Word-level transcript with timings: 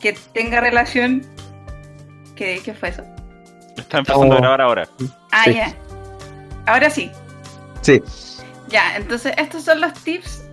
que 0.00 0.12
tenga 0.32 0.60
relación. 0.60 1.24
¿Qué, 2.36 2.60
qué 2.64 2.74
fue 2.74 2.90
eso? 2.90 3.02
Está 3.76 3.98
empezando 3.98 4.34
a 4.34 4.38
grabar 4.38 4.60
ahora. 4.60 4.88
Ah, 5.32 5.44
Sí. 5.44 5.54
ya. 5.54 5.74
Ahora 6.66 6.90
sí. 6.90 7.10
Sí. 7.82 8.02
Ya, 8.68 8.96
entonces 8.96 9.32
estos 9.38 9.64
son 9.64 9.80
los 9.80 9.92
tips 9.94 10.44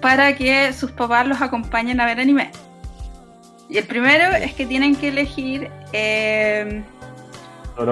para 0.00 0.34
que 0.34 0.72
sus 0.72 0.90
papás 0.92 1.26
los 1.26 1.40
acompañen 1.42 2.00
a 2.00 2.06
ver 2.06 2.20
anime. 2.20 2.50
Y 3.68 3.78
el 3.78 3.84
primero 3.84 4.34
es 4.34 4.54
que 4.54 4.66
tienen 4.66 4.96
que 4.96 5.08
elegir 5.08 5.70
eh, 5.92 6.82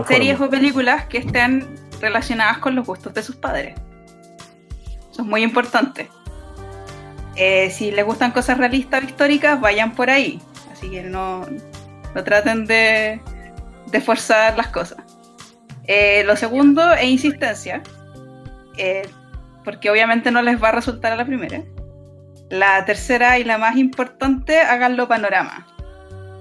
series 0.08 0.40
o 0.40 0.48
películas 0.50 1.06
que 1.06 1.18
estén 1.18 1.68
relacionadas 2.00 2.58
con 2.58 2.74
los 2.74 2.86
gustos 2.86 3.14
de 3.14 3.22
sus 3.22 3.36
padres. 3.36 3.76
Eso 5.12 5.22
es 5.22 5.28
muy 5.28 5.42
importante. 5.42 6.08
Eh, 7.36 7.70
si 7.70 7.92
les 7.92 8.04
gustan 8.04 8.32
cosas 8.32 8.58
realistas 8.58 9.02
o 9.02 9.06
históricas, 9.06 9.60
vayan 9.60 9.92
por 9.92 10.10
ahí. 10.10 10.40
Así 10.78 10.90
que 10.90 11.02
no, 11.02 11.44
no 12.14 12.24
traten 12.24 12.64
de, 12.66 13.20
de 13.90 14.00
forzar 14.00 14.56
las 14.56 14.68
cosas. 14.68 14.98
Eh, 15.88 16.22
lo 16.24 16.36
segundo 16.36 16.92
es 16.92 17.04
insistencia. 17.04 17.82
eh, 18.76 19.02
porque 19.64 19.90
obviamente 19.90 20.30
no 20.30 20.40
les 20.40 20.62
va 20.62 20.68
a 20.68 20.72
resultar 20.72 21.12
a 21.12 21.16
la 21.16 21.26
primera. 21.26 21.62
La 22.48 22.84
tercera 22.86 23.38
y 23.38 23.44
la 23.44 23.58
más 23.58 23.76
importante, 23.76 24.60
háganlo 24.60 25.08
panorama. 25.08 25.66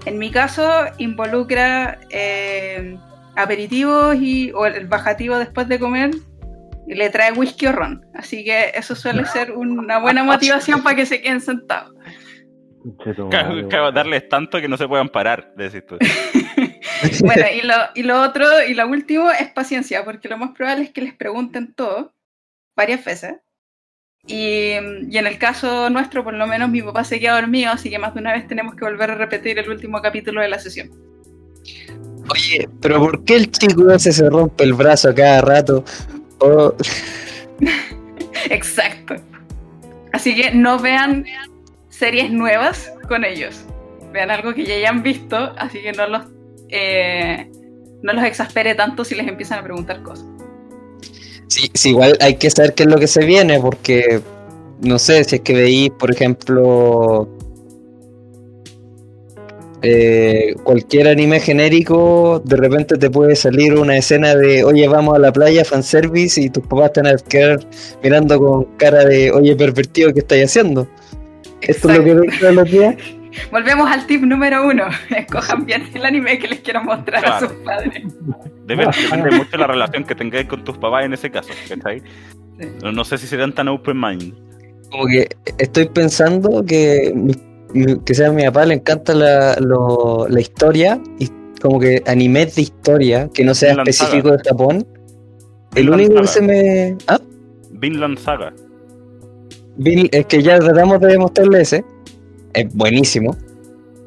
En 0.05 0.17
mi 0.17 0.31
caso, 0.31 0.85
involucra 0.97 1.99
eh, 2.09 2.95
aperitivos 3.35 4.15
y, 4.15 4.51
o 4.53 4.65
el 4.65 4.87
bajativo 4.87 5.37
después 5.37 5.67
de 5.67 5.79
comer 5.79 6.11
y 6.87 6.93
le 6.95 7.09
trae 7.09 7.33
whisky 7.33 7.67
o 7.67 7.73
ron. 7.73 8.05
Así 8.13 8.45
que 8.45 8.71
eso 8.75 8.95
suele 8.95 9.25
ser 9.25 9.51
una 9.51 9.97
buena 9.97 10.23
motivación 10.23 10.81
para 10.83 10.95
que 10.95 11.05
se 11.05 11.21
queden 11.21 11.41
sentados. 11.41 11.93
Claro, 13.29 13.91
darles 13.91 14.29
tanto 14.29 14.61
que 14.61 14.67
no 14.67 14.77
se 14.77 14.87
puedan 14.87 15.09
parar, 15.09 15.53
decís 15.55 15.85
tú. 15.85 15.97
Bueno, 17.23 17.45
y 17.53 17.61
lo, 17.61 17.73
y 17.93 18.01
lo 18.01 18.21
otro, 18.23 18.45
y 18.67 18.73
lo 18.73 18.87
último 18.87 19.29
es 19.29 19.49
paciencia, 19.49 20.03
porque 20.03 20.27
lo 20.27 20.37
más 20.37 20.55
probable 20.55 20.85
es 20.85 20.89
que 20.89 21.01
les 21.01 21.13
pregunten 21.13 21.73
todo 21.75 22.15
varias 22.75 23.05
veces. 23.05 23.35
Y, 24.25 24.71
y 25.07 25.17
en 25.17 25.27
el 25.27 25.37
caso 25.37 25.91
nuestro, 25.91 26.23
por 26.23 26.33
lo 26.33 26.47
menos 26.47 26.69
mi 26.69 26.81
papá 26.81 27.03
se 27.03 27.19
queda 27.19 27.39
dormido, 27.39 27.71
así 27.71 27.91
que 27.91 27.99
más 27.99 28.15
de 28.15 28.21
una 28.21 28.33
vez 28.33 28.47
tenemos 28.47 28.73
que 28.73 28.83
volver 28.83 29.11
a 29.11 29.15
repetir 29.15 29.59
el 29.59 29.69
último 29.69 30.01
capítulo 30.01 30.41
de 30.41 30.47
la 30.47 30.57
sesión. 30.57 30.89
Oye, 32.29 32.67
pero 32.81 32.99
¿por 32.99 33.23
qué 33.23 33.35
el 33.35 33.51
chico 33.51 33.91
ese 33.91 34.11
se 34.11 34.27
rompe 34.29 34.63
el 34.63 34.73
brazo 34.73 35.09
a 35.09 35.15
cada 35.15 35.41
rato? 35.41 35.85
Oh, 36.39 36.73
Exacto. 38.49 39.15
Así 40.11 40.35
que 40.35 40.51
no 40.51 40.79
vean 40.79 41.25
series 41.97 42.31
nuevas 42.31 42.91
con 43.07 43.25
ellos. 43.25 43.65
Vean 44.13 44.31
algo 44.31 44.53
que 44.53 44.65
ya 44.65 44.75
hayan 44.75 45.03
visto, 45.03 45.35
así 45.57 45.81
que 45.81 45.91
no 45.93 46.07
los, 46.07 46.23
eh, 46.69 47.49
no 48.01 48.13
los 48.13 48.23
exaspere 48.23 48.75
tanto 48.75 49.03
si 49.03 49.15
les 49.15 49.27
empiezan 49.27 49.59
a 49.59 49.63
preguntar 49.63 50.01
cosas. 50.03 50.25
sí, 51.47 51.69
sí, 51.73 51.89
igual 51.89 52.17
hay 52.21 52.35
que 52.35 52.49
saber 52.49 52.73
qué 52.73 52.83
es 52.83 52.89
lo 52.89 52.97
que 52.97 53.07
se 53.07 53.25
viene, 53.25 53.59
porque 53.59 54.21
no 54.81 54.99
sé, 54.99 55.23
si 55.23 55.37
es 55.37 55.41
que 55.41 55.53
veis, 55.53 55.89
por 55.91 56.11
ejemplo, 56.11 57.27
eh, 59.81 60.55
cualquier 60.63 61.07
anime 61.07 61.39
genérico, 61.39 62.41
de 62.45 62.57
repente 62.57 62.97
te 62.97 63.09
puede 63.09 63.35
salir 63.35 63.75
una 63.75 63.97
escena 63.97 64.35
de, 64.35 64.63
oye, 64.63 64.87
vamos 64.87 65.15
a 65.15 65.19
la 65.19 65.31
playa, 65.31 65.65
fanservice, 65.65 66.41
y 66.41 66.49
tus 66.49 66.65
papás 66.67 66.93
te 66.93 67.01
van 67.01 67.15
a 67.15 67.17
quedar 67.17 67.59
mirando 68.03 68.39
con 68.39 68.63
cara 68.77 69.05
de, 69.05 69.31
oye, 69.31 69.55
pervertido, 69.55 70.13
¿qué 70.13 70.19
estáis 70.19 70.45
haciendo? 70.45 70.87
Esto 71.61 71.89
es 71.91 71.97
lo 71.97 72.03
que 72.03 72.13
ven 72.13 72.29
todos 72.39 72.53
los 72.55 72.71
días. 72.71 72.95
Volvemos 73.51 73.89
al 73.91 74.05
tip 74.07 74.21
número 74.21 74.65
uno. 74.67 74.85
Escojan 75.15 75.65
bien 75.65 75.83
el 75.93 76.05
anime 76.05 76.39
que 76.39 76.47
les 76.47 76.59
quiero 76.61 76.83
mostrar 76.83 77.17
a 77.23 77.27
Claro. 77.39 77.49
sus 77.49 77.57
padres. 77.59 78.03
Depende, 78.65 78.97
depende 79.03 79.31
mucho 79.37 79.51
de 79.51 79.57
la 79.57 79.67
relación 79.67 80.03
que 80.03 80.15
tengáis 80.15 80.47
con 80.47 80.63
tus 80.63 80.77
papás 80.77 81.05
en 81.05 81.13
ese 81.13 81.29
caso, 81.29 81.49
¿cachai? 81.69 82.01
Sí. 82.59 82.67
No, 82.83 82.91
no 82.91 83.03
sé 83.05 83.17
si 83.17 83.27
serán 83.27 83.53
tan 83.53 83.67
open 83.67 83.99
mind. 83.99 84.33
Como 84.91 85.05
que 85.07 85.27
estoy 85.57 85.87
pensando 85.89 86.63
que, 86.65 87.13
que 88.05 88.13
sea 88.15 88.29
a 88.29 88.31
mi 88.31 88.43
papá 88.45 88.65
le 88.65 88.75
encanta 88.75 89.13
la, 89.13 89.55
lo- 89.59 90.27
la 90.29 90.39
historia 90.39 90.99
y 91.19 91.29
como 91.61 91.79
que 91.79 92.01
animes 92.07 92.55
de 92.55 92.61
historia 92.63 93.29
que 93.33 93.43
no 93.43 93.53
sea 93.53 93.69
Vinland 93.71 93.89
específico 93.89 94.31
de 94.31 94.37
Japón. 94.49 94.87
El 95.75 95.83
Vinland 95.89 96.01
único 96.01 96.21
que 96.21 96.27
Saga. 96.27 96.33
se 96.33 96.41
me. 96.41 96.97
Ah, 97.07 97.19
Vinland 97.71 98.17
Saga. 98.17 98.53
Vin- 99.77 100.09
es 100.11 100.25
que 100.25 100.41
ya 100.41 100.59
tratamos 100.59 100.99
de 100.99 101.07
demostrarle 101.07 101.61
ese. 101.61 101.85
Es 102.53 102.73
buenísimo. 102.73 103.35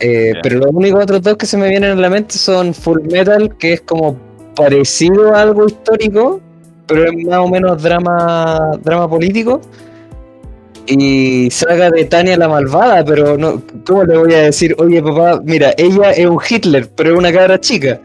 Eh. 0.01 0.33
Pero 0.43 0.59
los 0.59 0.71
únicos 0.73 1.05
otros 1.05 1.23
dos 1.23 1.37
que 1.37 1.47
se 1.47 1.57
me 1.57 1.69
vienen 1.69 1.91
a 1.93 1.95
la 1.95 2.11
mente 2.11 2.35
son 2.35 2.75
Full 2.75 3.03
Metal, 3.11 3.57
que 3.59 3.75
es 3.75 3.81
como 3.83 4.17
parecido 4.57 5.35
a 5.35 5.43
algo 5.43 5.67
histórico, 5.67 6.41
pero 6.87 7.05
es 7.05 7.25
más 7.27 7.39
o 7.39 7.49
menos 7.49 7.83
drama, 7.83 8.79
drama 8.83 9.09
político. 9.09 9.61
Y 10.87 11.49
saga 11.51 11.91
de 11.91 12.05
Tania 12.07 12.37
la 12.37 12.49
malvada, 12.49 13.05
pero 13.05 13.37
no, 13.39 13.63
¿cómo 13.87 14.05
le 14.05 14.17
voy 14.19 14.35
a 14.35 14.41
decir? 14.43 14.75
Oye 14.79 15.01
papá, 15.03 15.41
mira, 15.45 15.73
ella 15.77 16.11
es 16.11 16.27
un 16.27 16.41
Hitler, 16.49 16.89
pero 16.97 17.13
es 17.13 17.19
una 17.19 17.33
cabra 17.33 17.61
chica. 17.61 18.01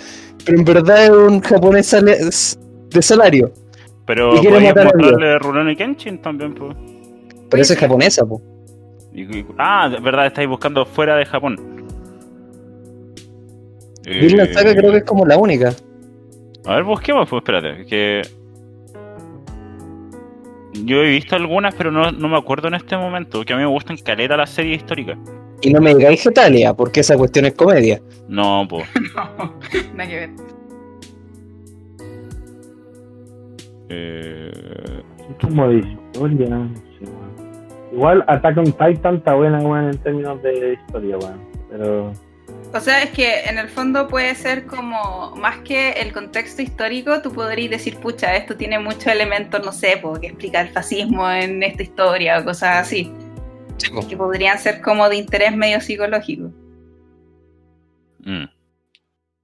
Pero 0.46 0.60
en 0.60 0.66
verdad 0.66 1.06
es 1.06 1.10
un 1.10 1.42
japonés 1.42 1.90
de 1.92 3.02
salario. 3.02 3.52
Pero 4.06 4.40
Dios. 4.40 4.54
mostrarle 4.62 5.40
Rurouni 5.40 5.76
Kenshin 5.76 6.22
también, 6.22 6.54
pues. 6.54 6.76
Pero 7.50 7.62
esa 7.62 7.74
es 7.74 7.80
japonesa, 7.80 8.26
po. 8.26 8.42
Ah, 9.58 9.90
de 9.90 10.00
verdad, 10.00 10.28
estáis 10.28 10.48
buscando 10.48 10.86
fuera 10.86 11.16
de 11.16 11.26
Japón. 11.26 11.56
Vinland 14.06 14.50
Eh, 14.50 14.54
Saga 14.54 14.76
creo 14.76 14.92
que 14.92 14.98
es 15.00 15.04
como 15.04 15.26
la 15.26 15.38
única. 15.38 15.74
A 16.66 16.76
ver, 16.76 16.84
busquemos, 16.84 17.28
pues 17.30 17.42
espérate, 17.42 17.86
que... 17.86 18.22
Yo 20.84 20.98
he 20.98 21.10
visto 21.10 21.36
algunas, 21.36 21.74
pero 21.76 21.92
no, 21.92 22.12
no 22.12 22.28
me 22.28 22.38
acuerdo 22.38 22.68
en 22.68 22.74
este 22.74 22.98
momento, 22.98 23.46
que 23.46 23.54
a 23.54 23.56
mí 23.56 23.64
me 23.64 23.70
gustan 23.70 23.98
caleta 23.98 24.36
las 24.36 24.50
series 24.50 24.78
históricas. 24.82 25.18
Y 25.62 25.72
no 25.72 25.80
me 25.80 25.96
digáis 25.96 26.22
Getalia, 26.22 26.74
porque 26.74 27.00
esa 27.00 27.18
cuestión 27.18 27.46
es 27.46 27.54
comedia. 27.54 28.02
No, 28.28 28.68
pues. 28.70 28.88
No, 29.16 29.54
nada 29.96 30.10
que 30.10 30.16
ver. 30.16 30.30
Eh, 33.90 35.02
como 35.42 35.70
de 35.70 35.78
historia. 35.78 36.70
Igual 37.92 38.24
Attack 38.28 38.58
on 38.58 38.66
Titan 38.66 39.16
está 39.18 39.36
buena, 39.36 39.60
weón, 39.60 39.90
en 39.90 39.98
términos 40.00 40.42
de 40.44 40.74
historia, 40.74 41.18
weón. 41.18 41.40
Pero 41.70 42.14
O 42.74 42.80
sea, 42.80 43.04
es 43.04 43.12
que 43.12 43.46
en 43.46 43.58
el 43.58 43.70
fondo 43.70 44.08
puede 44.08 44.36
ser 44.36 44.66
como, 44.66 45.34
más 45.36 45.60
que 45.60 45.92
el 45.92 46.12
contexto 46.12 46.62
histórico, 46.62 47.22
tú 47.22 47.32
podrías 47.32 47.72
decir, 47.72 47.98
pucha, 47.98 48.36
esto 48.36 48.56
tiene 48.56 48.80
muchos 48.80 49.08
elementos, 49.08 49.64
no 49.64 49.72
sé, 49.72 49.98
po, 49.98 50.20
que 50.20 50.28
explica 50.28 50.62
el 50.62 50.70
fascismo 50.70 51.30
en 51.30 51.64
esta 51.64 51.84
historia 51.84 52.40
o 52.40 52.44
cosas 52.44 52.78
así, 52.78 53.12
que 54.10 54.18
podrían 54.18 54.58
ser 54.60 54.82
como 54.82 55.08
de 55.10 55.18
interés 55.18 55.56
medio 55.56 55.80
psicológico. 55.80 56.52
mm. 58.20 58.46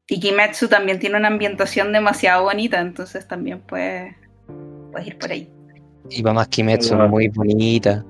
Y 0.07 0.19
Kimetsu 0.19 0.67
también 0.67 0.99
tiene 0.99 1.15
una 1.15 1.29
ambientación 1.29 1.93
demasiado 1.93 2.43
bonita, 2.43 2.81
entonces 2.81 3.25
también 3.29 3.61
puedes, 3.61 4.13
puedes 4.91 5.07
ir 5.07 5.17
por 5.17 5.31
ahí. 5.31 5.49
Y 6.09 6.21
va 6.21 6.33
más 6.33 6.47
Kimetsu, 6.49 6.95
muy 6.95 7.27
bonita. 7.29 8.03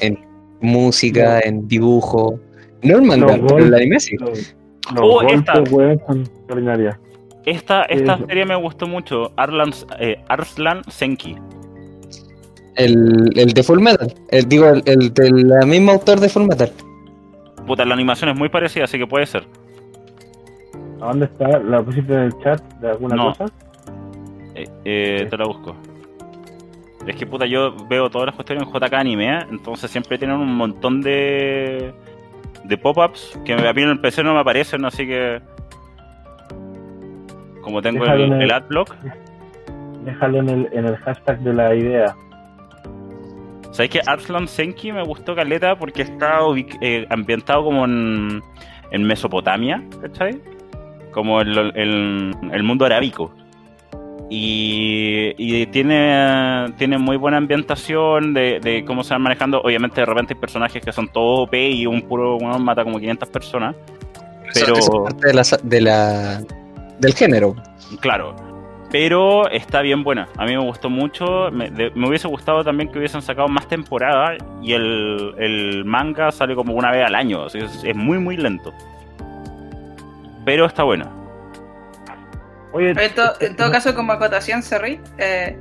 En 0.00 0.18
música, 0.60 1.40
en 1.40 1.66
dibujo. 1.68 2.38
No 2.82 2.96
el 2.96 3.02
manga, 3.02 3.36
Los 3.36 3.52
pero 3.52 3.64
el 3.64 3.74
anime 3.74 4.00
sí. 4.00 4.16
los, 4.18 4.54
los 4.94 5.00
Oh, 5.00 5.22
esta. 5.22 5.60
weón, 5.70 6.00
son 6.06 6.20
extraordinarias. 6.22 6.98
Esta, 7.44 7.86
serie 8.28 8.44
me 8.46 8.54
gustó 8.56 8.86
mucho, 8.86 9.32
Arlan, 9.36 9.72
eh, 9.98 10.16
Arslan 10.28 10.82
Senki. 10.88 11.36
El, 12.76 13.30
el 13.36 13.52
de 13.52 13.62
Full 13.62 13.80
Metal. 13.80 14.12
El, 14.30 14.48
digo, 14.48 14.66
el, 14.68 14.82
el 14.86 15.12
del 15.12 15.46
mismo 15.66 15.92
autor 15.92 16.20
de 16.20 16.28
Full 16.28 16.46
Metal. 16.46 16.70
Puta, 17.66 17.84
la 17.84 17.94
animación 17.94 18.30
es 18.30 18.36
muy 18.36 18.48
parecida, 18.48 18.84
así 18.84 18.98
que 18.98 19.06
puede 19.06 19.26
ser. 19.26 19.44
¿A 21.00 21.06
dónde 21.08 21.26
está? 21.26 21.58
¿La 21.58 21.82
pusiste 21.82 22.12
en 22.14 22.20
el 22.20 22.32
chat 22.42 22.62
de 22.80 22.90
alguna 22.90 23.16
No. 23.16 23.28
cosa? 23.30 23.46
Eh, 24.54 24.64
eh, 24.84 25.26
te 25.28 25.36
la 25.36 25.46
busco. 25.46 25.74
Es 27.06 27.16
que 27.16 27.26
puta, 27.26 27.46
yo 27.46 27.74
veo 27.88 28.08
todas 28.10 28.26
las 28.26 28.34
cuestiones 28.36 28.64
en 28.66 28.72
JK 28.72 28.94
Anime, 28.94 29.34
¿eh? 29.36 29.38
entonces 29.50 29.90
siempre 29.90 30.18
tienen 30.18 30.36
un 30.36 30.54
montón 30.54 31.00
de 31.00 31.92
de 32.64 32.78
pop-ups 32.78 33.40
que 33.44 33.54
a 33.54 33.72
mí 33.72 33.82
en 33.82 33.88
el 33.88 33.98
PC 34.00 34.22
no 34.22 34.34
me 34.34 34.40
aparecen, 34.40 34.84
así 34.84 35.04
que 35.06 35.40
como 37.60 37.80
tengo 37.82 38.00
Déjalo 38.04 38.24
el, 38.24 38.32
en 38.32 38.32
el- 38.34 38.42
el 38.42 38.50
adblock, 38.52 38.94
Déjalo 40.04 40.38
en 40.38 40.48
el, 40.48 40.68
en 40.72 40.86
el 40.86 40.96
hashtag 40.96 41.40
de 41.40 41.54
la 41.54 41.74
idea. 41.74 42.14
¿sabes 43.70 43.90
que 43.90 44.00
Arslan 44.06 44.46
Senki 44.48 44.92
me 44.92 45.02
gustó 45.02 45.34
caleta 45.34 45.76
porque 45.76 46.02
está 46.02 46.40
eh, 46.82 47.06
ambientado 47.08 47.64
como 47.64 47.84
en, 47.86 48.42
en 48.90 49.02
Mesopotamia, 49.04 49.82
¿cachai? 50.02 50.40
Como 51.12 51.40
el, 51.40 51.56
el, 51.76 52.32
el 52.52 52.62
mundo 52.64 52.84
arábico. 52.84 53.32
Y, 54.34 55.34
y 55.36 55.66
tiene, 55.66 56.72
tiene 56.78 56.96
muy 56.96 57.18
buena 57.18 57.36
ambientación 57.36 58.32
de, 58.32 58.60
de 58.60 58.82
cómo 58.86 59.04
se 59.04 59.12
van 59.12 59.20
manejando. 59.20 59.60
Obviamente, 59.60 60.00
de 60.00 60.06
repente 60.06 60.32
hay 60.32 60.40
personajes 60.40 60.82
que 60.82 60.90
son 60.90 61.08
todos 61.08 61.40
OP 61.48 61.52
y 61.54 61.84
un 61.84 62.00
puro 62.00 62.36
weón 62.38 62.64
mata 62.64 62.82
como 62.82 62.98
500 62.98 63.28
personas. 63.28 63.76
Pero, 64.54 64.74
Eso 64.74 65.04
es 65.06 65.12
parte 65.14 65.26
de 65.28 65.34
la, 65.34 65.42
de 65.62 65.80
la- 65.82 66.42
del 66.98 67.12
género. 67.14 67.54
claro. 68.00 68.34
Pero 68.90 69.48
está 69.50 69.80
bien 69.82 70.02
buena. 70.02 70.28
A 70.38 70.44
mí 70.46 70.52
me 70.56 70.62
gustó 70.64 70.88
mucho. 70.88 71.50
Me, 71.50 71.70
de- 71.70 71.90
me 71.94 72.08
hubiese 72.08 72.26
gustado 72.28 72.62
también 72.64 72.90
que 72.90 72.98
hubiesen 72.98 73.20
sacado 73.22 73.48
más 73.48 73.66
temporada. 73.68 74.36
Y 74.62 74.72
el, 74.72 75.34
el 75.38 75.84
manga 75.84 76.30
sale 76.32 76.54
como 76.54 76.72
una 76.74 76.90
vez 76.90 77.04
al 77.06 77.14
año. 77.14 77.44
así 77.44 77.58
es, 77.58 77.82
es 77.84 77.96
muy, 77.96 78.18
muy 78.18 78.36
lento. 78.38 78.72
Pero 80.44 80.64
está 80.66 80.82
bueno. 80.84 81.21
Oye, 82.72 82.90
En, 82.90 83.14
to- 83.14 83.34
en 83.40 83.56
todo 83.56 83.70
caso, 83.70 83.94
como 83.94 84.12
acotación, 84.12 84.62
sorry. 84.62 85.00
eh, 85.18 85.56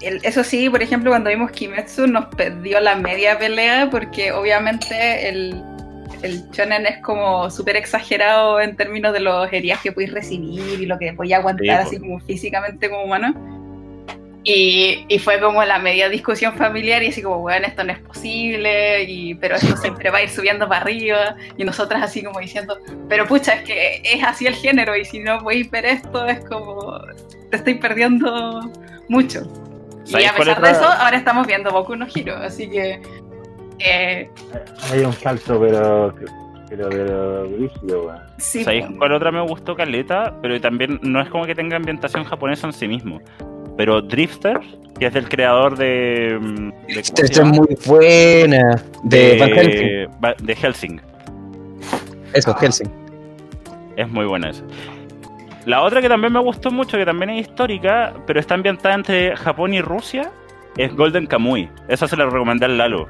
el- 0.00 0.20
eso 0.24 0.44
sí, 0.44 0.68
por 0.68 0.82
ejemplo, 0.82 1.10
cuando 1.10 1.30
vimos 1.30 1.50
Kimetsu 1.52 2.06
nos 2.06 2.26
perdió 2.34 2.80
la 2.80 2.96
media 2.96 3.38
pelea 3.38 3.88
porque 3.90 4.32
obviamente 4.32 5.28
el, 5.28 5.62
el 6.22 6.50
shonen 6.50 6.84
es 6.86 6.98
como 6.98 7.50
súper 7.50 7.76
exagerado 7.76 8.60
en 8.60 8.76
términos 8.76 9.12
de 9.12 9.20
los 9.20 9.50
heridas 9.52 9.80
que 9.80 9.92
podéis 9.92 10.12
recibir 10.12 10.80
y 10.80 10.86
lo 10.86 10.98
que 10.98 11.12
podéis 11.12 11.34
aguantar 11.36 11.64
Sí, 11.64 11.70
así 11.70 11.98
como 12.00 12.18
físicamente 12.20 12.90
como 12.90 13.04
humano. 13.04 13.53
Y, 14.46 15.06
y 15.08 15.18
fue 15.18 15.40
como 15.40 15.64
la 15.64 15.78
media 15.78 16.10
discusión 16.10 16.54
familiar 16.54 17.02
y 17.02 17.06
así 17.08 17.22
como, 17.22 17.38
bueno, 17.38 17.66
esto 17.66 17.82
no 17.82 17.92
es 17.92 17.98
posible, 18.00 19.04
y, 19.04 19.34
pero 19.36 19.56
esto 19.56 19.74
siempre 19.78 20.10
va 20.10 20.18
a 20.18 20.22
ir 20.22 20.28
subiendo 20.28 20.68
para 20.68 20.82
arriba. 20.82 21.36
Y 21.56 21.64
nosotras 21.64 22.02
así 22.02 22.22
como 22.22 22.40
diciendo, 22.40 22.78
pero 23.08 23.26
pucha, 23.26 23.54
es 23.54 23.62
que 23.62 24.02
es 24.04 24.22
así 24.22 24.46
el 24.46 24.54
género 24.54 24.94
y 24.96 25.06
si 25.06 25.20
no 25.20 25.38
podéis 25.38 25.70
ver 25.70 25.86
esto 25.86 26.26
es 26.26 26.44
como, 26.44 27.00
te 27.50 27.56
estoy 27.56 27.74
perdiendo 27.76 28.70
mucho. 29.08 29.50
Y 30.04 30.10
¿Sabéis 30.10 30.30
a 30.30 30.34
pesar 30.34 30.56
es 30.56 30.62
de 30.62 30.70
eso, 30.72 30.84
ahora 30.84 31.16
estamos 31.16 31.46
viendo 31.46 31.70
Boku 31.70 31.96
no 31.96 32.06
Hero, 32.14 32.36
así 32.36 32.68
que... 32.68 33.00
eh, 33.78 34.28
hay 34.92 35.00
un 35.00 35.12
salto, 35.14 35.58
pero. 35.58 36.14
Pero, 36.68 36.88
pero, 36.88 37.44
rígido, 37.44 38.06
weón. 38.06 38.20
sí, 38.38 38.64
¿Sabéis 38.64 38.86
cuál 38.98 39.12
otra 39.12 39.30
me 39.30 39.40
gustó 39.42 39.76
Caleta? 39.76 40.34
Pero 40.42 40.60
también 40.60 40.98
no 41.02 41.20
es 41.20 41.28
como 41.28 41.44
que 41.44 41.54
tenga 41.54 41.76
ambientación 41.76 42.24
japonesa 42.24 42.66
en 42.66 42.72
sí 42.72 42.88
mismo. 42.88 43.20
Pero 43.76 44.00
Drifter, 44.02 44.60
que 44.98 45.06
es 45.06 45.14
del 45.14 45.28
creador 45.28 45.76
de. 45.76 46.38
mm, 46.40 46.54
de 46.54 46.70
¿cómo 46.70 46.96
Esta 46.96 47.22
es 47.24 47.44
muy 47.44 47.76
buena. 47.86 48.82
De 49.02 49.36
Van 49.38 49.50
Helsing. 49.50 50.08
Va- 50.24 50.34
de 50.42 50.54
Helsing. 50.56 51.00
Eso, 52.32 52.54
Helsing. 52.54 52.90
Es 53.96 54.08
muy 54.08 54.26
buena 54.26 54.50
esa. 54.50 54.62
La 55.66 55.82
otra 55.82 56.02
que 56.02 56.08
también 56.08 56.32
me 56.32 56.40
gustó 56.40 56.70
mucho, 56.70 56.98
que 56.98 57.06
también 57.06 57.30
es 57.30 57.48
histórica, 57.48 58.12
pero 58.26 58.38
está 58.40 58.54
ambientada 58.54 58.94
entre 58.94 59.34
Japón 59.36 59.72
y 59.72 59.80
Rusia, 59.80 60.30
es 60.76 60.94
Golden 60.94 61.26
Kamuy. 61.26 61.68
Esa 61.88 62.06
se 62.06 62.16
la 62.16 62.26
recomendé 62.26 62.66
al 62.66 62.76
Lalo. 62.76 63.08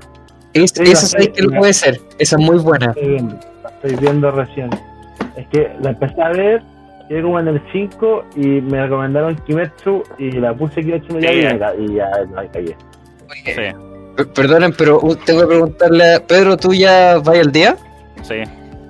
Es, 0.53 0.71
Sí, 0.71 0.83
esa 0.85 1.07
sé, 1.07 1.33
que 1.33 1.43
lo 1.43 1.51
puede 1.59 1.73
ser. 1.73 2.01
Esa 2.19 2.37
es 2.37 2.43
muy 2.45 2.59
buena. 2.59 2.87
Estoy 2.95 3.09
viendo, 3.09 3.41
la 3.65 3.71
estoy 3.71 3.97
viendo 3.97 4.31
recién. 4.31 4.71
Es 5.37 5.47
que 5.49 5.69
la 5.81 5.91
empecé 5.91 6.23
a 6.23 6.29
ver, 6.29 6.63
quedé 7.09 7.23
como 7.23 7.39
en 7.41 7.49
el 7.49 7.63
5 7.73 8.25
y 8.37 8.47
me 8.61 8.83
recomendaron 8.83 9.37
Kimetsu 9.47 10.03
y 10.19 10.31
la 10.33 10.55
puse 10.55 10.81
Kimetsu 10.83 11.15
no 11.15 11.21
Sí, 11.21 11.27
y, 11.39 11.59
ca- 11.59 11.75
y 11.79 11.95
ya 11.95 12.11
la. 12.33 12.43
Sí, 13.45 13.53
P- 14.17 14.25
Perdonen, 14.27 14.73
pero 14.77 15.01
tengo 15.25 15.41
que 15.43 15.47
preguntarle. 15.47 16.15
a- 16.15 16.21
Pedro, 16.27 16.57
¿tú 16.57 16.73
ya 16.73 17.19
vas 17.19 17.39
al 17.39 17.51
día 17.53 17.77
sí, 18.23 18.37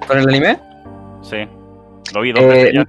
con 0.06 0.18
el 0.18 0.28
anime? 0.28 0.58
sí. 1.22 1.36
Lo 2.14 2.20
vi 2.20 2.32
dos 2.32 2.42
Eh, 2.42 2.46
veces 2.46 2.72
ya. 2.74 2.84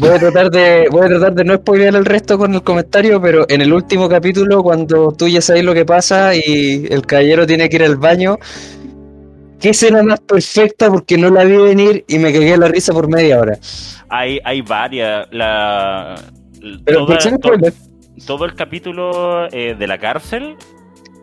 Voy 0.00 0.10
a 0.10 0.18
tratar 0.18 0.50
de 0.50 0.88
voy 0.90 1.04
a 1.06 1.08
tratar 1.08 1.34
de 1.34 1.44
no 1.44 1.54
spoilear 1.54 1.94
el 1.94 2.04
resto 2.04 2.36
con 2.36 2.52
el 2.54 2.62
comentario, 2.62 3.22
pero 3.22 3.46
en 3.48 3.60
el 3.60 3.72
último 3.72 4.08
capítulo, 4.08 4.62
cuando 4.64 5.12
tú 5.12 5.28
ya 5.28 5.40
sabes 5.40 5.62
lo 5.64 5.74
que 5.74 5.84
pasa 5.84 6.34
y 6.34 6.86
el 6.90 7.06
caballero 7.06 7.46
tiene 7.46 7.68
que 7.68 7.76
ir 7.76 7.84
al 7.84 7.94
baño, 7.96 8.36
qué 9.66 9.70
escena 9.70 10.02
más 10.04 10.20
perfecta 10.20 10.88
porque 10.90 11.18
no 11.18 11.28
la 11.28 11.42
vi 11.44 11.56
venir 11.56 12.04
y 12.06 12.18
me 12.18 12.32
cagué 12.32 12.56
la 12.56 12.68
risa 12.68 12.92
por 12.92 13.08
media 13.08 13.40
hora. 13.40 13.58
Hay, 14.08 14.38
hay 14.44 14.60
varias. 14.62 15.26
La, 15.32 16.14
Pero 16.84 17.04
toda- 17.06 17.18
to- 17.18 17.50
todo 18.26 18.44
el 18.44 18.54
capítulo 18.54 19.48
eh, 19.52 19.74
de 19.76 19.86
la 19.88 19.98
cárcel 19.98 20.54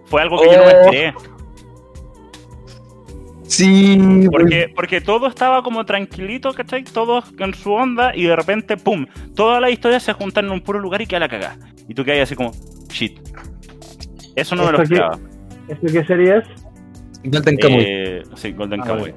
fue 0.07 0.21
algo 0.21 0.41
que 0.41 0.47
yo 0.51 0.57
no 0.57 0.65
me 0.65 0.73
Oh. 0.73 0.81
esperé. 0.81 1.13
Sí, 3.47 3.97
Porque, 4.31 4.71
porque 4.75 4.99
todo 5.01 5.27
estaba 5.27 5.61
como 5.63 5.85
tranquilito, 5.85 6.53
¿cachai? 6.53 6.83
Todos 6.83 7.25
en 7.37 7.53
su 7.53 7.71
onda 7.71 8.11
y 8.15 8.23
de 8.23 8.35
repente, 8.35 8.77
¡pum! 8.77 9.05
Todas 9.35 9.61
las 9.61 9.71
historias 9.71 10.03
se 10.03 10.11
juntan 10.13 10.45
en 10.45 10.51
un 10.51 10.61
puro 10.61 10.79
lugar 10.79 11.01
y 11.01 11.05
queda 11.07 11.19
la 11.19 11.29
cagada. 11.29 11.57
Y 11.87 11.93
tú 11.93 12.03
quedas 12.03 12.23
así 12.23 12.35
como, 12.35 12.51
shit. 12.89 13.19
Eso 14.35 14.55
no 14.55 14.65
me 14.65 14.71
lo 14.71 14.81
esperaba. 14.81 15.19
¿Esto 15.67 15.87
qué 15.91 16.03
serie 16.05 16.37
es? 16.37 16.62
Golden 17.23 17.57
Kamuy. 17.57 17.85
Eh, 17.87 18.23
sí, 18.35 18.51
Golden 18.51 18.81
Ah, 18.81 18.85
Kamuy. 18.85 19.01
vale. 19.11 19.13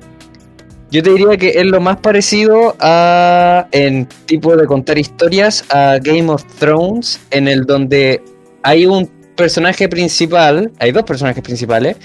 Yo 0.90 1.02
te 1.02 1.10
diría 1.10 1.36
que 1.36 1.48
es 1.48 1.64
lo 1.66 1.80
más 1.80 1.96
parecido 1.96 2.76
a 2.78 3.66
en 3.72 4.06
tipo 4.26 4.56
de 4.56 4.66
contar 4.66 4.96
historias 4.98 5.64
a 5.70 5.98
Game 6.00 6.30
of 6.30 6.44
Thrones, 6.60 7.20
en 7.32 7.48
el 7.48 7.64
donde 7.64 8.22
hay 8.62 8.86
un 8.86 9.06
personaje 9.36 9.88
principal, 9.88 10.70
hay 10.78 10.92
dos 10.92 11.02
personajes 11.02 11.42
principales, 11.42 11.96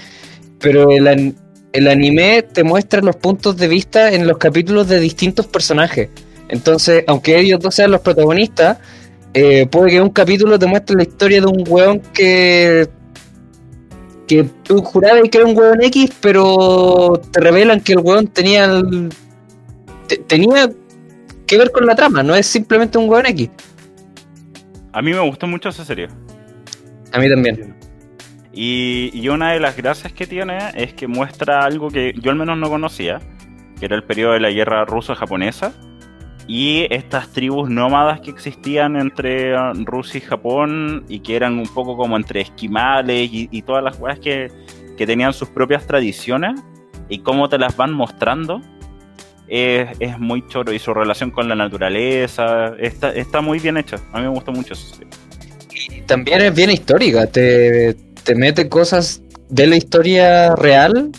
pero 0.58 0.90
el, 0.90 1.06
an- 1.06 1.34
el 1.72 1.86
anime 1.88 2.42
te 2.42 2.64
muestra 2.64 3.00
los 3.00 3.16
puntos 3.16 3.56
de 3.56 3.68
vista 3.68 4.12
en 4.12 4.26
los 4.26 4.36
capítulos 4.38 4.88
de 4.88 4.98
distintos 4.98 5.46
personajes. 5.46 6.08
Entonces, 6.48 7.04
aunque 7.06 7.38
ellos 7.38 7.60
dos 7.60 7.74
sean 7.76 7.92
los 7.92 8.00
protagonistas, 8.00 8.78
eh, 9.32 9.66
puede 9.70 9.92
que 9.92 10.00
un 10.00 10.10
capítulo 10.10 10.58
te 10.58 10.66
muestre 10.66 10.96
la 10.96 11.04
historia 11.04 11.40
de 11.40 11.46
un 11.46 11.64
weón 11.66 12.00
que 12.12 12.88
que 14.36 14.44
tú 14.62 14.82
jurabas 14.82 15.22
que 15.30 15.38
era 15.38 15.46
un 15.46 15.56
weón 15.56 15.82
X, 15.82 16.10
pero 16.20 17.20
te 17.32 17.40
revelan 17.40 17.80
que 17.80 17.92
el 17.92 17.98
weón 18.00 18.26
tenía 18.28 18.64
el- 18.64 19.08
te- 20.06 20.16
tenía 20.18 20.70
que 21.46 21.58
ver 21.58 21.70
con 21.70 21.86
la 21.86 21.94
trama, 21.94 22.22
no 22.22 22.34
es 22.34 22.46
simplemente 22.46 22.98
un 22.98 23.08
weón 23.08 23.26
X. 23.26 23.50
A 24.92 25.02
mí 25.02 25.12
me 25.12 25.20
gustó 25.20 25.46
mucho 25.46 25.68
esa 25.70 25.84
serie. 25.84 26.08
A 27.12 27.18
mí 27.18 27.28
también. 27.28 27.74
Y, 28.52 29.10
y 29.14 29.28
una 29.28 29.52
de 29.52 29.60
las 29.60 29.76
gracias 29.76 30.12
que 30.12 30.26
tiene 30.26 30.58
es 30.74 30.92
que 30.92 31.06
muestra 31.06 31.64
algo 31.64 31.88
que 31.88 32.12
yo 32.20 32.30
al 32.30 32.36
menos 32.36 32.58
no 32.58 32.68
conocía, 32.68 33.20
que 33.78 33.86
era 33.86 33.96
el 33.96 34.04
periodo 34.04 34.32
de 34.34 34.40
la 34.40 34.50
guerra 34.50 34.84
ruso-japonesa 34.84 35.72
y 36.46 36.86
estas 36.90 37.28
tribus 37.28 37.70
nómadas 37.70 38.20
que 38.20 38.30
existían 38.30 38.96
entre 38.96 39.54
uh, 39.54 39.72
Rusia 39.84 40.18
y 40.18 40.20
Japón 40.20 41.04
y 41.08 41.20
que 41.20 41.36
eran 41.36 41.58
un 41.58 41.68
poco 41.68 41.96
como 41.96 42.16
entre 42.16 42.40
esquimales 42.40 43.30
y, 43.32 43.48
y 43.50 43.62
todas 43.62 43.82
las 43.82 43.96
cosas 43.96 44.18
que, 44.18 44.50
que 44.96 45.06
tenían 45.06 45.32
sus 45.32 45.48
propias 45.48 45.86
tradiciones 45.86 46.60
y 47.08 47.18
cómo 47.18 47.48
te 47.48 47.58
las 47.58 47.76
van 47.76 47.92
mostrando. 47.92 48.60
Es, 49.48 49.88
es 50.00 50.18
muy 50.18 50.46
choro 50.48 50.72
y 50.72 50.78
su 50.78 50.94
relación 50.94 51.30
con 51.30 51.48
la 51.48 51.54
naturaleza 51.54 52.74
está, 52.78 53.12
está 53.12 53.40
muy 53.40 53.58
bien 53.58 53.76
hecha. 53.76 53.96
A 54.12 54.18
mí 54.18 54.22
me 54.22 54.30
gustó 54.30 54.50
mucho 54.50 54.72
eso. 54.74 54.96
También 56.06 56.40
es 56.40 56.54
bien 56.54 56.70
histórica, 56.70 57.26
te, 57.26 57.94
te 58.24 58.34
mete 58.34 58.68
cosas 58.68 59.22
de 59.48 59.66
la 59.66 59.76
historia 59.76 60.54
real 60.56 61.10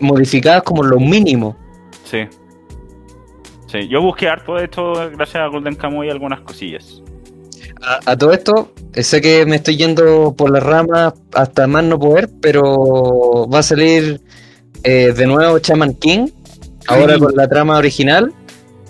modificadas 0.00 0.62
como 0.62 0.82
lo 0.82 0.98
mínimo. 0.98 1.56
Sí. 2.04 2.26
Sí, 3.80 3.88
yo 3.88 4.00
busqué 4.00 4.28
harto 4.28 4.54
de 4.56 4.64
esto 4.64 4.92
gracias 5.12 5.36
a 5.42 5.46
Golden 5.48 5.74
Kamuy 5.74 6.06
y 6.06 6.10
algunas 6.10 6.40
cosillas. 6.40 7.02
A, 7.82 8.12
a 8.12 8.16
todo 8.16 8.32
esto, 8.32 8.72
eh, 8.94 9.02
sé 9.02 9.20
que 9.20 9.44
me 9.44 9.56
estoy 9.56 9.76
yendo 9.76 10.34
por 10.34 10.50
las 10.50 10.62
ramas 10.62 11.12
hasta 11.34 11.66
más 11.66 11.84
no 11.84 11.98
poder, 11.98 12.30
pero 12.40 13.46
va 13.52 13.58
a 13.58 13.62
salir 13.62 14.20
eh, 14.82 15.12
de 15.12 15.26
nuevo 15.26 15.58
Chaman 15.58 15.94
King, 15.94 16.28
ahora 16.88 17.14
Sí. 17.14 17.20
con 17.20 17.36
la 17.36 17.48
trama 17.48 17.76
original. 17.76 18.32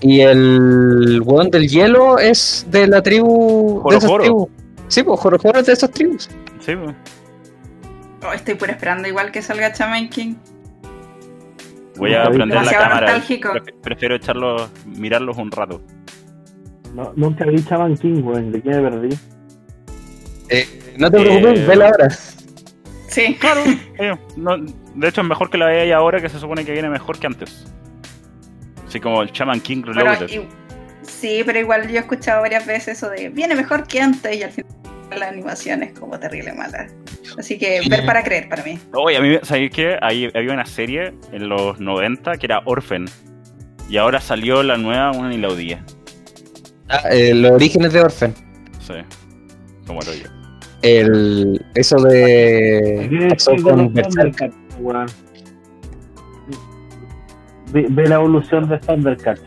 Y 0.03 0.21
el 0.21 1.23
weón 1.25 1.51
del 1.51 1.67
hielo 1.69 2.19
es 2.19 2.67
de 2.71 2.87
la 2.87 3.03
tribu. 3.03 3.81
Joro 3.81 3.91
de 3.93 3.97
esas 3.97 4.11
Joro. 4.11 4.25
tribus. 4.25 4.49
Sí, 4.89 5.03
pues 5.03 5.19
Joro 5.21 5.39
Joro 5.39 5.61
es 5.61 5.67
de 5.67 5.73
esas 5.73 5.91
tribus. 5.91 6.29
Sí, 6.61 6.77
pues. 6.77 6.95
Oh, 8.29 8.33
estoy 8.35 8.55
por 8.57 8.69
esperando 8.71 9.09
igual 9.09 9.33
que 9.33 9.41
salga 9.41 9.73
Chaman 9.73 10.09
King. 10.11 10.35
Voy 11.99 12.15
a 12.15 12.25
prender 12.31 12.65
la 12.65 12.71
cámara. 12.73 13.01
nostálgico. 13.01 13.49
Pref- 13.51 13.81
Prefiero 13.83 14.15
echarlos, 14.17 14.71
mirarlos 14.87 15.37
un 15.39 15.51
rato. 15.51 15.83
No, 16.95 17.13
nunca 17.17 17.45
vi 17.45 17.63
Chaman 17.63 17.97
King, 17.97 18.23
weón. 18.23 18.53
¿De 18.53 18.63
qué 18.63 18.71
me 18.71 18.91
perdí? 18.91 19.17
Eh, 20.49 20.95
no 20.99 21.11
te 21.11 21.19
Eh, 21.19 21.25
preocupes, 21.25 21.67
vela 21.67 21.87
ahora. 21.89 22.09
Sí. 22.11 23.35
Claro. 23.41 23.61
eh, 23.99 24.15
no, 24.37 24.57
de 24.59 25.09
hecho, 25.09 25.21
es 25.23 25.27
mejor 25.27 25.51
que 25.51 25.59
la 25.59 25.67
veáis 25.67 25.93
ahora 25.95 26.21
que 26.21 26.29
se 26.29 26.39
supone 26.39 26.65
que 26.65 26.73
viene 26.73 26.89
mejor 26.89 27.19
que 27.19 27.27
antes. 27.27 27.67
Así 28.87 29.01
como 29.01 29.23
el 29.23 29.31
Shaman 29.33 29.61
King 29.61 29.83
Reloaded. 29.85 30.29
y- 30.31 30.47
sí, 31.03 31.43
pero 31.45 31.59
igual 31.59 31.89
yo 31.89 31.97
he 31.97 31.99
escuchado 32.01 32.43
varias 32.43 32.67
veces 32.67 32.99
eso 32.99 33.11
de 33.11 33.29
viene 33.31 33.55
mejor 33.55 33.87
que 33.87 34.01
antes 34.01 34.37
y 34.37 34.43
al 34.43 34.51
final 34.53 34.71
la 35.17 35.29
animación 35.29 35.83
es 35.83 35.99
como 35.99 36.19
terrible 36.19 36.53
mala. 36.53 36.87
Así 37.39 37.59
que 37.59 37.81
ver 37.89 38.07
para 38.07 38.23
creer 38.23 38.49
para 38.49 38.63
mí. 38.65 38.79
Oye, 38.95 39.17
a 39.17 39.21
mí, 39.21 39.39
¿sabéis 39.43 39.71
qué? 39.71 39.99
Ahí 40.01 40.31
había 40.35 40.53
una 40.53 40.67
serie 40.67 41.13
en 41.33 41.49
los 41.49 41.79
90 41.81 42.37
que 42.39 42.47
era 42.47 42.63
Orphan. 42.65 43.07
Y 43.89 43.99
ahora 43.99 44.21
salió 44.21 44.63
la 44.63 44.77
nueva, 44.77 45.13
una 45.13 45.29
ni 45.29 45.39
la 45.39 45.49
odié. 45.49 45.79
Ah, 46.89 47.03
eh, 47.11 47.35
los 47.35 47.53
orígenes 47.53 47.93
de 47.93 48.01
Orphan. 48.01 48.35
Sí. 48.81 48.95
Como 49.87 50.01
lo 50.01 50.15
yo. 50.15 50.29
El, 50.83 51.65
eso 51.75 51.97
¿Qué 51.97 52.09
de. 52.09 53.09
de 53.09 53.63
con 53.63 53.93
Berserk. 53.93 54.37
Thundercats, 54.37 54.57
weón? 54.81 55.07
ve, 57.73 57.87
ve 57.91 58.09
la 58.09 58.17
evolución 58.17 58.69
de 58.69 58.79
Thundercats. 58.79 59.43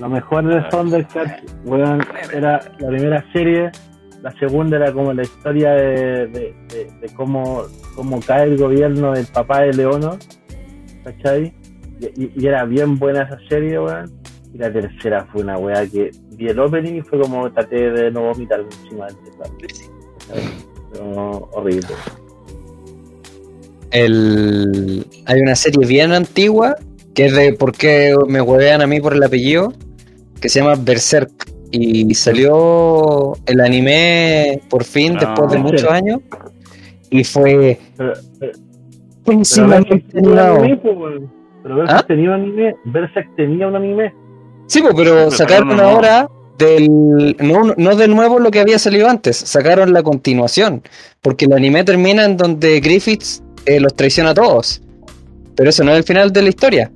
Lo 0.00 0.08
mejor 0.08 0.46
de 0.46 0.60
Thundercats, 0.70 1.42
weón, 1.64 2.04
era 2.32 2.60
la 2.78 2.88
primera 2.88 3.24
serie, 3.32 3.70
la 4.22 4.32
segunda 4.38 4.76
era 4.76 4.92
como 4.92 5.12
la 5.12 5.22
historia 5.22 5.70
de, 5.72 6.26
de, 6.26 6.54
de- 6.68 6.90
de 7.00 7.08
cómo, 7.14 7.62
cómo 7.94 8.20
cae 8.20 8.44
el 8.44 8.56
gobierno 8.58 9.12
del 9.12 9.26
papá 9.26 9.62
de 9.62 9.72
Leono, 9.74 10.18
¿cachai? 11.04 11.52
Y, 12.00 12.24
y- 12.24 12.32
y 12.36 12.46
era 12.46 12.64
bien 12.64 12.98
buena 12.98 13.22
esa 13.22 13.38
serie, 13.48 13.78
weón. 13.78 14.10
Y 14.54 14.58
la 14.58 14.72
tercera 14.72 15.26
fue 15.30 15.42
una 15.42 15.58
weá 15.58 15.86
que 15.86 16.10
vi 16.32 16.46
el 16.48 16.58
opening 16.58 16.94
y 16.94 17.02
fue 17.02 17.20
como 17.20 17.52
traté 17.52 17.90
de 17.90 18.10
no 18.10 18.22
vomitar 18.22 18.60
encima 18.60 19.06
del 19.06 19.16
teclado. 19.16 19.52
horrible. 21.52 21.86
El... 23.90 25.06
Hay 25.26 25.40
una 25.40 25.54
serie 25.54 25.86
bien 25.86 26.12
antigua 26.12 26.76
que 27.14 27.26
es 27.26 27.34
de 27.34 27.52
por 27.52 27.72
qué 27.72 28.14
me 28.28 28.40
huevean 28.40 28.80
a 28.80 28.86
mí 28.86 29.00
por 29.00 29.12
el 29.14 29.22
apellido, 29.22 29.72
que 30.40 30.48
se 30.48 30.60
llama 30.60 30.76
Berserk. 30.76 31.30
Y 31.70 32.14
salió 32.14 33.34
el 33.46 33.60
anime 33.60 34.60
por 34.70 34.84
fin 34.84 35.16
Ah. 35.16 35.20
después 35.20 35.50
de 35.52 35.58
muchos 35.58 35.90
años. 35.90 36.20
Y 37.10 37.24
fue 37.24 37.78
Pero, 37.96 38.12
pero, 38.38 38.52
Berserk 39.26 40.04
tenía 40.12 40.30
un 40.32 40.38
animado. 40.38 40.56
anime. 40.62 40.80
Pero 41.62 41.76
Berserk 41.76 41.98
¿Ah? 42.00 42.04
tenía 42.06 42.28
un 42.30 42.34
anime, 42.34 42.76
Berserk 42.84 43.36
tenía 43.36 43.68
un 43.68 43.76
anime. 43.76 44.14
Sí, 44.66 44.80
pues, 44.80 44.94
pero 44.94 45.14
pero 45.14 45.30
sacaron 45.30 45.68
no, 45.68 45.76
no. 45.76 45.82
ahora 45.82 46.28
del. 46.58 47.36
No, 47.40 47.74
no 47.76 47.96
de 47.96 48.08
nuevo 48.08 48.38
lo 48.38 48.50
que 48.50 48.60
había 48.60 48.78
salido 48.78 49.08
antes, 49.08 49.36
sacaron 49.36 49.92
la 49.92 50.02
continuación. 50.02 50.82
Porque 51.22 51.44
el 51.46 51.52
anime 51.52 51.84
termina 51.84 52.24
en 52.24 52.36
donde 52.36 52.80
Griffiths 52.80 53.42
eh, 53.66 53.80
los 53.80 53.94
traiciona 53.94 54.30
a 54.30 54.34
todos. 54.34 54.82
Pero 55.56 55.70
eso 55.70 55.84
no 55.84 55.92
es 55.92 55.98
el 55.98 56.04
final 56.04 56.32
de 56.32 56.42
la 56.42 56.48
historia. 56.50 56.90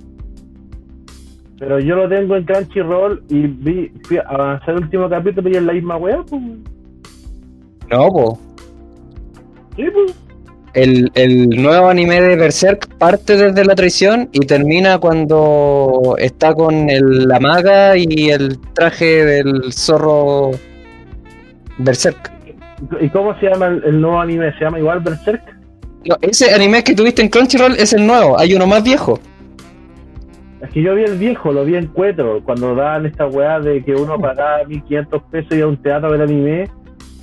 Pero 1.63 1.79
yo 1.79 1.95
lo 1.95 2.09
tengo 2.09 2.35
en 2.35 2.43
Crunchyroll 2.45 3.23
y 3.29 3.47
vi, 3.47 3.93
fui 4.03 4.17
a 4.19 4.23
avanzar 4.23 4.71
el 4.71 4.83
último 4.83 5.09
capítulo 5.09 5.49
y 5.49 5.53
es 5.55 5.63
la 5.63 5.73
misma 5.73 5.97
weá, 5.97 6.21
pues. 6.29 6.43
No, 7.89 8.09
pues. 8.11 8.29
Sí, 9.77 9.85
pues. 9.95 10.17
El, 10.75 11.13
el 11.15 11.51
nuevo 11.51 11.87
anime 11.89 12.21
de 12.21 12.35
Berserk 12.35 12.89
parte 12.99 13.37
desde 13.37 13.65
la 13.65 13.77
traición 13.77 14.29
y 14.33 14.41
termina 14.41 14.99
cuando 14.99 16.17
está 16.19 16.53
con 16.53 16.91
el- 16.91 17.29
la 17.29 17.39
maga 17.39 17.97
y 17.97 18.31
el 18.31 18.59
traje 18.75 19.25
del 19.25 19.73
zorro 19.73 20.51
Berserk. 21.79 22.33
¿Y 23.01 23.09
cómo 23.11 23.39
se 23.39 23.47
llama 23.51 23.69
el, 23.69 23.85
el 23.85 24.01
nuevo 24.01 24.19
anime? 24.19 24.53
¿Se 24.59 24.65
llama 24.65 24.81
igual 24.81 24.99
Berserk? 24.99 25.43
No, 26.07 26.17
ese 26.23 26.53
anime 26.53 26.83
que 26.83 26.97
tuviste 26.97 27.23
en 27.23 27.29
Crunchyroll 27.29 27.77
es 27.77 27.93
el 27.93 28.05
nuevo, 28.05 28.37
hay 28.37 28.53
uno 28.55 28.67
más 28.67 28.83
viejo. 28.83 29.21
Que 30.73 30.83
yo 30.83 30.95
vi 30.95 31.03
el 31.05 31.19
viejo, 31.19 31.53
lo 31.53 31.65
vi 31.65 31.77
en 31.77 31.87
Cuetro, 31.89 32.43
cuando 32.45 32.75
daban 32.75 33.07
esta 33.07 33.27
weá 33.27 33.61
de 33.61 33.83
que 33.85 33.95
uno 33.95 34.19
pagaba 34.19 34.65
1500 34.67 35.23
pesos 35.31 35.57
y 35.57 35.61
a 35.61 35.67
un 35.67 35.77
teatro 35.77 36.09
a 36.09 36.13
ver 36.13 36.23
anime, 36.23 36.69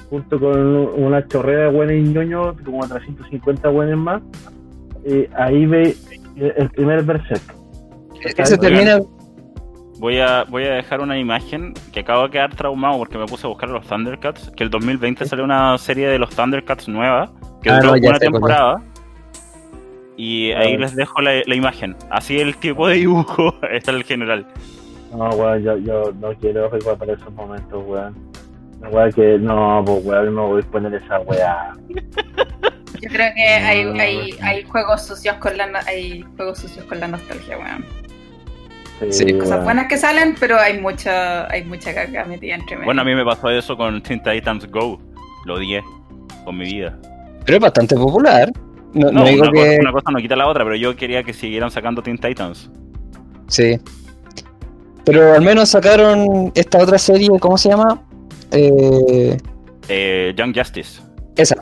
junto 0.10 0.39
con 0.39 0.58
una 1.03 1.25
chorrera 1.27 1.63
de 1.65 1.72
buenos 1.72 1.96
y 1.96 2.01
ñoños, 2.13 2.56
como 2.63 2.88
350 2.88 3.70
buenos 3.70 3.98
más. 4.00 4.22
Eh, 5.06 5.29
ahí 5.36 5.65
ve 5.65 5.96
el 6.36 6.70
primer 6.70 7.03
Berserk. 7.03 7.56
Ese 8.38 8.58
termina. 8.58 9.00
Voy 10.00 10.18
a, 10.20 10.46
voy 10.46 10.63
a 10.63 10.75
dejar 10.75 11.01
una 11.01 11.18
imagen 11.20 11.74
que 11.91 12.00
acabo 12.01 12.24
de 12.24 12.29
quedar 12.29 12.56
traumado 12.56 12.98
porque 12.98 13.18
me 13.18 13.25
puse 13.25 13.46
a 13.46 13.50
buscar 13.50 13.70
los 13.70 13.86
Thundercats. 13.86 14.50
Que 14.56 14.63
el 14.63 14.70
2020 14.70 15.25
salió 15.25 15.44
una 15.44 15.77
serie 15.77 16.08
de 16.08 16.18
los 16.18 16.29
Thundercats 16.29 16.88
nueva 16.88 17.32
que 17.62 17.70
Ah, 17.70 17.79
duró 17.82 17.96
no, 17.96 18.08
una 18.08 18.13
sé 18.18 18.20
temporada. 18.20 18.82
Y 20.22 20.52
ahí 20.52 20.74
Ah. 20.76 20.80
les 20.80 20.96
dejo 20.98 21.22
la, 21.22 21.32
la 21.46 21.56
imagen. 21.56 21.96
Así 22.10 22.40
el 22.40 22.58
tipo 22.58 22.88
de 22.90 22.96
dibujo 22.96 23.56
está 23.72 23.92
el 23.92 24.04
general. 24.04 24.46
No, 25.16 25.30
weón, 25.30 25.64
yo, 25.64 25.78
yo 25.78 26.12
no 26.20 26.34
quiero 26.36 26.70
recordar 26.70 27.10
esos 27.10 27.32
momentos, 27.34 27.82
weón. 27.88 28.16
Una 28.82 28.90
weá 28.90 29.10
que, 29.12 29.38
no, 29.40 29.82
pues 29.86 30.04
weón, 30.06 30.36
no 30.36 30.48
voy 30.50 30.62
a 30.62 30.72
poner 30.72 30.94
esa 30.96 31.20
weá. 31.22 31.74
Yo 33.02 33.08
creo 33.10 33.32
que 33.34 33.42
hay, 33.44 33.86
No, 33.86 33.94
hay, 34.02 34.32
no. 34.42 34.46
hay 34.46 34.64
juegos 34.64 35.06
sucios 35.06 35.36
con 35.36 35.56
la 35.56 35.68
no- 35.68 35.80
hay 35.88 36.22
juegos 36.36 36.60
sucios 36.60 36.84
con 36.86 37.00
la 37.00 37.08
nostalgia, 37.08 37.58
weón. 37.58 37.86
Sí, 39.14 39.32
Cosas 39.34 39.52
weón. 39.52 39.64
buenas 39.64 39.88
que 39.88 39.98
salen, 39.98 40.36
pero 40.38 40.60
hay 40.60 40.80
mucha, 40.82 41.50
hay 41.50 41.64
mucha 41.64 41.94
caca 41.94 42.26
metida 42.26 42.56
entre 42.56 42.76
medio. 42.76 42.86
Bueno, 42.86 43.02
a 43.02 43.06
mí 43.06 43.16
me 43.16 43.24
pasó 43.24 43.50
eso 43.50 43.78
con 43.78 44.02
Teen 44.02 44.22
Titans 44.22 44.70
Go. 44.70 45.00
Lo 45.46 45.54
odié 45.56 45.82
con 46.44 46.58
mi 46.58 46.66
vida. 46.66 46.98
Pero 47.46 47.58
es 47.58 47.62
bastante 47.62 47.96
popular. 47.96 48.52
No, 48.93 49.12
No, 49.12 49.19
no 49.22 49.25
digo 49.25 49.43
una, 49.43 49.51
que. 49.51 49.58
cosa, 49.60 49.81
una 49.81 49.91
cosa 49.91 50.12
no 50.12 50.19
quita 50.19 50.36
la 50.36 50.48
otra, 50.48 50.63
pero 50.63 50.75
yo 50.75 50.96
quería 50.96 51.24
que 51.24 51.34
siguieran 51.34 51.69
sacando 51.72 52.01
Teen 52.01 52.17
Titans. 52.17 52.69
Sí. 53.48 53.79
Pero 55.05 55.34
al 55.34 55.41
menos 55.41 55.69
sacaron 55.69 56.51
esta 56.55 56.79
otra 56.84 56.98
serie, 56.98 57.29
¿cómo 57.39 57.58
se 57.58 57.69
llama? 57.69 58.01
Eh, 58.51 59.38
Eh, 59.88 60.34
Young 60.38 60.55
Justice. 60.55 61.01
esa. 61.36 61.55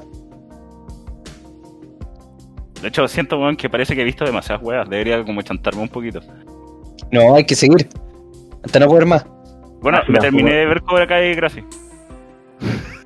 De 2.82 2.90
hecho, 2.90 3.08
siento 3.08 3.40
weón, 3.40 3.56
que 3.58 3.70
parece 3.70 3.96
que 3.96 4.02
he 4.02 4.06
visto 4.06 4.24
demasiadas 4.26 4.64
weas. 4.64 4.88
Debería 4.90 5.24
como 5.24 5.42
chantarme 5.42 5.82
un 5.82 5.90
poquito. 5.90 6.20
No, 7.12 7.36
hay 7.36 7.44
que 7.46 7.56
seguir. 7.56 7.88
Hasta 8.64 8.80
no 8.80 8.88
poder 8.88 9.06
más. 9.06 9.26
Bueno, 9.82 9.98
Ah, 10.00 10.06
me 10.08 10.20
terminé 10.20 10.54
de 10.54 10.66
ver 10.66 10.82
Cobra 10.82 11.08
Kai 11.08 11.34
gracias. 11.36 11.66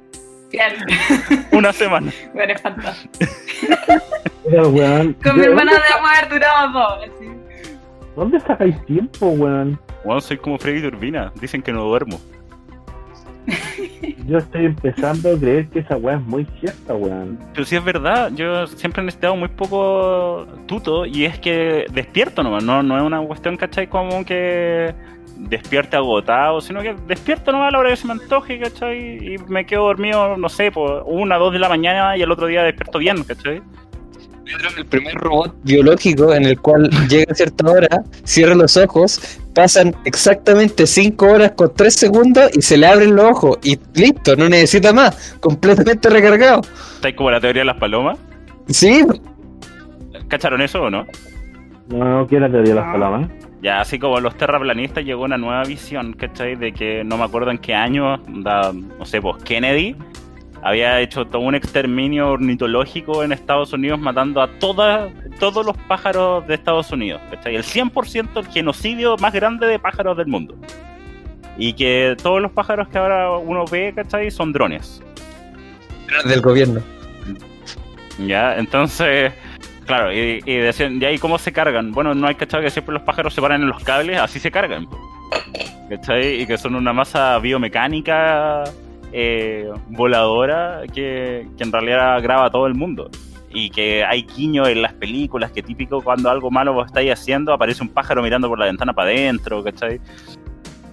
Bien. 0.52 0.74
Una 1.52 1.72
semana. 1.74 2.12
bueno, 2.34 2.54
es 2.54 2.62
fantástico. 2.62 3.14
Pero, 4.44 4.70
weón, 4.70 5.14
Con 5.24 5.36
mi 5.36 5.42
¿de 5.42 5.48
hermana 5.48 5.72
debemos 5.74 6.12
haber 6.18 6.30
durado 6.30 6.72
dos. 6.74 7.04
así. 7.04 7.32
¿Dónde 8.16 8.40
sacáis 8.42 8.86
tiempo, 8.86 9.28
weón? 9.28 9.80
Weón, 10.04 10.22
soy 10.22 10.38
como 10.38 10.58
Freddy 10.58 10.82
Turbina. 10.82 11.32
Dicen 11.40 11.62
que 11.62 11.72
no 11.72 11.84
duermo. 11.84 12.20
Yo 14.28 14.38
estoy 14.38 14.66
empezando 14.66 15.34
a 15.34 15.38
creer 15.38 15.68
que 15.68 15.80
esa 15.80 15.98
weá 15.98 16.16
es 16.16 16.22
muy 16.22 16.46
cierta, 16.60 16.94
weón. 16.94 17.40
Pero 17.54 17.66
sí 17.66 17.76
es 17.76 17.84
verdad, 17.84 18.32
yo 18.34 18.68
siempre 18.68 19.02
he 19.02 19.06
necesitado 19.06 19.36
muy 19.36 19.50
poco 19.50 20.46
tuto 20.68 21.06
y 21.06 21.26
es 21.26 21.40
que 21.40 21.86
despierto 21.92 22.44
nomás, 22.44 22.64
no, 22.64 22.84
no 22.84 22.98
es 22.98 23.04
una 23.04 23.20
cuestión, 23.22 23.58
¿cachai? 23.58 23.88
Como 23.88 24.24
que 24.24 24.94
despierte 25.38 25.98
agotado, 25.98 26.62
sino 26.62 26.82
que 26.82 26.96
despierto 27.08 27.52
nomás 27.52 27.70
a 27.70 27.72
la 27.72 27.80
hora 27.80 27.90
que 27.90 27.96
se 27.96 28.08
me 28.08 28.14
antoje, 28.14 28.60
¿cachai? 28.60 29.34
Y 29.34 29.38
me 29.48 29.66
quedo 29.66 29.86
dormido, 29.86 30.38
no 30.38 30.50
sé, 30.50 30.72
por 30.72 31.04
una, 31.08 31.38
dos 31.38 31.52
de 31.52 31.60
la 31.60 31.70
mañana 31.70 32.16
y 32.16 32.22
el 32.22 32.32
otro 32.32 32.48
día 32.48 32.64
despierto 32.64 33.00
bien, 33.00 33.24
¿cachai? 33.24 33.62
El 34.78 34.86
primer 34.86 35.14
robot 35.16 35.56
biológico 35.64 36.34
en 36.34 36.46
el 36.46 36.60
cual 36.60 36.90
llega 37.10 37.32
a 37.32 37.36
cierta 37.36 37.70
hora, 37.72 38.04
cierra 38.24 38.56
los 38.56 38.76
ojos, 38.78 39.40
pasan 39.54 39.96
exactamente 40.06 40.86
5 40.88 41.26
horas 41.26 41.52
con 41.56 41.74
3 41.74 41.94
segundos 41.94 42.52
y 42.54 42.62
se 42.62 42.78
le 42.78 42.88
abren 42.88 43.16
los 43.16 43.26
ojos 43.26 43.58
y 43.64 43.80
listo, 43.94 44.36
no 44.36 44.50
necesita 44.50 44.92
más, 44.94 45.36
completamente 45.40 46.10
recargado. 46.10 46.62
¿Estáis 46.96 47.16
como 47.16 47.32
la 47.32 47.40
teoría 47.40 47.62
de 47.62 47.66
las 47.66 47.78
palomas? 47.78 48.18
Sí, 48.68 49.04
¿Cacharon 50.28 50.62
eso 50.62 50.84
o 50.84 50.90
no? 50.90 51.06
No, 51.90 52.20
no 52.20 52.28
quiero 52.28 52.48
la 52.48 52.52
teoría 52.54 52.74
de 52.74 52.80
las 52.80 52.90
Ah. 52.90 52.94
palomas. 52.94 53.30
Ya, 53.62 53.80
así 53.80 54.00
como 54.00 54.20
los 54.20 54.36
terraplanistas 54.38 55.04
llegó 55.06 55.24
una 55.24 55.38
nueva 55.38 55.64
visión, 55.64 56.14
¿cachai? 56.14 56.56
De 56.56 56.72
que 56.72 57.04
no 57.04 57.18
me 57.18 57.26
acuerdo 57.26 57.52
en 57.52 57.60
qué 57.60 57.76
año, 57.76 58.18
da, 58.28 58.72
no 58.74 59.06
sé, 59.06 59.22
pues 59.22 59.44
Kennedy 59.44 59.96
había 60.64 61.00
hecho 61.00 61.26
todo 61.26 61.42
un 61.42 61.56
exterminio 61.56 62.30
ornitológico 62.30 63.24
en 63.24 63.32
Estados 63.32 63.74
Unidos 63.74 64.00
matando 64.00 64.42
a 64.42 64.48
todos 64.60 65.66
los 65.66 65.78
pájaros 65.88 66.46
de 66.48 66.56
Estados 66.56 66.92
Unidos, 66.92 67.22
¿cachai? 67.32 67.56
El 67.56 67.64
100% 67.64 68.30
el 68.36 68.48
genocidio 68.48 69.18
más 69.18 69.34
grande 69.34 69.68
de 69.68 69.80
pájaros 69.80 70.18
del 70.18 70.28
mundo. 70.28 70.56
Y 71.58 71.74
que 71.74 72.16
todos 72.22 72.42
los 72.42 72.52
pájaros 72.52 72.88
que 72.90 72.98
ahora 72.98 73.32
uno 73.32 73.66
ve, 73.66 73.92
¿cachai? 73.96 74.30
Son 74.30 74.54
drones. 74.54 75.02
del 76.26 76.42
gobierno. 76.42 76.82
Ya, 78.20 78.56
entonces, 78.58 79.34
claro, 79.86 80.14
y, 80.14 80.42
y 80.46 80.56
decían, 80.58 81.02
¿y 81.02 81.06
ahí 81.06 81.18
cómo 81.18 81.40
se 81.40 81.52
cargan? 81.52 81.92
Bueno, 81.92 82.14
no 82.14 82.28
hay 82.28 82.36
cachado 82.36 82.62
que 82.62 82.70
siempre 82.70 82.94
los 82.94 83.04
pájaros 83.04 83.34
se 83.34 83.42
paran 83.42 83.62
en 83.62 83.70
los 83.70 83.84
cables, 83.84 84.20
así 84.20 84.40
se 84.40 84.52
cargan. 84.52 84.88
¿Cachai? 85.90 86.42
Y 86.42 86.46
que 86.46 86.58
son 86.58 86.76
una 86.76 86.94
masa 86.94 87.40
biomecánica 87.40 88.64
eh, 89.12 89.70
voladora 89.90 90.82
que, 90.94 91.48
que 91.58 91.64
en 91.64 91.72
realidad 91.72 92.22
graba 92.22 92.46
a 92.46 92.50
todo 92.50 92.68
el 92.68 92.76
mundo. 92.76 93.10
Y 93.54 93.70
que 93.70 94.06
hay 94.06 94.24
quiño 94.24 94.66
en 94.66 94.82
las 94.82 94.94
películas, 94.94 95.52
que 95.52 95.62
típico 95.62 96.02
cuando 96.02 96.30
algo 96.30 96.50
malo 96.50 96.74
vos 96.74 96.88
estáis 96.88 97.12
haciendo, 97.12 97.52
aparece 97.52 97.84
un 97.84 97.90
pájaro 97.90 98.24
mirando 98.24 98.48
por 98.48 98.58
la 98.58 98.66
ventana 98.66 98.94
para 98.94 99.10
adentro, 99.10 99.62
¿cachai? 99.62 100.00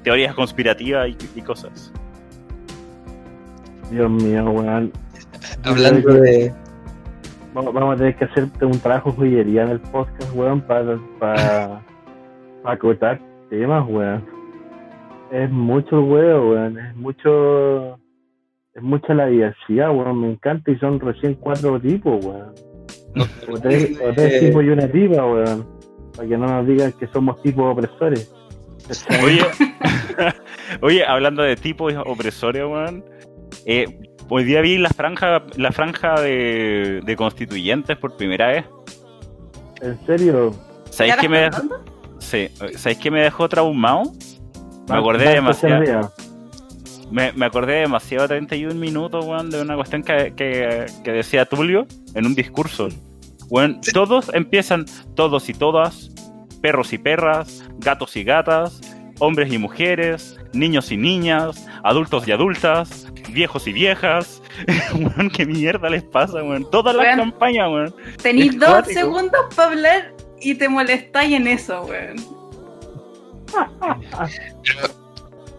Teorías 0.02 0.34
conspirativas 0.34 1.08
y, 1.08 1.16
y 1.38 1.42
cosas. 1.42 1.92
Dios 3.90 4.10
mío, 4.10 4.50
weón. 4.50 4.92
Hablando 5.64 6.14
de. 6.14 6.52
Vamos, 7.54 7.72
vamos 7.72 7.94
a 7.94 7.96
tener 7.96 8.16
que 8.16 8.24
hacerte 8.26 8.64
un 8.64 8.78
trabajo 8.78 9.10
de 9.10 9.16
joyería 9.16 9.62
en 9.62 9.70
el 9.70 9.80
podcast, 9.80 10.34
weón, 10.34 10.60
para, 10.60 10.98
para, 11.18 11.80
para 12.62 12.74
acotar 12.74 13.20
temas, 13.50 13.86
weón. 13.88 14.24
Es 15.30 15.50
mucho 15.50 16.02
weón, 16.02 16.50
weón. 16.50 16.78
Es 16.78 16.96
mucho. 16.96 17.97
Es 18.78 18.82
mucha 18.84 19.12
la 19.12 19.26
diversidad, 19.26 19.90
weón. 19.90 20.20
Me 20.20 20.30
encanta 20.30 20.70
y 20.70 20.78
son 20.78 21.00
recién 21.00 21.34
cuatro 21.34 21.80
tipos, 21.80 22.24
weón. 22.24 22.54
O 23.52 23.58
tres, 23.58 23.98
o 24.00 24.12
tres 24.14 24.34
Eh, 24.34 24.46
tipos 24.46 24.62
y 24.64 24.68
una 24.68 24.86
tipa, 24.86 25.24
weón. 25.26 25.66
para 26.16 26.28
que 26.28 26.36
no 26.38 26.46
nos 26.46 26.64
digan 26.66 26.92
que 26.92 27.08
somos 27.08 27.42
tipos 27.42 27.72
opresores. 27.72 28.32
Oye, 29.24 29.40
oye, 30.82 31.04
hablando 31.04 31.42
de 31.42 31.56
tipos 31.56 31.92
opresores, 32.06 32.62
weón. 32.64 33.04
Eh, 33.66 33.86
hoy 34.28 34.44
día 34.44 34.60
vi 34.60 34.78
la 34.78 34.90
franja, 34.90 35.42
la 35.56 35.72
franja 35.72 36.20
de, 36.20 37.00
de 37.04 37.16
constituyentes 37.16 37.96
por 37.96 38.16
primera 38.16 38.46
vez. 38.48 38.64
¿En 39.82 39.98
serio? 40.06 40.54
¿Sabéis 40.90 41.16
¿Ya 41.16 41.20
que 41.20 41.28
me 41.28 41.38
dejó, 41.40 41.62
sí, 42.18 42.48
¿sabéis 42.76 42.98
que 42.98 43.10
me 43.10 43.22
dejó 43.22 43.48
traumado? 43.48 44.04
Me 44.88 44.96
acordé 44.96 45.28
demasiado. 45.30 46.12
Me, 47.10 47.32
me 47.32 47.46
acordé 47.46 47.80
demasiado 47.80 48.24
de 48.24 48.28
31 48.28 48.74
minutos, 48.74 49.24
weón, 49.24 49.50
de 49.50 49.62
una 49.62 49.74
cuestión 49.76 50.02
que, 50.02 50.32
que, 50.36 50.86
que 51.02 51.12
decía 51.12 51.44
Tulio 51.46 51.86
en 52.14 52.26
un 52.26 52.34
discurso. 52.34 52.88
Weón, 53.48 53.80
todos 53.94 54.30
empiezan, 54.34 54.84
todos 55.14 55.48
y 55.48 55.54
todas, 55.54 56.10
perros 56.60 56.92
y 56.92 56.98
perras, 56.98 57.64
gatos 57.78 58.14
y 58.16 58.24
gatas, 58.24 58.80
hombres 59.20 59.52
y 59.52 59.58
mujeres, 59.58 60.38
niños 60.52 60.90
y 60.92 60.96
niñas, 60.98 61.66
adultos 61.82 62.28
y 62.28 62.32
adultas, 62.32 63.06
viejos 63.30 63.66
y 63.66 63.72
viejas. 63.72 64.42
weón, 64.94 65.30
¿qué 65.30 65.46
mierda 65.46 65.88
les 65.88 66.02
pasa, 66.02 66.42
weón? 66.42 66.68
Todas 66.70 66.94
las 66.94 67.06
Weón. 67.06 67.18
campañas, 67.18 67.68
weón. 67.70 67.94
Tenéis 68.22 68.58
dos 68.58 68.68
cuático. 68.68 69.00
segundos 69.00 69.40
para 69.56 69.70
hablar 69.70 70.14
y 70.40 70.54
te 70.54 70.68
molestáis 70.68 71.32
en 71.34 71.46
eso, 71.46 71.82
weón. 71.84 72.16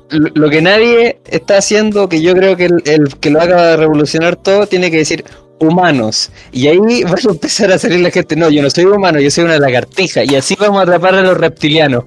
Lo 0.09 0.29
lo 0.33 0.49
que 0.49 0.61
nadie 0.61 1.19
está 1.25 1.57
haciendo, 1.57 2.09
que 2.09 2.21
yo 2.21 2.33
creo 2.33 2.55
que 2.55 2.65
el, 2.65 2.81
el 2.85 3.19
que 3.19 3.29
lo 3.29 3.41
haga 3.41 3.75
revolucionar 3.75 4.35
todo, 4.35 4.65
tiene 4.67 4.89
que 4.89 4.97
decir 4.97 5.23
humanos. 5.59 6.31
Y 6.51 6.67
ahí 6.67 6.79
va 7.03 7.11
a 7.11 7.31
empezar 7.31 7.71
a 7.71 7.77
salir 7.77 7.99
la 7.99 8.11
gente, 8.11 8.35
no, 8.35 8.49
yo 8.49 8.61
no 8.61 8.69
soy 8.69 8.85
humano, 8.85 9.19
yo 9.19 9.29
soy 9.29 9.43
una 9.45 9.59
lagartija. 9.59 10.23
Y 10.23 10.35
así 10.35 10.55
vamos 10.59 10.79
a 10.79 10.83
atrapar 10.83 11.15
a 11.15 11.21
los 11.21 11.37
reptilianos. 11.37 12.05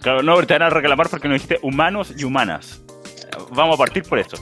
Claro, 0.00 0.22
no, 0.22 0.40
te 0.46 0.54
van 0.54 0.62
a 0.62 0.70
reclamar 0.70 1.08
porque 1.08 1.28
no 1.28 1.34
dijiste 1.34 1.58
humanos 1.62 2.14
y 2.16 2.24
humanas. 2.24 2.82
Vamos 3.50 3.74
a 3.74 3.78
partir 3.78 4.02
por 4.04 4.18
esto. 4.18 4.36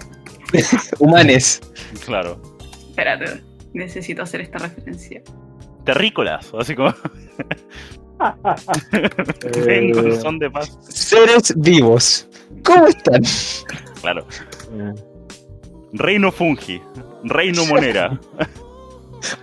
Humanes. 0.98 1.60
Claro. 2.04 2.40
Espérate, 2.88 3.42
necesito 3.72 4.22
hacer 4.22 4.42
esta 4.42 4.58
referencia. 4.58 5.22
Terrícolas, 5.84 6.52
así 6.58 6.74
como 6.74 6.94
vengo 9.66 10.00
Eh, 10.00 10.20
son 10.20 10.38
de 10.38 10.50
paz. 10.50 10.78
Seres 10.88 11.52
vivos. 11.56 12.28
¿Cómo 12.66 12.86
están? 12.88 13.22
Claro. 14.00 14.26
eh, 14.72 14.94
Reino 15.92 16.30
Fungi, 16.32 16.80
Reino 17.24 17.64
Monera. 17.66 18.18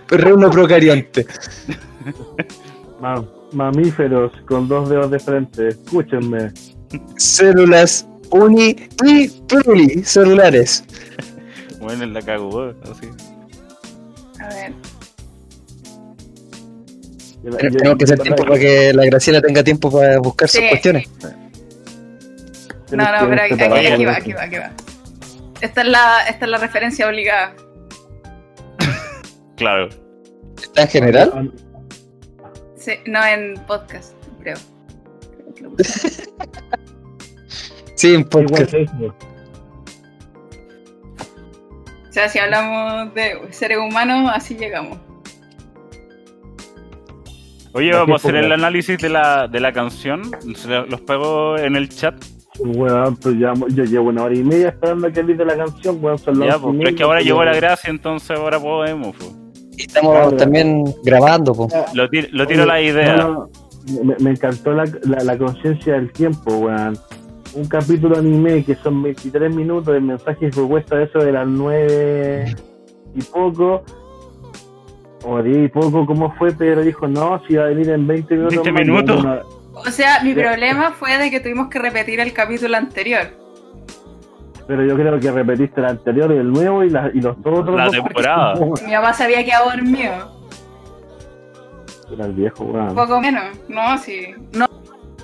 Reino 0.08 0.50
procarionte. 0.50 1.26
ma- 3.00 3.24
mamíferos 3.52 4.32
con 4.46 4.68
dos 4.68 4.88
dedos 4.88 5.10
de 5.10 5.18
frente, 5.18 5.68
escúchenme. 5.68 6.52
Células 7.16 8.06
uni 8.30 8.76
y 9.04 9.28
pluricelulares. 9.28 10.84
Bueno, 11.80 12.06
la 12.06 12.22
cagó, 12.22 12.72
así. 12.82 13.08
A 14.40 14.48
ver. 14.54 14.72
Tenemos 17.60 17.98
que 17.98 18.04
hacer 18.04 18.18
tiempo 18.20 18.44
para 18.44 18.58
que 18.58 18.92
la 18.94 19.04
Graciela 19.04 19.42
tenga 19.42 19.62
tiempo 19.62 19.90
para 19.90 20.18
buscar 20.18 20.48
sus 20.48 20.60
cuestiones. 20.70 21.08
No, 22.96 23.20
no, 23.20 23.28
pero 23.28 23.42
aquí, 23.42 23.54
va, 24.04 24.16
aquí 24.16 24.32
va, 24.32 24.42
aquí 24.42 24.56
va. 24.56 24.70
Esta 25.60 25.80
es 25.82 25.88
la, 25.88 26.26
esta 26.28 26.44
es 26.44 26.50
la 26.50 26.58
referencia 26.58 27.08
obligada. 27.08 27.54
Claro. 29.56 29.88
¿Está 30.60 30.82
en 30.82 30.88
general? 30.88 31.52
Sí, 32.76 32.94
no 33.06 33.24
en 33.24 33.54
podcast, 33.68 34.14
creo. 34.40 34.56
Que. 35.54 35.84
Sí, 37.94 38.12
en 38.12 38.24
podcast. 38.24 38.74
O 38.74 39.14
sea, 42.10 42.28
si 42.28 42.38
hablamos 42.40 43.14
de 43.14 43.40
seres 43.50 43.78
humanos, 43.78 44.30
así 44.34 44.56
llegamos. 44.56 44.98
Oye, 47.72 47.92
vamos 47.92 48.12
a 48.12 48.16
hacer 48.16 48.36
el 48.36 48.52
análisis 48.52 48.98
de 48.98 49.08
la, 49.08 49.48
de 49.48 49.58
la 49.60 49.72
canción. 49.72 50.30
Los 50.88 51.00
pego 51.00 51.56
en 51.56 51.76
el 51.76 51.88
chat. 51.88 52.14
Weón, 52.60 53.16
pues 53.16 53.36
ya, 53.38 53.52
yo 53.70 53.84
llevo 53.84 54.08
una 54.10 54.22
hora 54.24 54.34
y 54.36 54.44
media 54.44 54.68
esperando 54.68 55.10
que 55.10 55.22
dice 55.24 55.44
la 55.44 55.56
canción, 55.56 55.98
weón, 56.00 56.18
son 56.18 56.40
Ya, 56.40 56.56
pues, 56.58 56.74
pero 56.78 56.88
es 56.90 56.94
que 56.96 57.02
ahora 57.02 57.18
pues, 57.18 57.26
llegó 57.26 57.44
la 57.44 57.54
gracia, 57.54 57.90
entonces 57.90 58.30
ahora 58.30 58.60
podemos. 58.60 59.16
pues. 59.16 59.32
Y 59.76 59.82
estamos 59.82 60.12
Claro. 60.12 60.36
también 60.36 60.84
grabando, 61.04 61.52
po. 61.52 61.68
Lo, 61.94 62.08
tiro, 62.08 62.28
lo 62.30 62.46
tiro 62.46 62.62
Oye, 62.62 62.68
la 62.68 62.80
idea. 62.80 63.16
no, 63.16 63.48
no, 63.92 64.04
me, 64.04 64.14
me 64.20 64.30
encantó 64.30 64.72
la, 64.72 64.84
la, 65.02 65.24
la 65.24 65.36
conciencia 65.36 65.94
del 65.94 66.12
tiempo, 66.12 66.54
weón. 66.58 66.96
Un 67.54 67.66
capítulo 67.66 68.16
anime 68.18 68.64
que 68.64 68.74
son 68.76 69.02
23 69.02 69.52
minutos 69.54 69.92
de 69.94 70.00
mensaje 70.00 70.46
y 70.46 70.50
propuesta 70.50 70.96
de 70.96 71.04
eso 71.04 71.18
de 71.18 71.32
las 71.32 71.46
9 71.46 72.54
y 73.16 73.22
poco. 73.22 73.82
O 75.24 75.42
10 75.42 75.64
y 75.64 75.68
poco, 75.68 76.04
¿cómo 76.06 76.32
fue? 76.36 76.52
Pedro 76.52 76.82
dijo, 76.82 77.08
no, 77.08 77.40
si 77.48 77.54
va 77.56 77.64
a 77.64 77.68
venir 77.68 77.90
en 77.90 78.06
20 78.06 78.34
minutos. 78.36 78.62
20 78.64 78.72
más". 78.72 78.80
minutos. 78.86 79.24
O 79.74 79.90
sea, 79.90 80.22
mi 80.22 80.34
Ya. 80.34 80.42
problema 80.42 80.92
fue 80.92 81.18
de 81.18 81.30
que 81.30 81.40
tuvimos 81.40 81.68
que 81.68 81.78
repetir 81.78 82.20
el 82.20 82.32
capítulo 82.32 82.76
anterior. 82.76 83.28
pero 84.66 84.82
yo 84.86 84.94
creo 84.96 85.20
que 85.20 85.30
repetiste 85.30 85.78
el 85.80 85.86
anterior 85.86 86.32
y 86.32 86.38
el 86.38 86.50
nuevo 86.50 86.82
y, 86.84 86.88
la, 86.88 87.10
y 87.12 87.20
los 87.20 87.36
dos 87.42 87.58
otros. 87.60 87.76
La 87.76 87.84
dos, 87.84 87.92
temporada. 87.92 88.54
porque- 88.54 88.86
Mi 88.86 88.92
papá 88.94 89.12
se 89.12 89.24
había 89.24 89.44
quedado 89.44 89.68
dormido. 89.70 90.32
Era 92.10 92.24
el 92.26 92.32
viejo, 92.32 92.64
Un 92.64 92.74
weón. 92.74 92.94
poco 92.94 93.20
menos, 93.20 93.44
¿no? 93.68 93.98
Sí. 93.98 94.28
No. 94.52 94.66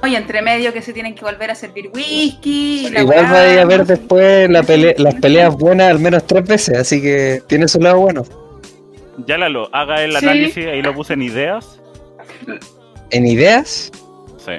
Y 0.07 0.15
entre 0.15 0.43
medio 0.43 0.73
que 0.75 0.83
se 0.83 0.93
tienen 0.93 1.15
que 1.15 1.25
volver 1.25 1.51
a 1.51 1.55
servir 1.55 1.91
whisky. 1.95 2.87
y 2.87 2.91
la 2.91 3.01
Igual 3.01 3.19
weá, 3.19 3.33
va 3.33 3.39
a 3.41 3.53
ir 3.55 3.59
a 3.61 3.65
ver 3.65 3.87
después 3.87 4.51
la 4.51 4.63
pele- 4.63 4.95
las 4.99 5.15
peleas 5.15 5.55
buenas 5.55 5.89
al 5.91 6.01
menos 6.01 6.27
tres 6.27 6.47
veces, 6.47 6.77
así 6.79 7.01
que 7.01 7.43
tiene 7.47 7.67
su 7.69 7.81
lado 7.81 7.99
bueno. 8.01 8.25
Ya 9.27 9.39
Lalo, 9.39 9.69
haga 9.75 10.03
el 10.03 10.13
Sí. 10.17 10.25
análisis, 10.27 10.67
ahí 10.67 10.83
lo 10.83 10.95
puse 10.95 11.15
en 11.15 11.23
ideas. 11.23 11.81
¿En 13.11 13.27
ideas? 13.27 13.91
Sí. 14.45 14.53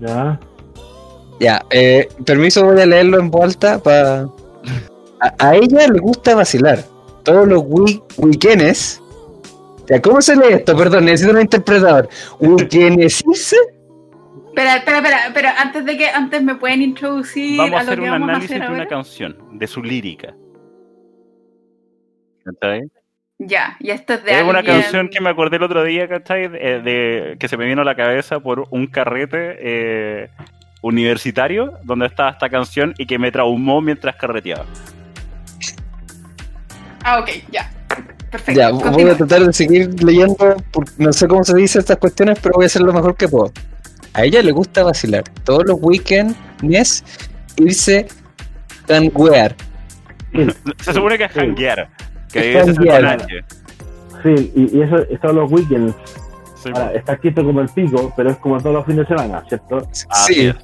Ya. 0.00 0.40
Ya, 1.40 1.64
eh, 1.70 2.08
permiso, 2.24 2.64
voy 2.64 2.80
a 2.80 2.86
leerlo 2.86 3.20
en 3.20 3.30
voz 3.30 3.44
alta 3.44 3.78
para... 3.80 4.28
A, 5.20 5.34
a 5.38 5.56
ella 5.56 5.86
le 5.88 5.98
gusta 6.00 6.34
vacilar. 6.34 6.84
Todos 7.22 7.46
los 7.46 7.62
wi- 7.64 8.02
weekends... 8.16 9.02
Ya, 9.88 10.02
¿Cómo 10.02 10.20
se 10.20 10.36
lee 10.36 10.52
esto? 10.52 10.76
Perdón, 10.76 11.06
necesito 11.06 11.32
un 11.34 11.40
interpretador. 11.40 12.08
¿Weekendesirse? 12.40 13.56
Espera, 14.48 14.76
espera, 14.76 14.98
espera, 14.98 15.26
espera, 15.28 15.54
antes 15.62 15.84
de 15.86 15.96
que 15.96 16.08
antes 16.08 16.42
me 16.42 16.56
pueden 16.56 16.82
introducir 16.82 17.56
Vamos 17.56 17.72
a 17.74 17.80
a 17.80 17.84
lo 17.84 17.90
hacer 17.92 17.98
que 17.98 18.04
un 18.04 18.10
vamos 18.10 18.28
a 18.28 18.32
análisis 18.32 18.56
hacer 18.56 18.68
de 18.68 18.74
una 18.74 18.86
canción, 18.86 19.38
de 19.52 19.66
su 19.66 19.82
lírica. 19.82 20.34
¿Cachai? 22.44 22.82
Ya, 23.38 23.76
y 23.78 23.90
esto 23.90 24.14
es 24.14 24.24
de 24.24 24.32
Es 24.36 24.42
una 24.42 24.58
alguien- 24.58 24.80
canción 24.82 25.08
que 25.08 25.20
me 25.20 25.30
acordé 25.30 25.56
el 25.58 25.62
otro 25.62 25.84
día, 25.84 26.08
¿cachai? 26.08 26.48
De, 26.48 26.80
de- 26.82 27.36
que 27.38 27.46
se 27.48 27.56
me 27.56 27.66
vino 27.66 27.82
a 27.82 27.84
la 27.84 27.94
cabeza 27.94 28.40
por 28.40 28.66
un 28.70 28.88
carrete 28.88 29.56
eh, 29.60 30.28
universitario 30.82 31.74
donde 31.84 32.06
estaba 32.06 32.30
esta 32.30 32.48
canción 32.48 32.94
y 32.98 33.06
que 33.06 33.16
me 33.18 33.30
traumó 33.30 33.80
mientras 33.80 34.16
carreteaba. 34.16 34.64
Ah, 37.04 37.20
ok, 37.20 37.30
ya. 37.52 37.70
Perfecto. 38.30 38.60
Ya, 38.60 38.70
voy 38.70 39.08
a 39.08 39.16
tratar 39.16 39.40
de 39.46 39.52
seguir 39.52 40.02
leyendo, 40.02 40.56
porque 40.72 40.90
no 40.98 41.12
sé 41.12 41.26
cómo 41.28 41.44
se 41.44 41.56
dice 41.56 41.78
estas 41.78 41.96
cuestiones, 41.96 42.38
pero 42.42 42.54
voy 42.56 42.64
a 42.64 42.66
hacer 42.66 42.82
lo 42.82 42.92
mejor 42.92 43.16
que 43.16 43.28
puedo. 43.28 43.50
A 44.14 44.24
ella 44.24 44.42
le 44.42 44.50
gusta 44.52 44.82
vacilar. 44.82 45.22
Todos 45.44 45.64
los 45.64 45.78
weekends 45.80 46.36
irse 47.56 48.06
canguear. 48.86 49.54
Se 50.78 50.92
supone 50.92 51.16
que 51.16 51.24
es 51.24 51.32
Sí. 51.32 51.40
hanguear, 51.40 51.88
que 52.32 52.50
Es 52.58 52.68
es 52.68 52.76
con 52.78 52.88
hanguear. 52.88 53.04
H. 53.22 53.44
Sí, 54.22 54.52
y, 54.54 54.78
y 54.78 54.82
eso 54.82 54.96
es 54.98 55.20
todos 55.20 55.34
los 55.34 55.50
weekends. 55.52 55.94
Sí, 56.62 56.70
Ahora, 56.74 56.92
está 56.92 57.12
escrito 57.12 57.44
como 57.44 57.60
el 57.60 57.68
pico, 57.68 58.12
pero 58.16 58.30
es 58.30 58.36
como 58.38 58.58
todos 58.60 58.74
los 58.76 58.84
fines 58.86 59.08
de 59.08 59.16
semana, 59.16 59.44
¿cierto? 59.48 59.86
Sí, 59.92 60.48
es. 60.48 60.56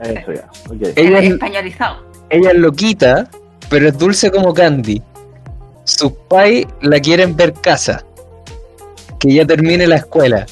Eso 0.00 0.32
ya. 0.32 0.48
Ok. 0.68 0.82
ella, 0.96 1.18
es- 1.20 1.32
españolizado. 1.32 2.04
ella 2.28 2.50
es 2.50 2.58
loquita, 2.58 3.28
pero 3.70 3.88
es 3.88 3.96
dulce 3.96 4.30
como 4.30 4.52
Candy. 4.52 5.00
Sus 5.84 6.10
pais 6.28 6.66
la 6.82 6.98
quieren 6.98 7.36
ver 7.36 7.52
casa, 7.54 8.04
que 9.20 9.32
ya 9.32 9.46
termine 9.46 9.86
la 9.86 9.96
escuela. 9.96 10.44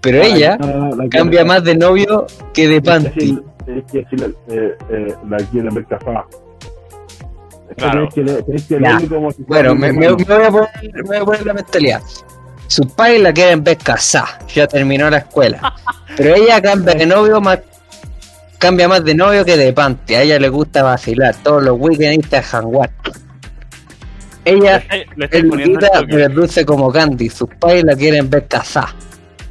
Pero 0.00 0.20
Ah, 0.20 0.26
ella 0.26 0.56
no, 0.58 0.66
no, 0.66 0.88
no, 0.88 0.96
la 0.96 1.08
cambia 1.08 1.44
más 1.44 1.62
de 1.62 1.76
novio 1.76 2.26
que 2.52 2.66
de 2.66 2.76
Es 2.78 2.82
panty. 2.82 3.38
es 3.68 3.84
que 3.84 4.16
la, 4.16 4.26
eh, 4.48 4.76
eh, 4.90 5.14
la 5.30 5.36
quieren 5.36 5.72
ver 5.72 5.86
casada. 5.86 6.26
Es 7.76 7.76
que 7.76 7.82
Claro. 7.90 8.08
tenés 8.08 8.14
que 8.14 8.22
leer- 8.22 8.44
tenés 8.46 8.62
que 8.66 8.74
Ya. 8.74 8.80
leerlo 8.98 9.16
como 9.16 9.30
si 9.32 9.42
Bueno, 9.44 9.74
me, 9.74 9.92
voy 9.92 10.06
a 10.06 10.16
poner, 10.16 10.52
me 10.94 11.02
voy 11.02 11.16
a 11.16 11.24
poner 11.24 11.46
la 11.46 11.54
mentalidad. 11.54 12.02
Sus 12.66 12.86
pais 12.86 13.20
la 13.20 13.32
quieren 13.32 13.62
ver 13.64 13.76
casada, 13.78 14.38
ya 14.54 14.66
terminó 14.66 15.10
la 15.10 15.18
escuela. 15.18 15.74
Pero 16.16 16.34
ella 16.34 16.60
cambia 16.60 16.94
de 16.94 17.06
novio 17.06 17.40
más 17.40 17.58
cambia 18.58 18.86
más 18.88 19.04
de 19.04 19.14
novio 19.14 19.44
que 19.44 19.56
de 19.56 19.72
panty. 19.72 20.14
A 20.14 20.22
ella 20.22 20.38
le 20.38 20.48
gusta 20.48 20.82
vacilar, 20.82 21.34
todos 21.42 21.62
los 21.64 21.78
weekends 21.78 22.32
a 22.32 22.42
janguar. 22.42 22.90
Ella 24.44 24.76
es 24.88 25.06
toque. 25.50 26.06
pero 26.10 26.28
dulce 26.28 26.64
como 26.64 26.90
Candy. 26.92 27.28
Sus 27.28 27.48
pais 27.60 27.84
la 27.84 27.94
quieren 27.96 28.28
ver 28.30 28.46
casada. 28.46 28.94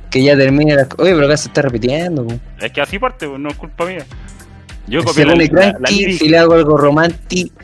que 0.09 0.21
ya 0.21 0.35
termine 0.35 0.75
la... 0.75 0.87
Oye, 0.97 1.13
pero 1.13 1.25
acá 1.25 1.37
se 1.37 1.47
está 1.47 1.61
repitiendo. 1.61 2.25
po. 2.27 2.33
Es 2.59 2.71
que 2.73 2.81
así 2.81 2.99
parte, 2.99 3.27
no 3.27 3.47
es 3.49 3.55
culpa 3.55 3.85
mía. 3.85 4.05
Yo 4.87 5.03
copié 5.05 5.23
la, 5.25 5.87
si 5.87 6.27
le 6.27 6.37
hago 6.37 6.53
algo 6.55 6.75
romántico, 6.75 7.55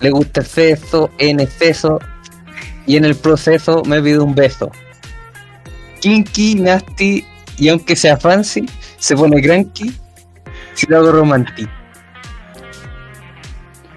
le 0.00 0.10
gusta 0.10 0.40
el 0.40 0.46
sexo, 0.46 1.10
en 1.18 1.40
exceso, 1.40 1.98
y 2.86 2.96
en 2.96 3.04
el 3.04 3.14
proceso 3.14 3.82
me 3.86 4.00
pide 4.02 4.18
un 4.18 4.34
beso. 4.34 4.70
Kinky, 6.00 6.56
nasty, 6.56 7.24
y 7.56 7.68
aunque 7.68 7.96
sea 7.96 8.16
fancy, 8.16 8.66
se 8.98 9.16
pone 9.16 9.40
cranky, 9.42 9.92
si 10.74 10.86
le 10.86 10.96
hago 10.96 11.12
romántico. 11.12 11.70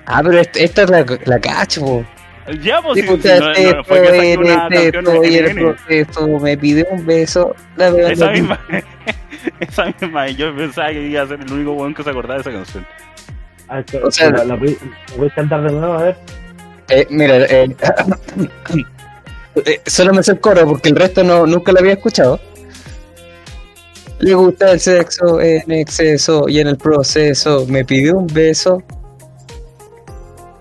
Ah, 0.05 0.21
pero 0.23 0.39
esta, 0.39 0.59
esta 0.59 0.83
es 0.83 0.89
la, 0.89 1.05
la 1.25 1.39
cacho. 1.39 2.05
Ya, 2.61 2.81
pues, 2.81 3.01
si- 3.01 3.05
no, 3.05 3.17
no, 3.17 3.83
fue 3.83 4.31
en 4.33 4.39
una 4.39 4.69
y 4.71 4.75
en 4.77 4.91
de 5.01 5.51
el 5.51 5.55
proceso 5.55 6.27
me 6.39 6.57
pide 6.57 6.87
un 6.89 7.05
beso. 7.05 7.53
La 7.75 7.89
Esa 7.89 8.27
en 8.27 8.31
misma, 8.31 8.59
esa 9.59 9.85
misma, 9.99 10.29
yo 10.29 10.55
pensaba 10.55 10.89
que 10.91 11.07
iba 11.09 11.23
a 11.23 11.27
ser 11.27 11.41
el 11.41 11.51
único 11.51 11.73
weón 11.73 11.93
que 11.93 12.03
se 12.03 12.09
acordaba 12.09 12.35
de 12.35 12.41
esa 12.41 12.51
canción. 12.51 12.87
Ah, 13.69 13.83
que- 13.83 13.97
O 13.97 14.09
sea- 14.11 14.29
la, 14.31 14.43
la, 14.45 14.55
voy- 14.55 14.77
la 15.11 15.17
voy 15.17 15.27
a 15.27 15.35
cantar 15.35 15.63
de 15.63 15.71
nuevo, 15.71 15.93
a 15.93 16.03
ver. 16.03 16.17
Eh, 16.89 17.05
mira, 17.09 17.37
eh, 17.45 17.75
eh, 19.65 19.81
solo 19.85 20.13
me 20.13 20.23
sé 20.23 20.31
el 20.33 20.39
coro 20.39 20.65
porque 20.65 20.89
el 20.89 20.95
resto 20.95 21.23
no, 21.23 21.45
nunca 21.45 21.71
lo 21.73 21.79
había 21.79 21.93
escuchado. 21.93 22.39
Le 24.19 24.33
gusta 24.33 24.71
el 24.71 24.79
sexo 24.79 25.39
en 25.41 25.69
exceso 25.71 26.45
y 26.47 26.59
en 26.59 26.67
el 26.67 26.77
proceso 26.77 27.65
me 27.67 27.83
pidió 27.85 28.17
un 28.17 28.27
beso. 28.27 28.81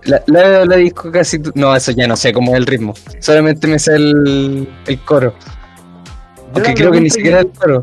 La, 0.05 0.23
la, 0.27 0.65
la 0.65 0.77
disco 0.77 1.11
casi... 1.11 1.41
No, 1.55 1.75
eso 1.75 1.91
ya 1.93 2.07
no 2.07 2.17
sé 2.17 2.33
cómo 2.33 2.53
es 2.53 2.59
el 2.59 2.67
ritmo. 2.67 2.95
Solamente 3.19 3.67
me 3.67 3.79
sé 3.79 3.95
el, 3.97 4.69
el 4.87 5.01
coro. 5.01 5.33
Aunque 6.55 6.69
la 6.69 6.75
creo 6.75 6.93
que 6.93 7.01
ni 7.01 7.11
siquiera 7.11 7.41
el 7.41 7.49
coro. 7.53 7.83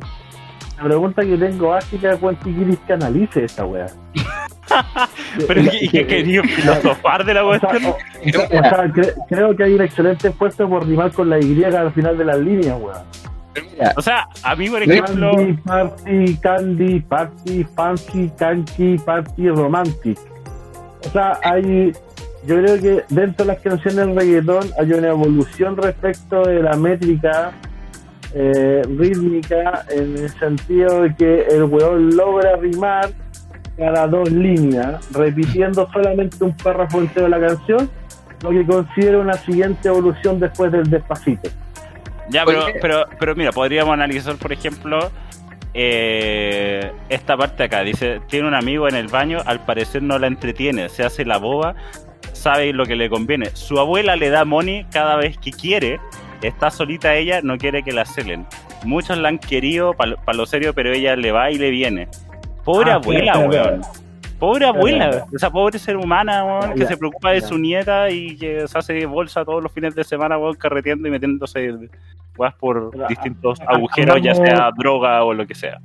La 0.77 0.83
pregunta 0.83 1.21
que 1.23 1.37
tengo 1.37 1.69
básica 1.69 2.11
es 2.13 2.19
cuánto 2.19 2.43
quieres 2.43 2.77
que 2.85 2.93
analice 2.93 3.43
esta 3.45 3.65
wea. 3.65 3.87
Pero 5.47 5.61
y 5.81 5.87
quería 5.89 6.41
filosofar 6.43 7.25
de 7.25 7.33
la 7.33 7.45
O 7.45 7.57
sea, 7.59 7.69
cuestión. 7.69 7.91
o- 7.93 7.95
o 8.45 8.47
sea, 8.49 8.85
cre- 8.85 9.13
creo 9.29 9.55
que 9.55 9.63
hay 9.63 9.73
un 9.73 9.81
excelente 9.81 10.27
esfuerzo 10.29 10.67
por 10.69 10.87
rimar 10.87 11.11
con 11.11 11.29
la 11.29 11.39
Y 11.39 11.63
al 11.63 11.91
final 11.93 12.17
de 12.17 12.25
las 12.25 12.37
líneas, 12.39 12.77
weón. 12.79 12.97
O 13.95 14.01
sea, 14.01 14.27
a 14.43 14.55
mí, 14.55 14.69
por 14.69 14.81
ejemplo, 14.81 15.31
Candy, 15.35 15.53
party, 15.63 16.37
candy, 16.37 16.99
party, 17.01 17.63
fancy, 17.75 18.31
canky, 18.37 18.97
party, 18.97 19.49
romantic. 19.49 20.17
O 21.05 21.09
sea, 21.11 21.39
hay. 21.43 21.91
Yo 22.45 22.57
creo 22.57 22.81
que 22.81 23.03
dentro 23.09 23.45
de 23.45 23.53
las 23.53 23.61
canciones 23.61 23.95
del 24.07 24.15
reggaetón 24.15 24.65
hay 24.79 24.91
una 24.91 25.07
evolución 25.09 25.77
respecto 25.77 26.43
de 26.43 26.61
la 26.61 26.75
métrica 26.75 27.51
eh, 28.33 28.81
rítmica 28.97 29.85
en 29.89 30.17
el 30.17 30.29
sentido 30.39 31.03
de 31.03 31.15
que 31.15 31.41
el 31.51 31.63
weón 31.65 32.15
logra 32.15 32.55
rimar 32.57 33.11
cada 33.77 34.07
dos 34.07 34.31
líneas, 34.31 35.07
repitiendo 35.11 35.89
solamente 35.91 36.43
un 36.43 36.55
párrafo 36.55 36.99
entero 36.99 37.23
de 37.23 37.29
la 37.29 37.47
canción, 37.47 37.89
lo 38.41 38.49
que 38.49 38.65
considero 38.65 39.21
una 39.21 39.33
siguiente 39.33 39.87
evolución 39.87 40.39
después 40.39 40.71
del 40.71 40.89
despacito. 40.89 41.49
ya, 42.29 42.45
pero, 42.45 42.65
pero, 42.81 43.05
pero 43.19 43.35
mira, 43.35 43.51
podríamos 43.51 43.93
analizar, 43.93 44.35
por 44.35 44.51
ejemplo, 44.51 45.11
eh, 45.73 46.91
esta 47.09 47.35
parte 47.35 47.63
acá. 47.63 47.81
Dice, 47.81 48.21
tiene 48.27 48.47
un 48.47 48.53
amigo 48.53 48.87
en 48.87 48.95
el 48.95 49.07
baño, 49.07 49.39
al 49.45 49.65
parecer 49.65 50.03
no 50.03 50.19
la 50.19 50.27
entretiene, 50.27 50.89
se 50.89 51.03
hace 51.03 51.25
la 51.25 51.37
boba, 51.37 51.75
sabe 52.33 52.73
lo 52.73 52.85
que 52.85 52.95
le 52.95 53.09
conviene. 53.09 53.49
Su 53.55 53.79
abuela 53.79 54.15
le 54.15 54.29
da 54.29 54.45
money 54.45 54.85
cada 54.91 55.15
vez 55.15 55.37
que 55.37 55.51
quiere, 55.51 55.99
está 56.41 56.69
solita 56.69 57.15
ella, 57.15 57.41
no 57.41 57.57
quiere 57.57 57.83
que 57.83 57.91
la 57.91 58.05
celen. 58.05 58.45
Muchos 58.83 59.17
la 59.17 59.29
han 59.29 59.39
querido 59.39 59.93
para 59.93 60.17
lo 60.33 60.45
serio, 60.45 60.73
pero 60.73 60.91
ella 60.91 61.15
le 61.15 61.31
va 61.31 61.49
y 61.51 61.57
le 61.57 61.71
viene. 61.71 62.07
Pobre 62.63 62.91
Ah, 62.91 62.95
abuela, 62.95 63.37
weón. 63.39 63.81
Pobre 64.39 64.65
abuela, 64.65 65.05
espera. 65.09 65.25
esa 65.33 65.49
pobre 65.51 65.79
ser 65.79 65.95
humana, 65.97 66.43
weón, 66.43 66.73
que 66.73 66.79
Ya, 66.81 66.87
se 66.87 66.97
preocupa 66.97 67.31
de 67.31 67.41
su 67.41 67.57
nieta 67.57 68.09
y 68.09 68.35
que 68.37 68.67
se 68.67 68.77
hace 68.77 69.05
bolsa 69.05 69.45
todos 69.45 69.63
los 69.63 69.71
fines 69.71 69.95
de 69.95 70.03
semana, 70.03 70.37
weón, 70.37 70.55
carreteando 70.55 71.07
y 71.07 71.11
metiéndose 71.11 71.73
weas 72.37 72.53
por 72.55 72.89
Pero, 72.91 73.07
distintos 73.07 73.59
agujeros, 73.61 74.21
ya 74.21 74.35
sea 74.35 74.69
droga 74.77 75.23
o 75.23 75.33
lo 75.33 75.45
que 75.47 75.55
sea. 75.55 75.79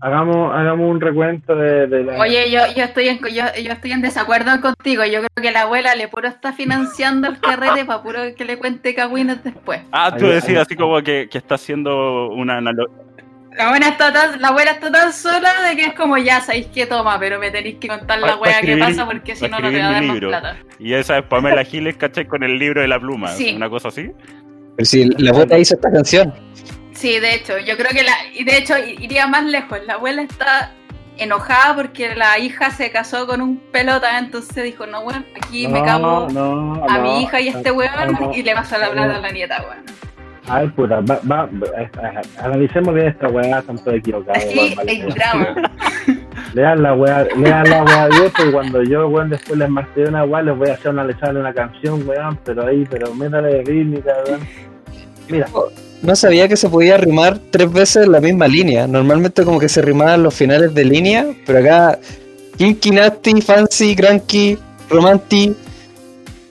Hagamos, 0.00 0.54
hagamos 0.54 0.90
un 0.90 1.00
recuento 1.00 1.56
de, 1.56 1.86
de 1.86 2.04
la. 2.04 2.18
Oye, 2.20 2.50
yo, 2.50 2.60
yo, 2.76 2.84
estoy 2.84 3.08
en, 3.08 3.18
yo, 3.20 3.44
yo 3.62 3.72
estoy 3.72 3.92
en 3.92 4.02
desacuerdo 4.02 4.60
contigo. 4.60 5.02
Yo 5.06 5.20
creo 5.20 5.42
que 5.42 5.50
la 5.50 5.62
abuela 5.62 5.94
le 5.94 6.08
puro 6.08 6.28
está 6.28 6.52
financiando 6.52 7.26
el 7.26 7.40
carrete 7.40 7.86
para 7.86 8.02
puro 8.02 8.18
que 8.36 8.44
le 8.44 8.58
cuente 8.58 8.94
cagüines 8.94 9.42
después. 9.42 9.80
Ah, 9.92 10.14
tú 10.14 10.26
decías 10.26 10.66
así 10.66 10.76
como 10.76 11.00
que, 11.00 11.28
que 11.30 11.38
está 11.38 11.54
haciendo 11.54 12.28
una 12.28 12.58
analogía. 12.58 12.94
La 13.56 13.66
abuela, 13.66 13.88
está 13.88 14.12
tan, 14.12 14.40
la 14.40 14.48
abuela 14.48 14.72
está 14.72 14.90
tan 14.90 15.12
sola 15.12 15.52
de 15.68 15.76
que 15.76 15.84
es 15.86 15.94
como 15.94 16.18
ya 16.18 16.40
sabéis 16.40 16.66
que 16.66 16.86
toma, 16.86 17.18
pero 17.20 17.38
me 17.38 17.52
tenéis 17.52 17.76
que 17.76 17.86
contar 17.86 18.18
la 18.18 18.36
wea 18.36 18.60
que 18.60 18.76
pasa 18.76 19.06
porque 19.06 19.36
si 19.36 19.48
no, 19.48 19.60
no 19.60 19.70
te 19.70 19.78
va 19.78 19.88
a 19.88 19.92
dar 19.92 20.02
más 20.02 20.18
plata. 20.18 20.56
Y 20.80 20.92
esa 20.92 21.18
es 21.18 21.24
Pamela 21.26 21.64
Giles, 21.70 21.96
¿cachai? 21.96 22.26
Con 22.26 22.42
el 22.42 22.58
libro 22.58 22.80
de 22.80 22.88
la 22.88 22.98
pluma. 22.98 23.28
Sí. 23.28 23.54
Una 23.54 23.70
cosa 23.70 23.88
así. 23.88 24.10
pero 24.76 24.86
si 24.86 25.04
la 25.04 25.30
abuela 25.30 25.58
hizo 25.58 25.74
esta 25.74 25.92
canción. 25.92 26.34
Sí, 26.92 27.20
de 27.20 27.34
hecho, 27.34 27.58
yo 27.58 27.76
creo 27.76 27.90
que 27.90 28.02
la. 28.02 28.12
Y 28.32 28.44
de 28.44 28.56
hecho, 28.56 28.74
iría 28.78 29.26
más 29.26 29.44
lejos. 29.44 29.78
La 29.86 29.94
abuela 29.94 30.22
está 30.22 30.72
enojada 31.16 31.76
porque 31.76 32.14
la 32.14 32.38
hija 32.38 32.70
se 32.70 32.90
casó 32.90 33.26
con 33.26 33.40
un 33.40 33.58
pelota, 33.70 34.18
entonces 34.18 34.64
dijo, 34.64 34.86
no, 34.86 35.02
bueno, 35.02 35.24
aquí 35.36 35.68
me 35.68 35.82
cago 35.84 36.28
no, 36.30 36.84
a 36.88 36.98
no, 36.98 37.02
mi 37.02 37.22
hija 37.22 37.40
y 37.40 37.48
a 37.48 37.52
este 37.52 37.70
weón 37.70 38.12
no, 38.12 38.34
y 38.34 38.42
le 38.42 38.54
paso 38.54 38.78
la 38.78 38.86
no. 38.86 38.92
plata 38.92 39.16
a 39.16 39.20
la 39.20 39.30
nieta, 39.30 39.62
weón. 39.62 39.84
A 40.46 40.60
ver, 40.60 40.72
puta, 40.74 41.00
va, 41.00 41.20
va, 41.30 41.46
va- 41.46 42.22
analicemos 42.42 42.94
bien 42.94 43.06
esta 43.08 43.28
weá, 43.28 43.58
están 43.60 43.78
todos 43.78 43.96
equivocados. 43.96 44.44
Vale. 44.76 44.92
en 44.92 45.08
drama. 45.08 45.72
Lean 46.54 46.82
la 46.82 46.94
weá, 46.94 47.26
lean 47.36 47.68
la 47.68 47.82
weá 47.82 48.08
vieja 48.08 48.44
y 48.48 48.52
cuando 48.52 48.82
yo, 48.84 49.08
weón, 49.08 49.30
después 49.30 49.58
les 49.58 49.68
masteré 49.68 50.08
una 50.10 50.24
weá, 50.24 50.42
les 50.42 50.56
voy 50.56 50.68
a 50.68 50.74
hacer 50.74 50.88
analizarle 50.88 51.40
una 51.40 51.52
canción, 51.52 52.06
weón, 52.06 52.38
pero 52.44 52.66
ahí, 52.66 52.84
pero 52.88 53.12
métale 53.14 53.62
rítmica, 53.64 54.12
weón. 54.26 54.40
Mira, 55.28 55.46
No 56.02 56.14
sabía 56.14 56.46
que 56.46 56.56
se 56.56 56.68
podía 56.68 56.98
rimar 56.98 57.38
tres 57.50 57.72
veces 57.72 58.06
la 58.06 58.20
misma 58.20 58.46
línea. 58.46 58.86
Normalmente 58.86 59.42
como 59.44 59.58
que 59.58 59.68
se 59.70 59.80
rimaban 59.82 60.22
los 60.22 60.34
finales 60.34 60.74
de 60.74 60.84
línea, 60.84 61.26
pero 61.46 61.60
acá 61.60 61.98
Kinky, 62.58 62.90
Nasty, 62.90 63.40
Fancy, 63.40 63.96
Cranky, 63.96 64.58
Romantic. 64.90 65.56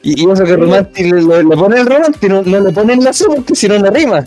Y, 0.03 0.21
y 0.21 0.29
eso 0.31 0.43
que 0.43 0.55
Romantic 0.57 1.05
le, 1.11 1.21
le, 1.21 1.43
le 1.43 1.55
pone 1.57 1.79
el 1.79 1.85
Romantic, 1.87 2.29
no, 2.29 2.41
no 2.43 2.59
le 2.59 2.71
ponen 2.73 3.03
la 3.03 3.13
C 3.13 3.25
porque 3.25 3.55
si 3.55 3.67
no 3.67 3.79
no 3.79 3.89
rima. 3.89 4.25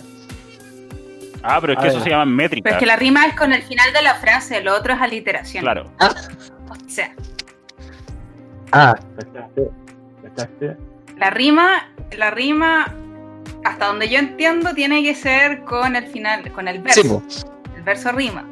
Ah, 1.42 1.58
pero 1.60 1.74
es 1.74 1.78
que 1.78 1.84
A 1.84 1.88
eso 1.88 1.96
ver. 1.98 2.04
se 2.04 2.10
llama 2.10 2.24
Pero 2.24 2.36
métrica. 2.36 2.70
es 2.70 2.76
que 2.78 2.86
la 2.86 2.96
rima 2.96 3.26
es 3.26 3.34
con 3.36 3.52
el 3.52 3.62
final 3.62 3.92
de 3.92 4.02
la 4.02 4.14
frase, 4.16 4.62
lo 4.62 4.74
otro 4.74 4.94
es 4.94 5.00
aliteración. 5.00 5.62
Claro. 5.62 5.84
O 6.00 6.88
sea, 6.88 7.14
Ah, 8.72 8.96
la 11.18 11.30
rima, 11.30 11.88
la 12.16 12.30
rima, 12.30 12.92
hasta 13.64 13.86
donde 13.86 14.08
yo 14.08 14.18
entiendo, 14.18 14.74
tiene 14.74 15.02
que 15.02 15.14
ser 15.14 15.62
con 15.64 15.94
el 15.96 16.06
final, 16.06 16.50
con 16.52 16.68
el 16.68 16.80
verso. 16.82 17.22
sí, 17.28 17.44
el 17.76 17.82
verso 17.82 18.12
rima. 18.12 18.44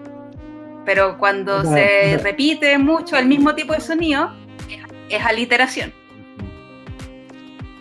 Pero 0.84 1.18
cuando 1.18 1.62
No, 1.64 1.72
se 1.72 2.16
no. 2.16 2.22
repite 2.22 2.78
mucho 2.78 3.16
el 3.16 3.26
mismo 3.26 3.54
tipo 3.54 3.72
de 3.72 3.80
sonido, 3.80 4.30
es, 4.68 4.80
es 5.18 5.24
aliteración. 5.26 5.92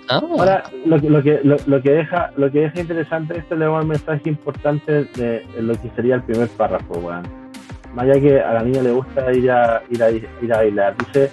Ah, 0.09 0.21
Ahora, 0.21 0.63
lo, 0.85 0.97
lo, 0.97 1.23
que, 1.23 1.39
lo, 1.43 1.55
lo 1.65 1.81
que 1.81 1.91
deja, 1.91 2.31
lo 2.35 2.51
que 2.51 2.61
deja 2.61 2.81
interesante 2.81 3.37
esto 3.37 3.55
le 3.55 3.65
da 3.65 3.71
un 3.71 3.87
mensaje 3.87 4.29
importante 4.29 5.05
de, 5.15 5.45
lo 5.59 5.73
que 5.75 5.89
sería 5.95 6.15
el 6.15 6.23
primer 6.23 6.49
párrafo, 6.49 6.99
weón. 6.99 7.23
Más 7.95 8.05
allá 8.05 8.19
que 8.19 8.41
a 8.41 8.53
la 8.53 8.63
niña 8.63 8.81
le 8.81 8.91
gusta 8.91 9.31
ir 9.31 9.49
a, 9.51 9.81
ir 9.89 10.03
a, 10.03 10.11
ir 10.11 10.53
a 10.53 10.57
bailar. 10.57 10.95
Dice, 10.97 11.31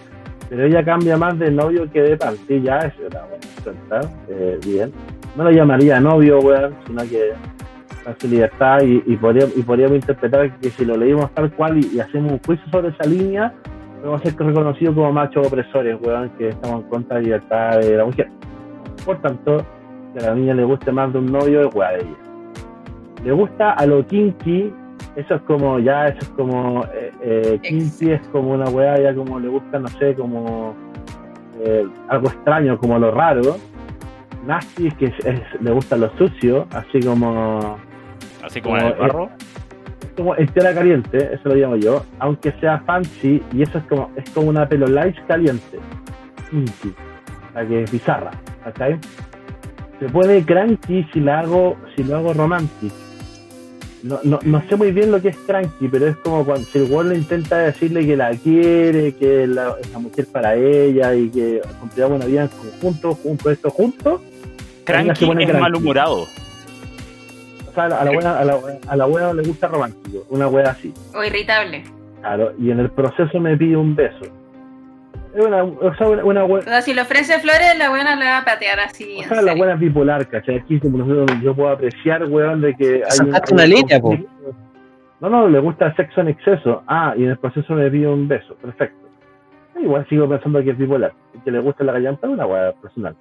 pero 0.48 0.64
ella 0.64 0.84
cambia 0.84 1.16
más 1.16 1.38
de 1.38 1.50
novio 1.50 1.90
que 1.90 2.02
de 2.02 2.16
panty, 2.16 2.62
ya 2.62 2.78
eso 2.78 3.06
era, 3.06 3.24
bueno, 3.24 4.08
eh, 4.28 4.58
bien. 4.64 4.92
No 5.36 5.44
lo 5.44 5.50
llamaría 5.50 6.00
novio, 6.00 6.38
weón, 6.40 6.74
sino 6.86 7.02
que 7.02 7.32
con 8.04 8.18
su 8.18 8.28
libertad 8.28 8.82
y, 8.82 9.02
y, 9.06 9.16
podría, 9.16 9.46
y 9.54 9.62
podríamos 9.62 9.96
interpretar 9.96 10.56
que 10.58 10.70
si 10.70 10.84
lo 10.84 10.96
leímos 10.96 11.32
tal 11.34 11.52
cual 11.52 11.78
y, 11.78 11.96
y 11.96 12.00
hacemos 12.00 12.32
un 12.32 12.38
juicio 12.40 12.66
sobre 12.70 12.88
esa 12.88 13.04
línea, 13.04 13.52
vamos 14.02 14.20
a 14.20 14.24
ser 14.24 14.36
reconocidos 14.36 14.94
como 14.94 15.12
machos 15.12 15.46
opresores, 15.46 15.96
weón, 16.00 16.30
que 16.38 16.48
estamos 16.48 16.84
en 16.84 16.88
contra 16.88 17.16
de 17.16 17.22
la 17.22 17.26
libertad 17.26 17.80
de 17.80 17.96
la 17.96 18.04
mujer. 18.04 18.28
Por 19.04 19.20
tanto, 19.20 19.64
que 20.12 20.24
a 20.24 20.28
la 20.30 20.34
niña 20.34 20.54
le 20.54 20.64
guste 20.64 20.92
más 20.92 21.12
de 21.12 21.18
un 21.20 21.26
novio 21.32 21.68
es 21.68 21.74
weá 21.74 21.90
de 21.92 22.00
ella. 22.00 22.16
Le 23.24 23.32
gusta 23.32 23.72
a 23.72 23.86
lo 23.86 24.06
kinky, 24.06 24.72
eso 25.16 25.34
es 25.34 25.42
como, 25.42 25.78
ya, 25.78 26.08
eso 26.08 26.18
es 26.22 26.28
como, 26.30 26.84
eh, 26.94 27.12
eh, 27.22 27.58
kinky 27.62 28.12
es 28.12 28.26
como 28.28 28.52
una 28.52 28.68
weá, 28.70 28.98
ya 28.98 29.14
como 29.14 29.38
le 29.38 29.48
gusta, 29.48 29.78
no 29.78 29.88
sé, 29.88 30.14
como 30.14 30.74
eh, 31.62 31.86
algo 32.08 32.28
extraño, 32.28 32.78
como 32.78 32.98
lo 32.98 33.10
raro. 33.10 33.56
Nasty 34.46 34.86
es 34.86 34.94
que 34.94 35.04
es- 35.06 35.26
es- 35.26 35.60
le 35.60 35.70
gusta 35.72 35.96
lo 35.98 36.08
sucio, 36.16 36.66
así 36.72 37.00
como, 37.00 37.76
Así 38.42 38.62
como 38.62 38.78
en 38.78 38.86
el 38.86 38.92
Como, 38.94 39.02
barro. 39.06 39.28
como 40.16 40.36
en 40.36 40.46
tierra 40.48 40.72
caliente, 40.72 41.34
eso 41.34 41.50
lo 41.50 41.54
llamo 41.56 41.76
yo, 41.76 42.02
aunque 42.18 42.52
sea 42.52 42.78
fancy, 42.86 43.42
y 43.52 43.60
eso 43.62 43.76
es 43.76 43.84
como, 43.84 44.10
es 44.16 44.30
como 44.30 44.48
una 44.48 44.66
pelo 44.66 44.86
light 44.86 45.16
caliente, 45.28 45.78
kinky, 46.50 46.94
la 47.54 47.66
que 47.66 47.82
es 47.82 47.92
bizarra, 47.92 48.30
¿cachai? 48.64 48.98
Se 49.98 50.08
puede 50.08 50.44
cranky 50.44 51.06
si 51.12 51.20
la 51.20 51.40
hago, 51.40 51.76
si 51.94 52.04
lo 52.04 52.16
hago 52.16 52.32
romantic. 52.32 52.92
no, 54.02 54.18
no, 54.24 54.38
no 54.42 54.62
sé 54.68 54.76
muy 54.76 54.92
bien 54.92 55.10
lo 55.10 55.20
que 55.20 55.28
es 55.28 55.36
cranky, 55.36 55.88
pero 55.88 56.06
es 56.06 56.16
como 56.16 56.44
cuando 56.44 56.64
si 56.66 56.78
el 56.78 57.08
le 57.08 57.16
intenta 57.16 57.58
decirle 57.58 58.06
que 58.06 58.16
la 58.16 58.30
quiere, 58.30 59.14
que 59.14 59.46
la, 59.46 59.74
es 59.80 59.90
la 59.92 59.98
mujer 59.98 60.26
para 60.32 60.54
ella 60.54 61.14
y 61.14 61.28
que 61.28 61.60
construyamos 61.78 62.16
una 62.16 62.26
vida 62.26 62.42
en 62.42 62.48
conjunto, 62.48 63.14
juntos, 63.14 63.52
esto 63.52 63.70
juntos. 63.70 64.20
Cranky 64.84 65.30
es 65.42 65.60
malhumorado. 65.60 66.26
O 67.68 67.72
sea, 67.74 67.84
a 67.84 68.04
la, 68.04 68.10
buena, 68.10 68.38
a, 68.38 68.44
la, 68.44 68.58
a 68.88 68.96
la 68.96 69.04
buena 69.04 69.32
le 69.32 69.42
gusta 69.42 69.68
romántico, 69.68 70.24
una 70.30 70.48
wea 70.48 70.70
así. 70.70 70.92
O 71.14 71.22
irritable. 71.22 71.84
Claro, 72.20 72.52
y 72.58 72.70
en 72.70 72.80
el 72.80 72.90
proceso 72.90 73.38
me 73.38 73.56
pide 73.56 73.76
un 73.76 73.94
beso. 73.94 74.39
Es 75.34 75.46
una, 75.46 75.62
o 75.62 75.94
sea, 75.94 76.08
una, 76.08 76.42
buena... 76.42 76.66
O 76.66 76.68
sea, 76.68 76.82
si 76.82 76.92
le 76.92 77.02
ofrece 77.02 77.38
flores, 77.38 77.78
la 77.78 77.88
buena 77.88 78.16
le 78.16 78.24
va 78.24 78.38
a 78.38 78.44
patear 78.44 78.80
así. 78.80 79.20
O 79.20 79.28
sea, 79.28 79.42
la 79.42 79.54
buena 79.54 79.74
es 79.74 79.80
bipolar, 79.80 80.26
¿cachai? 80.26 80.58
Aquí 80.58 80.80
como 80.80 80.98
yo 81.40 81.54
puedo 81.54 81.68
apreciar, 81.68 82.24
weón, 82.24 82.60
de 82.60 82.74
que 82.74 83.04
hay 83.04 83.28
un, 83.28 83.34
una 83.52 83.66
línea, 83.66 84.00
po. 84.00 84.16
No, 85.20 85.28
no, 85.28 85.48
le 85.48 85.60
gusta 85.60 85.86
el 85.86 85.96
sexo 85.96 86.22
en 86.22 86.28
exceso. 86.28 86.82
Ah, 86.86 87.14
y 87.16 87.22
en 87.22 87.30
el 87.30 87.38
proceso 87.38 87.74
me 87.74 87.90
pide 87.90 88.08
un 88.08 88.26
beso. 88.26 88.56
Perfecto. 88.56 89.08
Igual 89.80 90.06
sigo 90.08 90.28
pensando 90.28 90.62
que 90.64 90.70
es 90.70 90.78
bipolar. 90.78 91.12
Que 91.44 91.50
le 91.52 91.60
gusta 91.60 91.84
la 91.84 91.92
gallampa 91.92 92.26
es 92.26 92.32
una 92.32 92.46
weá 92.46 92.72
personal. 92.72 93.14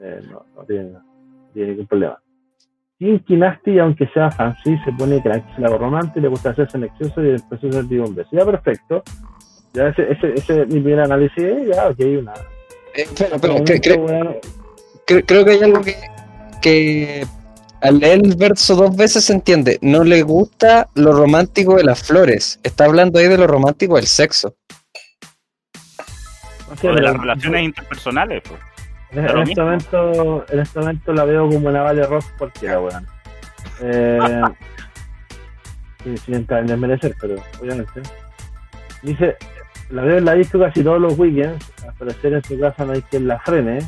Eh, 0.00 0.20
no, 0.30 0.44
no, 0.54 0.64
tiene, 0.64 0.90
no, 0.90 1.00
tiene, 1.54 1.70
ningún 1.70 1.86
problema. 1.86 2.18
Kinky 2.98 3.36
Nasty, 3.36 3.78
aunque 3.78 4.06
sea 4.08 4.30
fancy, 4.30 4.76
se 4.84 4.92
pone 4.92 5.22
que 5.22 5.28
la 5.58 5.68
romántica, 5.68 6.20
le 6.20 6.28
gusta 6.28 6.50
hacerse 6.50 6.76
en 6.76 6.84
exceso 6.84 7.22
y 7.22 7.28
en 7.28 7.34
el 7.36 7.42
proceso 7.48 7.80
le 7.80 7.88
pide 7.88 8.00
un 8.00 8.14
beso. 8.14 8.30
Ya, 8.32 8.44
perfecto 8.44 9.02
ya 9.74 9.88
ese, 9.88 10.12
ese, 10.12 10.34
ese 10.34 10.66
mi 10.66 10.80
primer 10.80 11.00
análisis, 11.00 11.44
ya, 11.72 11.88
ok, 11.88 11.98
una. 12.20 12.32
Eh, 12.94 13.08
pero, 13.18 13.40
pero, 13.40 15.24
creo 15.26 15.44
que 15.44 15.50
hay 15.50 15.62
algo 15.62 15.80
que, 15.82 15.96
que 16.62 17.26
al 17.80 17.98
leer 17.98 18.20
el 18.24 18.36
verso 18.36 18.76
dos 18.76 18.96
veces 18.96 19.24
se 19.24 19.34
entiende. 19.34 19.78
No 19.82 20.04
le 20.04 20.22
gusta 20.22 20.88
lo 20.94 21.12
romántico 21.12 21.76
de 21.76 21.84
las 21.84 22.02
flores. 22.02 22.58
Está 22.62 22.86
hablando 22.86 23.18
ahí 23.18 23.28
de 23.28 23.36
lo 23.36 23.46
romántico 23.46 23.96
del 23.96 24.06
sexo. 24.06 24.54
O 26.82 26.94
de 26.94 27.02
las 27.02 27.16
relaciones 27.16 27.64
interpersonales, 27.64 28.42
pues. 28.48 28.60
En, 29.10 29.38
este 29.42 29.60
momento, 29.60 30.44
en 30.48 30.60
este 30.60 30.78
momento 30.80 31.12
la 31.12 31.24
veo 31.24 31.48
como 31.48 31.68
una 31.68 31.82
Vale 31.82 32.04
Rock 32.06 32.24
cualquiera, 32.38 32.80
weón. 32.80 33.06
Eh, 33.80 34.42
sí, 36.04 36.16
sin 36.16 36.46
desmerecer, 36.46 37.14
pero 37.20 37.36
obviamente. 37.60 38.02
Dice, 39.02 39.36
la 39.90 40.02
veo 40.02 40.18
en 40.18 40.24
la 40.24 40.34
disco 40.34 40.58
casi 40.58 40.82
todos 40.82 41.00
los 41.00 41.18
weekends. 41.18 41.72
Al 41.86 41.94
parecer 41.94 42.34
en 42.34 42.44
su 42.44 42.58
casa 42.58 42.84
no 42.84 42.92
hay 42.92 43.02
quien 43.02 43.28
la 43.28 43.38
frene. 43.40 43.78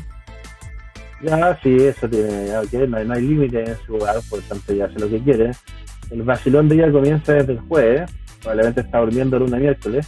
Ya, 1.21 1.57
sí, 1.63 1.75
eso 1.77 2.07
tiene, 2.07 2.47
ya, 2.47 2.61
okay, 2.61 2.87
no, 2.87 2.97
hay, 2.97 3.07
no 3.07 3.13
hay 3.15 3.21
límite 3.23 3.63
en 3.63 3.77
su 3.85 3.93
lugar, 3.93 4.17
por 4.29 4.39
tanto 4.41 4.73
ya 4.73 4.85
hace 4.85 4.99
lo 4.99 5.09
que 5.09 5.19
quiere. 5.19 5.51
El 6.11 6.21
vacilón 6.21 6.69
de 6.69 6.75
ella 6.75 6.91
comienza 6.91 7.33
desde 7.33 7.53
el 7.53 7.59
jueves, 7.61 8.11
probablemente 8.39 8.81
está 8.81 8.99
durmiendo 8.99 9.39
lunes 9.39 9.59
miércoles. 9.59 10.07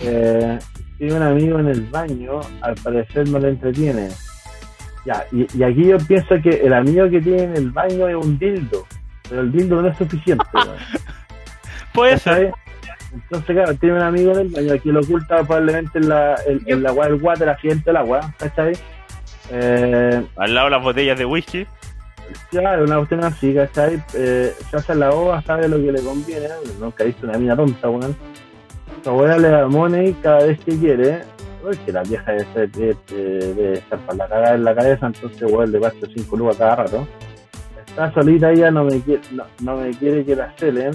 Eh, 0.00 0.58
tiene 0.98 1.14
un 1.14 1.22
amigo 1.22 1.58
en 1.58 1.68
el 1.68 1.80
baño, 1.82 2.40
al 2.60 2.74
parecer 2.74 3.28
no 3.30 3.38
le 3.38 3.48
entretiene. 3.48 4.08
Ya, 5.06 5.24
y, 5.32 5.46
y, 5.56 5.62
aquí 5.62 5.86
yo 5.86 5.96
pienso 5.98 6.34
que 6.42 6.50
el 6.50 6.74
amigo 6.74 7.08
que 7.08 7.20
tiene 7.20 7.44
en 7.44 7.56
el 7.56 7.70
baño 7.70 8.08
es 8.08 8.16
un 8.16 8.38
dildo, 8.38 8.86
pero 9.28 9.40
el 9.40 9.52
dildo 9.52 9.80
no 9.80 9.88
es 9.88 9.96
suficiente. 9.96 10.44
Puede 11.94 12.18
ser. 12.18 12.52
Entonces, 13.22 13.56
claro, 13.56 13.74
tiene 13.74 13.96
un 13.96 14.02
amigo 14.02 14.32
en 14.32 14.38
el 14.38 14.48
baño 14.48 14.82
que 14.82 14.92
lo 14.92 15.00
oculta 15.00 15.42
probablemente 15.42 15.98
en 15.98 16.08
la, 16.08 16.36
en, 16.46 16.82
la 16.82 16.90
agua 16.90 17.06
del 17.08 17.22
water, 17.22 17.48
accidente 17.48 17.84
del 17.86 17.96
agua, 17.96 18.32
¿cachai? 18.38 18.74
Eh, 19.50 20.22
Al 20.36 20.54
lado 20.54 20.66
de 20.66 20.70
las 20.72 20.82
botellas 20.82 21.18
de 21.18 21.24
whisky. 21.24 21.66
Claro, 22.50 22.84
una 22.84 22.96
cuestión 22.96 23.24
así, 23.24 23.54
¿cachai? 23.54 24.02
Eh, 24.14 24.52
se 24.70 24.76
hace 24.76 24.94
la 24.94 25.10
ova, 25.10 25.40
sabe 25.42 25.68
lo 25.68 25.76
que 25.76 25.92
le 25.92 26.02
conviene, 26.02 26.48
nunca 26.78 27.04
he 27.04 27.08
visto 27.08 27.26
una 27.26 27.38
mina 27.38 27.56
tonta, 27.56 27.88
weón. 27.88 28.16
Su 29.02 29.10
abuela 29.10 29.38
le 29.38 29.48
da 29.48 29.66
money 29.66 30.12
cada 30.22 30.44
vez 30.44 30.58
que 30.60 30.76
quiere, 30.76 31.22
porque 31.62 31.92
la 31.92 32.02
vieja 32.02 32.32
debe, 32.32 32.96
debe, 33.08 33.72
estar 33.74 33.98
para 34.00 34.18
la 34.18 34.28
cagada 34.28 34.54
en 34.56 34.64
la 34.64 34.74
cabeza, 34.74 35.06
entonces 35.06 35.42
weón 35.42 35.72
le 35.72 35.80
pasa 35.80 35.96
5 36.14 36.36
lucas 36.36 36.56
cada 36.56 36.76
rato. 36.76 37.08
Está 37.86 38.12
solita 38.12 38.50
ella, 38.50 38.70
no 38.70 38.84
me 38.84 39.00
quiere, 39.00 39.22
no, 39.30 39.44
no 39.60 39.76
me 39.76 39.90
quiere 39.92 40.24
que 40.24 40.36
la 40.36 40.52
celen 40.58 40.92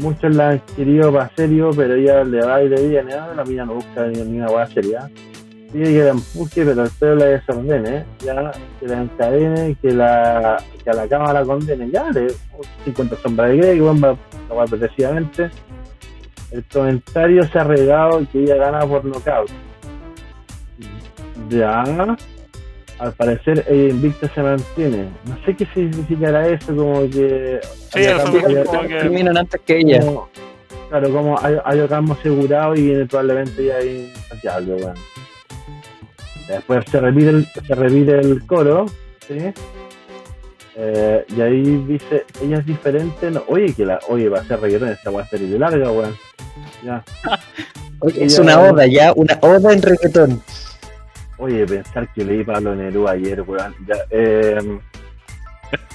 muchos 0.00 0.34
la 0.34 0.50
han 0.50 0.60
querido 0.76 1.12
para 1.12 1.30
serio, 1.34 1.70
pero 1.74 1.94
ella 1.94 2.24
le 2.24 2.40
va 2.40 2.62
y 2.62 2.68
le 2.68 2.88
viene, 2.88 3.14
ah, 3.14 3.32
la 3.34 3.44
mina 3.44 3.64
no 3.64 3.74
busca 3.74 4.06
ni, 4.06 4.20
una 4.20 4.50
hueá 4.50 4.66
seria. 4.66 5.10
Pide 5.72 5.84
que 5.84 6.04
la 6.04 6.10
empuje, 6.10 6.64
pero 6.64 6.84
el 6.84 6.90
pelo 6.90 7.14
la 7.16 7.24
desordene, 7.26 8.04
ya, 8.20 8.52
que 8.80 8.86
la 8.86 9.02
encadene, 9.02 9.76
que 9.82 9.92
la, 9.92 10.62
que 10.82 10.90
a 10.90 10.94
la 10.94 11.08
cama 11.08 11.32
la 11.32 11.44
condene, 11.44 11.90
ya, 11.90 12.10
le 12.10 12.28
50 12.84 13.16
sombras 13.16 13.50
de 13.50 13.56
Grey, 13.58 13.80
bomba, 13.80 14.16
la 14.48 14.64
precisamente. 14.64 15.50
El 16.50 16.64
comentario 16.64 17.42
se 17.44 17.58
ha 17.58 17.64
regado 17.64 18.22
que 18.32 18.42
ella 18.42 18.56
gana 18.56 18.86
por 18.86 19.04
nocaut. 19.04 19.50
Ya, 21.50 21.84
al 22.98 23.12
parecer 23.12 23.64
ella 23.68 23.90
invicta 23.90 24.28
se 24.34 24.42
mantiene. 24.42 25.08
No 25.24 25.38
sé 25.44 25.54
qué 25.54 25.66
significará 25.66 26.48
eso, 26.48 26.74
como 26.74 27.02
que. 27.08 27.60
Sí, 27.92 28.00
eso 28.00 28.24
como 28.24 28.46
que... 28.46 28.64
terminan 28.88 29.36
antes 29.36 29.60
que 29.64 29.78
ella. 29.78 30.00
claro, 30.88 31.12
como 31.12 31.38
hay, 31.40 31.56
hay 31.64 31.80
asegurado 31.80 32.74
y 32.74 32.82
viene 32.82 33.06
probablemente 33.06 33.64
ya 33.64 33.76
ahí 33.76 34.12
algo, 34.50 34.76
bueno. 34.76 35.00
Después 36.48 36.84
se 36.90 37.00
repite 37.00 37.28
el, 37.28 37.46
se 37.46 37.74
repite 37.74 38.18
el 38.18 38.46
coro, 38.46 38.86
¿sí? 39.26 39.52
Eh, 40.80 41.24
y 41.36 41.40
ahí 41.40 41.84
dice, 41.86 42.24
ella 42.40 42.58
es 42.58 42.66
diferente, 42.66 43.30
oye, 43.48 43.74
que 43.74 43.84
la, 43.84 43.98
oye, 44.08 44.28
va 44.28 44.38
a 44.38 44.44
ser 44.44 44.60
reggaetón, 44.60 44.90
esta 44.90 45.10
va 45.10 45.22
a 45.22 45.26
ser 45.26 45.40
de 45.40 45.58
larga, 45.58 45.90
weón. 45.90 46.16
Ya. 46.84 47.04
es 48.16 48.38
una 48.38 48.60
oda, 48.60 48.86
ya, 48.86 49.12
una 49.14 49.38
oda 49.42 49.72
en 49.72 49.82
reggaetón. 49.82 50.42
Oye, 51.38 51.66
pensar 51.66 52.12
que 52.12 52.24
leí 52.24 52.44
Pablo 52.44 52.74
Nerú 52.74 53.08
ayer, 53.08 53.42
weón. 53.42 53.74
Eh, 54.10 54.78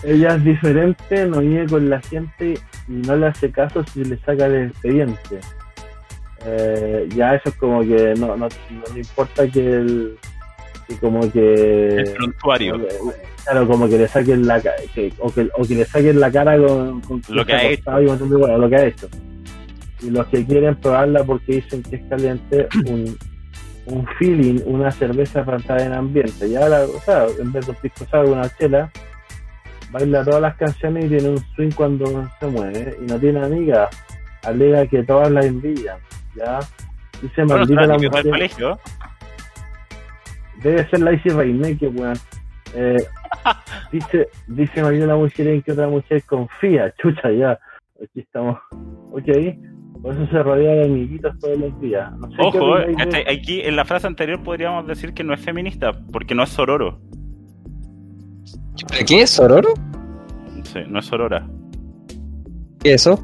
ella 0.03 0.35
es 0.35 0.43
diferente, 0.43 1.25
no 1.25 1.39
viene 1.39 1.65
con 1.67 1.89
la 1.89 2.01
gente 2.01 2.53
y 2.87 2.91
no 2.91 3.15
le 3.15 3.27
hace 3.27 3.51
caso 3.51 3.83
si 3.83 4.03
le 4.03 4.17
saca 4.17 4.45
el 4.45 4.67
expediente. 4.67 5.39
Eh, 6.45 7.07
ya 7.15 7.35
eso 7.35 7.49
es 7.49 7.55
como 7.55 7.81
que 7.81 8.13
no, 8.17 8.35
no, 8.35 8.47
no 8.47 8.93
le 8.93 8.99
importa 8.99 9.47
que 9.47 9.73
el 9.73 10.17
que 10.87 10.97
como 10.97 11.31
que 11.31 11.95
el 11.95 12.13
prontuario 12.13 12.85
claro 13.45 13.65
como 13.65 13.87
que 13.87 13.97
le 13.97 14.07
saquen 14.09 14.45
la 14.45 14.61
que, 14.61 15.13
o 15.19 15.31
que 15.31 15.49
o 15.57 15.63
que 15.65 15.75
le 15.75 15.85
saquen 15.85 16.19
la 16.19 16.29
cara 16.29 16.57
con, 16.57 16.99
con 16.99 17.21
lo 17.29 17.45
que 17.45 17.53
ha 17.53 17.69
hecho 17.69 18.01
y 18.01 18.05
lo 18.05 18.69
que 18.69 18.75
ha 18.75 18.85
hecho 18.85 19.07
y 20.01 20.09
los 20.09 20.27
que 20.27 20.45
quieren 20.45 20.75
probarla 20.75 21.23
porque 21.23 21.53
dicen 21.53 21.81
que 21.83 21.95
es 21.95 22.03
caliente 22.09 22.67
un 22.87 23.17
un 23.85 24.07
feeling, 24.17 24.61
una 24.65 24.91
cerveza 24.91 25.41
estar 25.41 25.81
en 25.81 25.93
ambiente. 25.93 26.49
Ya, 26.49 26.67
la, 26.69 26.83
o 26.83 26.99
sea, 27.01 27.25
en 27.39 27.51
vez 27.51 27.65
de 27.65 27.71
un 27.71 27.77
pisco 27.77 28.05
una 28.21 28.49
chela, 28.57 28.91
baila 29.91 30.23
todas 30.23 30.41
las 30.41 30.55
canciones 30.55 31.05
y 31.05 31.09
tiene 31.09 31.29
un 31.29 31.39
swing 31.55 31.71
cuando 31.71 32.29
se 32.39 32.47
mueve. 32.47 32.97
Y 33.01 33.05
no 33.05 33.19
tiene 33.19 33.43
amiga, 33.43 33.89
alega 34.43 34.87
que 34.87 35.03
todas 35.03 35.31
la 35.31 35.45
envidian. 35.45 35.97
Ya, 36.35 36.59
dice 37.21 37.45
maldita 37.45 37.85
la 37.85 37.97
mujer. 37.97 38.23
Colegio. 38.23 38.79
Debe 40.61 40.89
ser 40.89 41.01
la 41.01 41.13
Icy 41.13 41.29
Reine, 41.29 41.77
que 41.77 41.87
weón. 41.87 42.17
Eh, 42.75 43.03
dice, 43.91 44.29
dice 44.47 44.81
maldita 44.81 45.07
la 45.07 45.15
mujer 45.15 45.47
en 45.47 45.61
que 45.61 45.73
otra 45.73 45.87
mujer 45.87 46.23
confía. 46.23 46.93
Chucha, 47.01 47.31
ya. 47.31 47.59
Aquí 48.01 48.21
estamos. 48.21 48.57
Ok 49.11 49.27
por 50.03 50.13
eso 50.13 50.27
se 50.27 50.43
rodea 50.43 50.73
de 50.73 50.83
amiguitos 50.83 51.39
todos 51.39 51.57
los 51.57 51.79
días. 51.79 52.11
Ojo, 52.37 52.77
este, 52.77 53.23
aquí 53.31 53.61
en 53.61 53.77
la 53.77 53.85
frase 53.85 54.05
anterior 54.05 54.43
podríamos 54.43 54.85
decir 54.85 55.13
que 55.13 55.23
no 55.23 55.33
es 55.33 55.39
feminista, 55.39 55.93
porque 56.11 56.35
no 56.35 56.43
es 56.43 56.49
sororo. 56.49 56.99
¿Qué 59.07 59.21
es 59.21 59.29
sororo? 59.29 59.73
Sí, 60.63 60.79
no 60.89 60.99
es 60.99 61.05
sorora. 61.05 61.47
¿Qué 62.81 62.93
es 62.93 63.07
eso? 63.07 63.17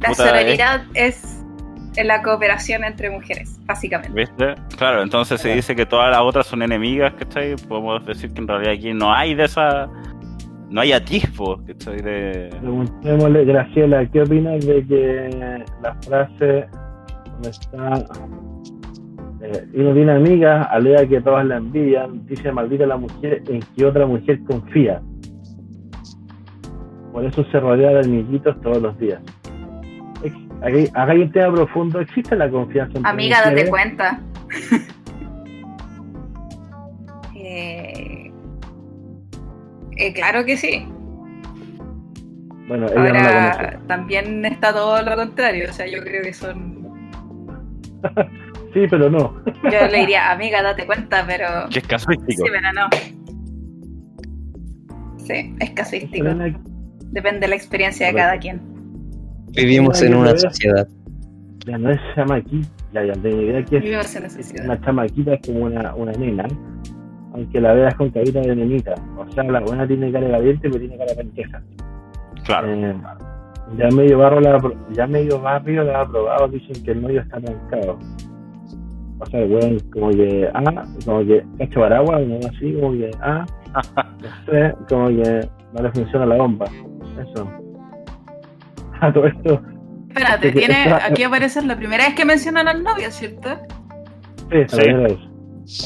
La 0.00 0.12
sororidad 0.12 0.84
es... 0.92 1.42
la 1.96 2.22
cooperación 2.22 2.84
entre 2.84 3.08
mujeres, 3.08 3.58
básicamente. 3.64 4.12
¿Viste? 4.14 4.54
Claro, 4.76 5.02
entonces 5.02 5.40
se 5.40 5.54
dice 5.54 5.74
que 5.74 5.86
todas 5.86 6.10
las 6.10 6.20
otras 6.20 6.46
son 6.46 6.62
enemigas, 6.62 7.14
¿cachai? 7.14 7.56
Podemos 7.56 8.04
decir 8.04 8.34
que 8.34 8.42
en 8.42 8.48
realidad 8.48 8.74
aquí 8.74 8.92
no 8.92 9.14
hay 9.14 9.34
de 9.34 9.44
esa 9.44 9.88
no 10.74 10.80
hay 10.80 10.92
atisbo. 10.92 11.56
De... 11.56 12.50
Preguntémosle, 12.60 13.44
Graciela, 13.44 14.04
¿qué 14.10 14.22
opinas 14.22 14.66
de 14.66 14.84
que 14.84 15.64
la 15.80 15.94
frase 16.02 16.66
donde 17.34 17.50
está 17.50 18.04
eh, 19.40 19.68
y 19.72 19.78
no 19.78 19.94
tiene 19.94 20.12
amigas, 20.12 20.66
alega 20.70 21.06
que 21.06 21.20
todas 21.20 21.46
la 21.46 21.58
envidian, 21.58 22.26
dice 22.26 22.50
maldita 22.50 22.86
la 22.86 22.96
mujer 22.96 23.44
en 23.46 23.60
que 23.60 23.86
otra 23.86 24.04
mujer 24.04 24.40
confía. 24.44 25.00
Por 27.12 27.24
eso 27.24 27.44
se 27.52 27.60
rodea 27.60 27.90
de 27.90 28.00
amiguitos 28.00 28.60
todos 28.60 28.82
los 28.82 28.98
días. 28.98 29.22
Aquí, 30.60 30.88
acá 30.92 31.12
hay 31.12 31.20
un 31.20 31.30
tema 31.30 31.54
profundo, 31.54 32.00
¿existe 32.00 32.34
la 32.34 32.50
confianza? 32.50 32.98
Amiga, 33.04 33.42
date 33.44 33.68
cuenta. 33.68 34.20
eh, 37.36 37.93
eh, 39.96 40.12
claro 40.12 40.44
que 40.44 40.56
sí. 40.56 40.86
Bueno, 42.66 42.86
ella 42.86 43.12
no 43.12 43.12
la 43.12 43.50
Ahora 43.50 43.80
también 43.86 44.44
está 44.44 44.72
todo 44.72 45.02
lo 45.02 45.16
contrario. 45.16 45.66
O 45.68 45.72
sea, 45.72 45.86
yo 45.86 46.02
creo 46.02 46.22
que 46.22 46.32
son. 46.32 46.84
Sí, 48.74 48.88
pero 48.90 49.08
no. 49.08 49.40
Yo 49.70 49.86
le 49.88 50.00
diría, 50.00 50.32
amiga, 50.32 50.60
date 50.60 50.84
cuenta, 50.84 51.24
pero. 51.28 51.68
Que 51.70 51.78
es 51.78 51.86
casuístico. 51.86 52.44
Sí, 52.44 52.50
pero 52.52 52.72
no. 52.72 52.88
Sí, 55.16 55.54
es 55.60 55.70
casuístico. 55.70 56.24
Depende 57.12 57.40
de 57.42 57.48
la 57.48 57.54
experiencia 57.54 58.08
de 58.08 58.14
cada 58.14 58.36
quien. 58.36 58.60
Vivimos 59.52 60.02
en 60.02 60.16
una 60.16 60.36
sociedad. 60.36 60.88
Ya 61.66 61.78
no 61.78 61.90
es 61.90 62.00
chamaquita, 62.16 62.68
ya, 62.92 63.04
ya 63.04 63.12
tengo 63.12 63.42
idea 63.42 63.64
que 63.64 63.76
es 63.76 63.82
Vivimos 63.84 64.16
en 64.16 64.24
esa 64.24 64.36
sociedad. 64.36 64.64
una 64.66 64.80
chamaquita, 64.80 65.34
es 65.34 65.40
como 65.46 65.60
una, 65.66 65.94
una 65.94 66.12
nena, 66.12 66.48
aunque 67.34 67.60
la 67.60 67.74
veas 67.74 67.94
con 67.96 68.10
carita 68.10 68.40
de 68.40 68.56
nenita. 68.56 68.94
O 69.18 69.30
sea, 69.32 69.44
la 69.44 69.60
buena 69.60 69.86
tiene 69.86 70.10
cara 70.12 70.26
de 70.26 70.32
caliente, 70.32 70.68
pero 70.68 70.78
tiene 70.78 70.96
cara 70.96 71.10
de 71.12 71.16
pendeja. 71.16 71.62
Claro. 72.44 72.68
Eh, 72.72 72.94
ya 73.78 73.88
medio 73.90 74.18
barrio 74.18 74.40
la, 74.40 74.72
ya 74.92 75.06
medio 75.06 75.40
barrio 75.40 75.84
la 75.84 76.00
ha 76.02 76.06
probado, 76.06 76.48
dicen 76.48 76.82
que 76.84 76.92
el 76.92 77.02
novio 77.02 77.20
está 77.22 77.40
trancado. 77.40 77.98
O 79.18 79.26
sea, 79.26 79.40
weón, 79.46 79.78
como 79.92 80.10
que, 80.10 80.48
ah, 80.54 80.84
como 81.04 81.24
que, 81.24 81.44
cacho 81.58 81.80
paraguas, 81.80 82.20
no 82.26 82.36
así, 82.48 82.72
como 82.74 82.92
que, 82.92 83.10
ah, 83.20 83.46
no 83.74 84.52
sé, 84.52 84.74
como 84.88 85.08
que 85.08 85.48
no 85.72 85.82
le 85.82 85.90
funciona 85.92 86.26
la 86.26 86.36
bomba. 86.36 86.66
Eso. 87.20 87.48
A 89.00 89.12
todo 89.12 89.26
esto, 89.26 89.60
Espérate, 90.08 90.52
tiene, 90.52 90.82
esta- 90.84 91.06
aquí 91.06 91.22
aparece 91.24 91.60
la 91.62 91.76
primera 91.76 92.04
vez 92.04 92.14
que 92.14 92.24
mencionan 92.24 92.68
al 92.68 92.82
novio, 92.84 93.10
¿cierto? 93.10 93.48
sí, 94.50 94.58
Sí. 94.68 94.76
primera 94.76 95.02
vez. 95.08 95.18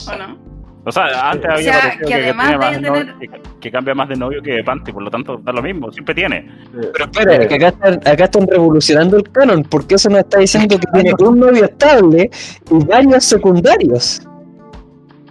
¿O 0.09 0.19
no? 0.19 0.48
O 0.89 0.93
sea, 0.93 1.31
antes 1.31 1.49
O 1.49 1.53
había 1.53 1.73
sea, 1.73 1.81
parecido 1.83 2.09
que 2.09 2.15
que, 2.15 2.23
además 2.25 2.59
más 2.59 2.81
novio- 2.81 3.19
que, 3.21 3.31
que 3.61 3.71
cambia 3.71 3.95
más 3.95 4.09
de 4.09 4.17
novio 4.17 4.43
que 4.43 4.53
de 4.53 4.65
panty, 4.65 4.93
por 4.93 5.03
lo 5.03 5.11
tanto 5.11 5.37
da 5.39 5.53
lo 5.53 5.63
mismo, 5.63 5.93
siempre 5.93 6.15
tiene. 6.15 6.51
Pero 6.73 7.05
espera, 7.05 7.47
que 7.47 7.55
acá 7.55 7.69
están, 7.69 7.95
acá 8.07 8.25
están 8.25 8.47
revolucionando 8.47 9.17
el 9.17 9.25
canon, 9.31 9.63
porque 9.65 9.97
eso 9.97 10.09
nos 10.09 10.21
está 10.21 10.39
diciendo 10.39 10.79
que 10.79 10.87
tiene 10.93 11.13
un 11.19 11.39
novio 11.41 11.65
estable 11.65 12.31
y 12.71 12.85
varios 12.87 13.25
secundarios. 13.25 14.23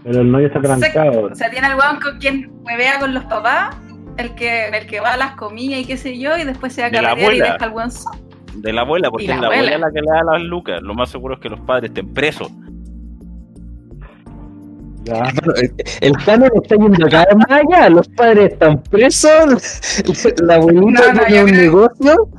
Pero 0.04 0.22
el 0.22 0.32
novio 0.32 0.48
está 0.48 0.62
trancado. 0.62 1.30
O 1.32 1.36
sea, 1.36 1.50
tiene 1.50 1.68
al 1.68 1.78
weón 1.78 2.00
con 2.00 2.18
quien 2.20 2.52
huevea 2.64 3.00
con 3.00 3.14
los 3.14 3.24
papás, 3.26 3.76
el 4.18 4.36
que, 4.36 4.70
el 4.70 4.88
que 4.88 5.00
va 5.00 5.14
a 5.14 5.18
las 5.18 5.32
comidas 5.36 5.80
y 5.82 5.86
qué 5.86 5.98
sé 5.98 6.18
yo, 6.18 6.38
y 6.38 6.44
después 6.44 6.74
se 6.74 6.82
va 6.82 6.88
a 6.88 6.90
De 6.92 6.98
carretear 6.98 7.34
y 7.34 7.40
deja 7.40 7.56
al 7.56 7.92
solo. 7.92 8.18
De 8.56 8.74
la 8.74 8.82
abuela, 8.82 9.10
porque 9.12 9.26
Y 9.26 9.28
la 9.28 9.36
es 9.36 9.42
la 9.42 9.48
abuela 9.48 9.62
abuela. 9.76 9.88
la 9.88 9.94
que 9.94 10.02
le 10.02 10.08
da 10.08 10.24
las 10.34 10.42
lucas. 10.44 10.82
Lo 10.82 10.94
más 10.96 11.10
seguro 11.10 11.36
es 11.36 11.40
que 11.42 11.50
los 11.50 11.60
padres 11.62 11.90
estén 11.90 12.12
presos. 12.14 12.50
Ya, 15.08 15.24
Bueno, 15.46 15.54
el- 16.02 16.12
canon 16.26 16.50
está 16.62 16.76
yendo 16.76 17.08
cada 17.10 17.26
vez 17.26 17.36
más 17.38 17.62
allá, 17.62 17.90
los 17.90 18.08
padres 18.10 18.52
están 18.54 18.84
presos, 18.84 19.82
la 20.44 20.56
abuelita 20.56 21.02
No, 21.08 21.14
no, 21.14 21.26
tiene 21.26 21.44
un 21.44 21.50
creo- 21.50 21.62
negocio. 21.62 22.30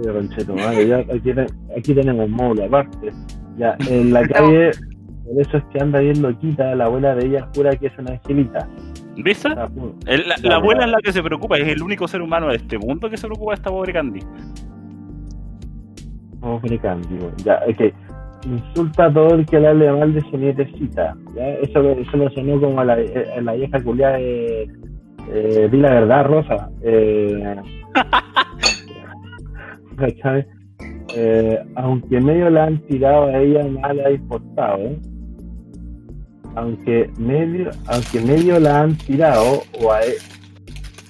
Oye, 0.00 0.12
conchetumadre, 0.12 0.88
ya 0.88 0.96
aquí, 0.98 1.32
te- 1.34 1.46
aquí 1.76 1.94
tenemos 1.94 2.28
módulo 2.30 2.64
aparte. 2.64 3.12
Ya, 3.58 3.76
en 3.90 4.12
la 4.12 4.22
calle, 4.28 4.70
por 5.24 5.40
eso 5.42 5.56
es 5.58 5.64
que 5.72 5.80
anda 5.80 5.98
bien 6.00 6.22
loquita, 6.22 6.74
la 6.76 6.86
abuela 6.86 7.14
de 7.14 7.26
ella 7.26 7.48
jura 7.54 7.76
que 7.76 7.88
es 7.88 7.98
una 7.98 8.12
angelita. 8.12 8.66
¿Viste? 9.16 9.48
La, 9.50 9.68
la 10.42 10.54
abuela 10.56 10.84
es 10.84 10.90
la 10.92 10.98
que 11.02 11.12
se 11.12 11.22
preocupa, 11.22 11.58
es 11.58 11.66
el 11.68 11.82
único 11.82 12.06
ser 12.06 12.22
humano 12.22 12.46
de 12.48 12.56
este 12.56 12.78
mundo 12.78 13.10
que 13.10 13.16
se 13.16 13.26
preocupa 13.26 13.50
de 13.50 13.56
esta 13.56 13.70
pobre 13.70 13.92
Candy. 13.92 14.20
Pobre 16.40 16.78
Candy. 16.78 17.18
Ya, 17.44 17.54
es 17.66 17.76
que 17.76 17.92
insulta 18.44 19.06
a 19.06 19.12
todo 19.12 19.34
el 19.34 19.46
que 19.46 19.60
le 19.60 19.68
hable 19.68 19.92
mal 19.92 20.14
de 20.14 20.20
su 20.22 20.36
nietecita. 20.36 21.16
Eso, 21.62 21.90
eso 21.90 22.16
lo 22.16 22.30
sonó 22.30 22.60
como 22.60 22.80
a 22.80 22.84
la, 22.84 22.94
a 22.94 23.40
la 23.40 23.52
vieja 23.54 23.82
culiada 23.82 24.18
de. 24.18 24.68
Eh, 25.30 25.68
di 25.70 25.78
la 25.78 25.90
verdad, 25.90 26.26
Rosa. 26.26 26.70
Eh. 26.82 27.56
Eh, 31.14 31.58
aunque 31.74 32.20
medio 32.20 32.50
la 32.50 32.64
han 32.64 32.78
tirado 32.86 33.24
a 33.24 33.38
ella, 33.38 33.64
nada 33.64 33.94
le 33.94 34.04
ha 34.04 34.10
importado. 34.12 34.78
¿eh? 34.78 34.98
Aunque 36.54 37.10
medio, 37.18 37.70
aunque 37.86 38.20
medio 38.20 38.60
la 38.60 38.82
han 38.82 38.96
tirado, 38.98 39.62
o 39.82 39.90
a, 39.90 40.02
e- 40.02 40.18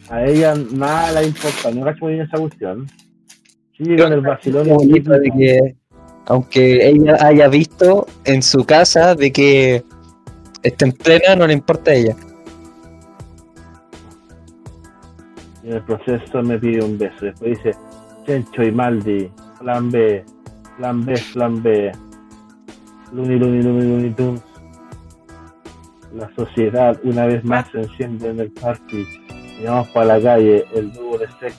a 0.09 0.25
ella 0.25 0.55
nada 0.73 1.12
le 1.12 1.19
ha 1.19 1.23
importado. 1.25 1.75
No 1.75 1.85
cacho 1.85 2.05
muy 2.05 2.14
bien 2.14 2.27
esa 2.27 2.38
cuestión. 2.38 2.87
Sigue 3.77 3.99
con 3.99 4.12
el 4.12 4.21
vacilón. 4.21 4.64
De 4.64 5.33
que, 5.37 5.77
aunque 6.29 6.87
ella 6.87 7.17
haya 7.21 7.49
visto 7.49 8.07
en 8.25 8.43
su 8.43 8.64
casa 8.64 9.14
de 9.14 9.33
que 9.33 9.83
está 10.62 10.85
en 10.85 10.93
plena, 10.93 11.35
no 11.35 11.47
le 11.47 11.55
importa 11.55 11.91
a 11.91 11.95
ella. 11.95 12.17
En 15.64 15.73
el 15.73 15.83
proceso 15.85 16.43
me 16.43 16.59
pide 16.59 16.85
un 16.85 16.99
beso. 16.99 17.25
Después 17.25 17.57
dice, 17.57 17.79
Chencho 18.27 18.62
y 18.62 18.71
Maldi, 18.71 19.31
plan 19.59 19.91
B, 19.91 20.23
plan 20.77 21.05
B, 21.05 21.14
plan 21.33 21.62
B. 21.62 21.93
Luni, 23.12 23.38
Luni, 23.38 23.62
Luni, 23.62 24.14
Luni. 24.17 24.41
La 26.14 26.31
sociedad 26.37 26.99
una 27.05 27.27
vez 27.27 27.43
más 27.43 27.71
se 27.73 27.81
enciende 27.81 28.29
en 28.29 28.41
el 28.41 28.51
party. 28.51 29.07
Y 29.61 29.64
vamos 29.64 29.88
para 29.88 30.19
la 30.19 30.23
calle, 30.23 30.64
el 30.75 30.93
dúo 30.93 31.17
de 31.17 31.27
sex, 31.41 31.57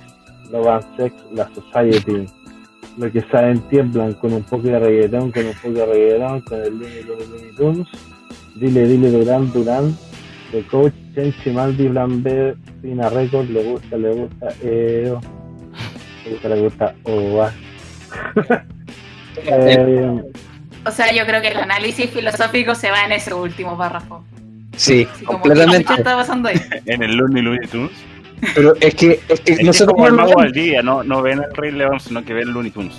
Love 0.52 0.68
and 0.68 0.98
Sex, 0.98 1.16
la 1.32 1.50
Society. 1.56 2.28
Lo 3.00 3.10
que 3.10 3.22
saben 3.32 3.62
tiemblan 3.70 4.14
con 4.16 4.34
un 4.34 4.44
poco 4.44 4.64
de 4.64 4.78
reggaetón, 4.78 5.32
con 5.32 5.46
un 5.46 5.54
poco 5.54 5.74
de 5.74 5.86
reggaetón, 5.86 6.42
con 6.42 6.62
el 6.62 6.78
Luni, 6.78 7.02
Luni, 7.04 7.26
Luni, 7.28 7.56
Tunes. 7.56 7.88
Dile, 8.56 8.88
dile, 8.88 9.10
Durán, 9.10 9.54
Durán. 9.54 9.98
De 10.52 10.64
coach, 10.64 10.92
Chenchi, 11.16 11.52
Maldi, 11.52 11.88
plan 11.88 12.22
B, 12.22 12.56
Fina 12.82 13.08
Record, 13.10 13.48
le 13.50 13.64
gusta, 13.64 13.98
le 13.98 14.12
gusta, 14.12 14.48
eh, 14.64 15.14
le 16.26 16.32
gusta, 16.32 16.50
le 16.50 16.62
gusta, 16.62 16.96
oh, 17.04 17.36
va. 17.36 17.54
eh, 19.46 20.22
O 20.86 20.92
sea, 20.92 21.14
yo 21.14 21.26
creo 21.26 21.42
que 21.42 21.50
el 21.50 21.58
análisis 21.58 22.10
filosófico 22.10 22.76
se 22.76 22.92
va 22.92 23.06
en 23.06 23.14
ese 23.14 23.34
último 23.34 23.78
párrafo. 23.78 24.26
Sí, 24.76 25.08
Así 25.10 25.24
como, 25.24 25.40
completamente. 25.40 25.86
¿Qué 25.86 25.94
está 25.94 26.16
pasando 26.18 26.50
ahí? 26.50 26.60
En 26.86 27.02
el 27.02 27.16
Looney 27.16 27.44
Looney 27.44 27.68
Tunes. 27.70 27.92
Pero 28.56 28.76
es 28.80 28.96
que, 28.96 29.20
es 29.28 29.40
que 29.42 29.54
Es 29.54 29.64
no 29.64 29.74
sé 29.74 29.86
como 29.86 29.98
cómo 29.98 30.08
el 30.08 30.14
mago 30.14 30.40
al 30.40 30.52
día, 30.52 30.82
no, 30.82 31.04
no 31.04 31.22
ven 31.22 31.40
el 31.40 31.54
Rey 31.56 31.72
León, 31.72 32.00
sino 32.00 32.24
que 32.24 32.34
ven 32.34 32.52
Looney 32.54 32.72
Tunes. 32.72 32.96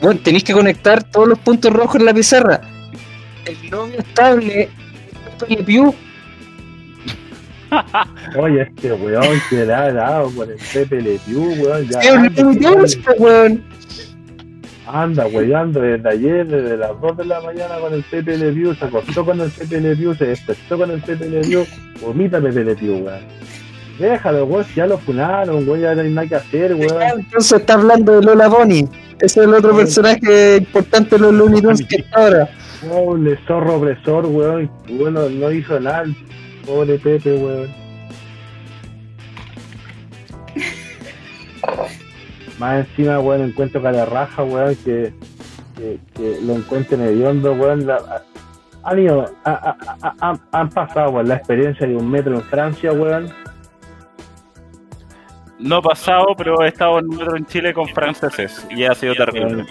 Bueno, 0.00 0.20
tenéis 0.22 0.44
que 0.44 0.52
conectar 0.52 1.02
todos 1.02 1.28
los 1.28 1.38
puntos 1.38 1.72
rojos 1.72 1.96
en 1.96 2.06
la 2.06 2.14
pizarra. 2.14 2.60
El 3.44 3.70
novio 3.70 3.98
estable, 3.98 4.68
Pepe 5.38 5.56
Le 5.56 5.62
Pew, 5.64 5.94
oye, 8.38 8.62
este 8.62 8.92
weón 8.92 9.40
que 9.50 9.64
le 9.66 9.74
ha 9.74 9.92
dado 9.92 10.30
con 10.34 10.50
el 10.50 10.56
Pepe 10.72 11.00
Le 11.02 11.18
Pew, 11.18 11.52
weón, 11.62 11.88
ya 11.88 12.00
es 12.00 12.10
un 12.10 12.18
anda, 12.18 12.70
Tunes, 12.72 12.96
po, 12.96 13.12
weón. 13.18 13.64
anda, 14.86 15.26
weyando 15.26 15.80
desde 15.80 16.08
ayer, 16.08 16.46
desde 16.46 16.76
las 16.76 16.98
2 17.00 17.16
de 17.18 17.24
la 17.26 17.40
mañana 17.40 17.78
con 17.78 17.92
el 17.92 18.02
Pepe 18.04 18.38
Le 18.38 18.52
Pew, 18.52 18.74
se 18.74 18.84
acostó 18.86 19.24
con 19.24 19.40
el 19.40 19.50
Pepe 19.50 19.80
Le 19.80 19.96
Pew, 19.96 20.14
se 20.14 20.26
despertó 20.26 20.78
con 20.78 20.90
el 20.90 21.00
Pepe 21.02 21.28
Le 21.28 21.40
Pew, 21.42 21.66
vomita 22.00 22.40
Pepe 22.40 22.64
Le 22.64 22.74
Pew, 22.74 23.04
weón. 23.04 23.20
Déjalo, 23.98 24.44
weón, 24.44 24.64
ya 24.76 24.86
lo 24.86 24.98
funaron, 24.98 25.68
weón, 25.68 25.80
ya 25.80 25.94
no 25.94 26.02
hay 26.02 26.10
nada 26.10 26.28
que 26.28 26.34
hacer, 26.36 26.74
weón. 26.74 27.02
Entonces 27.02 27.60
está 27.60 27.74
hablando 27.74 28.20
de 28.20 28.26
Lola 28.26 28.48
Bonnie. 28.48 28.86
Ese 29.20 29.40
es 29.40 29.46
el 29.46 29.54
otro 29.54 29.74
personaje 29.76 30.58
importante 30.58 31.16
de 31.16 31.22
los 31.22 31.34
Looney 31.34 31.60
Tunes 31.60 31.84
que 31.88 31.96
está 31.96 32.24
ahora. 32.24 32.48
Pobre 32.88 33.36
zorro 33.46 33.76
opresor, 33.76 34.26
weón. 34.26 34.70
Bueno, 34.90 35.28
no 35.28 35.50
hizo 35.50 35.80
nada. 35.80 36.04
Pobre 36.64 36.98
Pepe, 36.98 37.32
weón. 37.34 37.68
Más 42.58 42.86
encima, 42.86 43.18
weón, 43.20 43.42
encuentro 43.42 43.80
de 43.80 44.04
raja, 44.04 44.42
weón, 44.44 44.76
que, 44.84 45.12
que, 45.76 45.98
que 46.14 46.38
lo 46.44 46.54
encuentren 46.54 47.00
hediondo, 47.02 47.52
weón. 47.54 47.86
La- 47.86 47.96
a- 47.96 48.22
han, 48.84 48.98
ido, 49.00 49.28
a- 49.44 49.50
a- 49.50 49.76
a- 50.08 50.14
han, 50.30 50.40
han 50.52 50.70
pasado, 50.70 51.10
weón, 51.10 51.28
la 51.28 51.34
experiencia 51.34 51.84
de 51.86 51.96
un 51.96 52.08
metro 52.08 52.34
en 52.36 52.42
Francia, 52.42 52.92
weón. 52.92 53.28
No 55.58 55.82
pasado, 55.82 56.26
pero 56.36 56.62
he 56.62 56.68
estado 56.68 57.00
en 57.00 57.08
metro 57.08 57.36
en 57.36 57.44
Chile 57.46 57.74
con 57.74 57.88
franceses 57.88 58.66
y 58.70 58.84
ha 58.84 58.94
sido 58.94 59.14
terrible. 59.14 59.66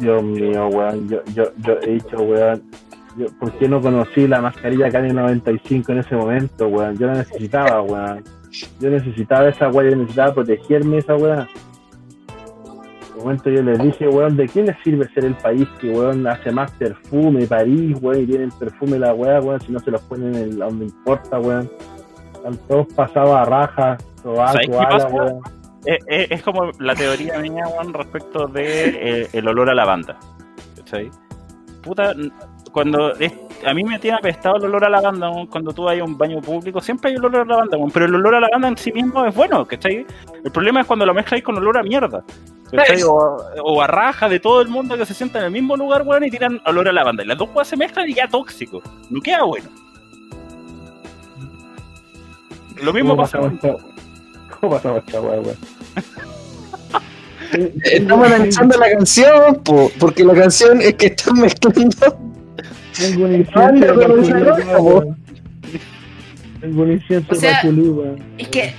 Dios 0.00 0.22
mío, 0.22 0.68
weón. 0.68 1.08
Yo, 1.08 1.22
yo, 1.34 1.44
yo 1.58 1.78
he 1.82 1.94
dicho, 1.94 2.16
weón. 2.18 2.62
Yo, 3.16 3.26
¿Por 3.38 3.52
qué 3.52 3.68
no 3.68 3.80
conocí 3.80 4.26
la 4.26 4.40
mascarilla 4.40 4.88
KN95 4.88 5.88
en 5.90 5.98
ese 5.98 6.16
momento, 6.16 6.68
weón? 6.68 6.96
Yo 6.98 7.06
la 7.06 7.14
necesitaba, 7.14 7.82
weón. 7.82 8.24
Yo 8.80 8.90
necesitaba 8.90 9.48
esa 9.48 9.68
weón, 9.68 9.90
yo 9.90 9.96
necesitaba 9.96 10.34
protegerme 10.34 10.98
esa 10.98 11.14
weón. 11.16 11.46
En 13.16 13.22
momento 13.22 13.50
yo 13.50 13.62
les 13.62 13.78
dije, 13.78 14.08
weón, 14.08 14.36
¿de 14.36 14.46
qué 14.46 14.62
les 14.62 14.76
sirve 14.84 15.08
ser 15.12 15.24
el 15.24 15.34
país 15.34 15.66
que, 15.80 15.90
weón, 15.90 16.26
hace 16.26 16.50
más 16.50 16.70
perfume, 16.72 17.46
París, 17.46 17.96
weón, 18.00 18.22
y 18.22 18.26
tienen 18.26 18.50
perfume 18.50 18.98
la 18.98 19.14
weá, 19.14 19.40
weón, 19.40 19.60
si 19.60 19.72
no 19.72 19.80
se 19.80 19.90
los 19.90 20.00
ponen 20.02 20.34
en 20.34 20.58
donde 20.58 20.86
importa, 20.86 21.38
weón? 21.38 21.70
Están 22.34 22.56
todos 22.68 22.86
pasados 22.94 23.34
a 23.34 23.44
raja, 23.44 23.96
¿Sabes 24.34 24.66
sobaco, 24.66 24.70
qué 24.70 24.76
ala, 24.78 24.88
pasa? 24.88 25.08
weón. 25.08 25.40
Es, 25.84 25.98
es- 26.08 26.30
es 26.32 26.42
como 26.42 26.70
la 26.80 26.94
teoría 26.94 27.38
mía, 27.38 27.64
Juan, 27.66 27.92
respecto 27.94 28.46
de 28.48 29.22
eh, 29.22 29.28
el 29.32 29.46
olor 29.48 29.70
a 29.70 29.74
lavanda. 29.74 30.18
¿Cachai? 30.76 31.10
Puta, 31.82 32.12
cuando 32.72 33.12
es 33.14 33.32
a 33.64 33.72
mí 33.72 33.82
me 33.84 33.98
tiene 33.98 34.18
apestado 34.18 34.56
el 34.56 34.64
olor 34.64 34.84
a 34.84 34.90
lavanda 34.90 35.30
weón, 35.30 35.46
cuando 35.46 35.72
tú 35.72 35.84
vas 35.84 35.98
a 35.98 36.04
un 36.04 36.18
baño 36.18 36.40
público. 36.42 36.80
Siempre 36.80 37.10
hay 37.10 37.16
olor 37.16 37.36
a 37.36 37.44
lavanda, 37.44 37.76
weón, 37.78 37.90
pero 37.90 38.04
el 38.06 38.14
olor 38.14 38.34
a 38.34 38.40
lavanda 38.40 38.68
en 38.68 38.76
sí 38.76 38.92
mismo 38.92 39.24
es 39.24 39.34
bueno, 39.34 39.64
¿cachai? 39.64 40.04
El 40.44 40.50
problema 40.52 40.80
es 40.82 40.86
cuando 40.86 41.06
lo 41.06 41.14
mezcláis 41.14 41.42
con 41.42 41.56
olor 41.56 41.78
a 41.78 41.82
mierda. 41.82 42.22
¿cachai? 42.70 43.02
O, 43.04 43.36
o 43.62 43.80
a 43.80 43.86
raja 43.86 44.28
de 44.28 44.40
todo 44.40 44.60
el 44.60 44.68
mundo 44.68 44.96
que 44.98 45.06
se 45.06 45.14
sienta 45.14 45.38
en 45.38 45.46
el 45.46 45.50
mismo 45.52 45.76
lugar, 45.76 46.02
weón, 46.02 46.24
y 46.24 46.30
tiran 46.30 46.60
olor 46.66 46.88
a 46.88 46.92
lavanda. 46.92 47.22
Y 47.22 47.26
las 47.26 47.38
dos 47.38 47.48
cosas 47.50 47.68
se 47.68 47.76
mezclan 47.76 48.08
y 48.10 48.14
queda 48.14 48.28
tóxico. 48.28 48.82
No 49.08 49.20
queda 49.20 49.44
bueno. 49.44 49.68
Lo 52.82 52.92
mismo 52.92 53.10
¿Cómo 53.10 53.22
pasa 53.22 53.38
con... 53.38 53.58
esta- 54.56 54.60
¿Cómo 54.60 54.72
pasamos 54.72 55.02
esta 55.06 55.20
weá, 55.20 55.40
weón? 55.40 55.56
Estamos 57.84 58.26
analizando 58.26 58.76
la 58.78 58.90
canción, 58.90 59.54
po, 59.62 59.90
porque 60.00 60.24
la 60.24 60.34
canción 60.34 60.80
es 60.82 60.94
que 60.94 61.06
están 61.06 61.38
mezclando. 61.40 62.18
Tengo 62.98 63.24
un 63.24 63.34
incienso 63.36 63.74
de. 63.74 65.14
Tengo 66.60 66.82
un 66.82 66.92
incienso 66.92 67.34
de 67.34 67.80
weón. 67.90 68.22
Es 68.38 68.48
que. 68.48 68.74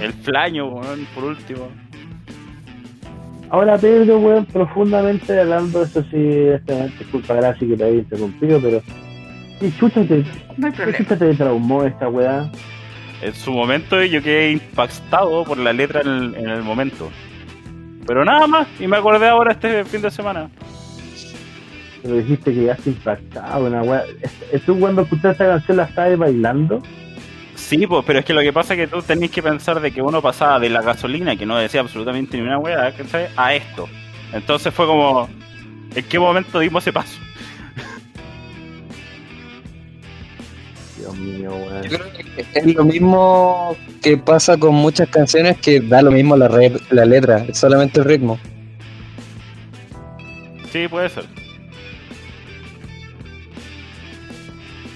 El 0.00 0.12
flaño, 0.14 0.68
weón, 0.68 1.06
por 1.14 1.24
último. 1.24 1.68
Ahora 3.50 3.76
Pedro, 3.76 4.18
weón, 4.20 4.46
profundamente 4.46 5.38
hablando, 5.38 5.82
eso 5.82 6.02
sí, 6.10 6.16
este 6.54 6.88
disculpa, 6.98 7.34
gracias 7.34 7.68
que 7.68 7.76
te 7.76 7.84
había 7.84 7.98
interrumpido, 7.98 8.60
pero 8.62 8.80
¿qué 9.58 9.72
chucha 9.76 10.02
te, 10.06 10.24
No 10.56 10.66
hay 10.68 10.72
qué 10.72 10.76
problema. 10.76 10.98
chucha 10.98 11.16
te 11.18 11.34
traumó 11.34 11.84
esta 11.84 12.08
weá? 12.08 12.50
En 13.22 13.34
su 13.34 13.52
momento 13.52 14.02
yo 14.02 14.22
quedé 14.22 14.52
impactado 14.52 15.44
por 15.44 15.58
la 15.58 15.72
letra 15.72 16.00
en 16.00 16.08
el, 16.08 16.34
en 16.36 16.48
el 16.48 16.62
momento. 16.62 17.10
Pero 18.06 18.24
nada 18.24 18.46
más, 18.46 18.66
y 18.80 18.86
me 18.86 18.96
acordé 18.96 19.28
ahora 19.28 19.52
este 19.52 19.84
fin 19.84 20.00
de 20.02 20.10
semana. 20.10 20.48
Pero 22.02 22.16
dijiste 22.16 22.54
que 22.54 22.64
ya 22.64 22.72
has 22.72 22.86
impactado, 22.86 23.66
una 23.66 23.82
weá. 23.82 24.04
¿Es- 24.22 24.42
es 24.52 24.62
¿Tú 24.62 24.78
cuando 24.80 25.02
escuchaste 25.02 25.30
esta 25.32 25.46
canción 25.48 25.76
la 25.76 25.84
estabas 25.84 26.18
bailando? 26.18 26.82
Sí, 27.54 27.86
pues, 27.86 28.02
pero 28.06 28.20
es 28.20 28.24
que 28.24 28.32
lo 28.32 28.40
que 28.40 28.54
pasa 28.54 28.72
es 28.72 28.80
que 28.80 28.86
tú 28.86 29.02
tenés 29.02 29.30
que 29.30 29.42
pensar 29.42 29.80
de 29.80 29.92
que 29.92 30.00
uno 30.00 30.22
pasaba 30.22 30.58
de 30.58 30.70
la 30.70 30.80
gasolina, 30.80 31.36
que 31.36 31.44
no 31.44 31.58
decía 31.58 31.82
absolutamente 31.82 32.38
ni 32.38 32.42
una 32.42 32.58
weá, 32.58 32.90
¿cachai? 32.92 33.26
a 33.36 33.54
esto. 33.54 33.86
Entonces 34.32 34.72
fue 34.72 34.86
como, 34.86 35.28
¿en 35.94 36.04
qué 36.06 36.18
momento 36.18 36.58
dimos 36.58 36.82
ese 36.84 36.92
paso? 36.92 37.18
Dios 41.12 41.38
mío, 41.38 41.50
weón. 41.54 41.82
Yo 41.84 41.98
creo 41.98 42.12
que 42.12 42.44
es 42.54 42.74
lo 42.74 42.84
mismo 42.84 43.76
que 44.02 44.16
pasa 44.16 44.56
con 44.56 44.74
muchas 44.74 45.08
canciones 45.08 45.58
que 45.58 45.80
da 45.80 46.02
lo 46.02 46.10
mismo 46.10 46.36
la, 46.36 46.48
re- 46.48 46.72
la 46.90 47.04
letra, 47.04 47.44
es 47.48 47.58
solamente 47.58 48.00
el 48.00 48.06
ritmo. 48.06 48.38
Sí, 50.72 50.86
puede 50.88 51.08
ser. 51.08 51.24